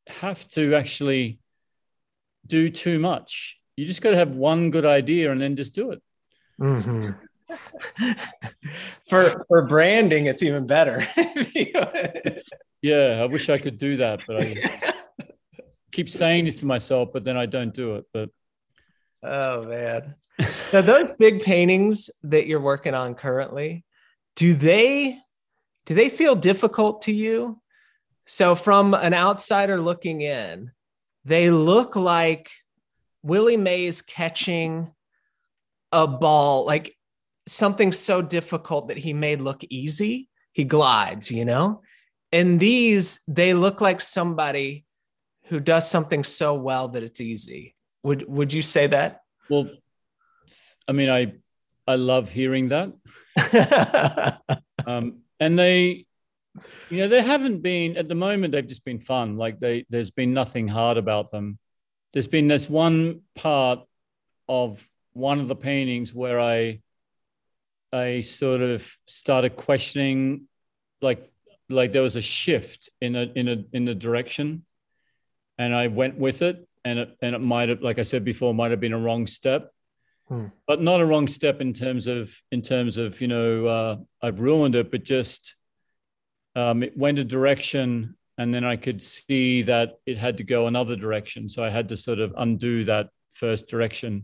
[0.08, 1.40] have to actually
[2.46, 3.58] do too much.
[3.78, 6.04] You just got to have one good idea and then just do it.
[6.60, 7.12] Mm-hmm.
[9.08, 11.08] for for branding, it's even better.
[12.82, 14.92] yeah, I wish I could do that, but I
[15.96, 18.06] keep saying it to myself, but then I don't do it.
[18.14, 18.30] But
[19.24, 20.16] oh man,
[20.72, 23.86] so those big paintings that you're working on currently,
[24.36, 25.18] do they
[25.86, 27.62] do they feel difficult to you?
[28.28, 30.72] So, from an outsider looking in,
[31.24, 32.50] they look like
[33.22, 34.92] Willie Mays catching
[35.92, 36.96] a ball, like
[37.48, 40.28] something so difficult that he made look easy.
[40.54, 41.82] He glides, you know?
[42.32, 44.85] And these, they look like somebody
[45.46, 47.76] who does something so well that it's easy.
[48.04, 49.22] Would would you say that?
[49.50, 49.70] Well,
[50.88, 51.34] I mean, I
[51.88, 52.94] I love hearing that.
[54.88, 56.06] um, and they
[56.90, 58.52] you know, they haven't been at the moment.
[58.52, 59.38] They've just been fun.
[59.38, 61.60] Like they, there's been nothing hard about them.
[62.14, 63.80] There's been this one part
[64.48, 66.82] of one of the paintings where I,
[67.92, 70.48] I sort of started questioning,
[71.02, 71.30] like,
[71.70, 74.66] like there was a shift in a in a in the direction,
[75.58, 78.54] and I went with it, and it and it might have, like I said before,
[78.54, 79.72] might have been a wrong step,
[80.28, 80.48] hmm.
[80.68, 84.40] but not a wrong step in terms of in terms of you know uh, I've
[84.40, 85.56] ruined it, but just
[86.56, 90.68] um, it went a direction and then I could see that it had to go
[90.68, 91.48] another direction.
[91.48, 94.24] So I had to sort of undo that first direction.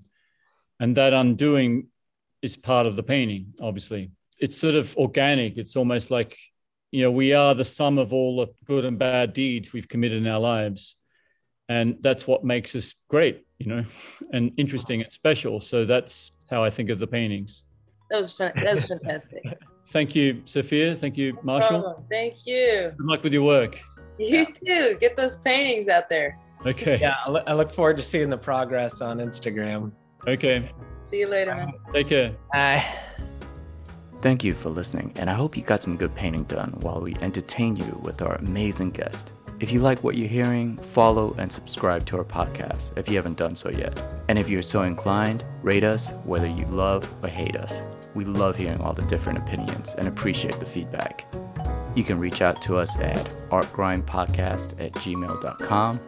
[0.80, 1.88] And that undoing
[2.42, 4.12] is part of the painting, obviously.
[4.40, 5.58] It's sort of organic.
[5.58, 6.38] It's almost like,
[6.92, 10.18] you know, we are the sum of all the good and bad deeds we've committed
[10.18, 10.98] in our lives.
[11.72, 13.86] And that's what makes us great, you know,
[14.34, 15.62] and interesting and special.
[15.62, 17.64] So that's how I think of the paintings.
[18.10, 18.52] That was fun.
[18.56, 19.42] That was fantastic.
[19.88, 20.96] Thank you, Sophia.
[20.96, 21.84] Thank you, Marshall.
[21.86, 22.94] Oh, thank you.
[22.98, 23.80] Good luck with your work.
[24.20, 24.96] You too.
[25.02, 26.38] Get those paintings out there.
[26.66, 27.00] Okay.
[27.00, 29.92] Yeah, I look forward to seeing the progress on Instagram.
[30.28, 30.72] Okay.
[31.04, 31.74] See you later, man.
[31.94, 32.36] Take care.
[32.54, 32.86] bye
[34.22, 37.16] Thank you for listening, and I hope you got some good painting done while we
[37.22, 39.34] entertained you with our amazing guest.
[39.62, 43.38] If you like what you're hearing, follow and subscribe to our podcast if you haven't
[43.38, 43.96] done so yet.
[44.28, 47.84] And if you're so inclined, rate us whether you love or hate us.
[48.16, 51.32] We love hearing all the different opinions and appreciate the feedback.
[51.94, 56.00] You can reach out to us at artgrindpodcast at gmail.com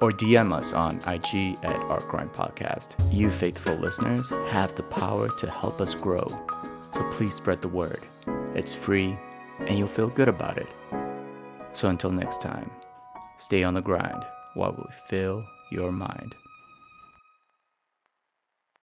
[0.00, 3.12] or DM us on IG at artgrindpodcast.
[3.12, 6.26] You faithful listeners have the power to help us grow,
[6.94, 8.00] so please spread the word.
[8.54, 9.18] It's free
[9.58, 10.68] and you'll feel good about it.
[11.74, 12.70] So until next time,
[13.36, 14.24] stay on the grind
[14.54, 16.34] while we fill your mind.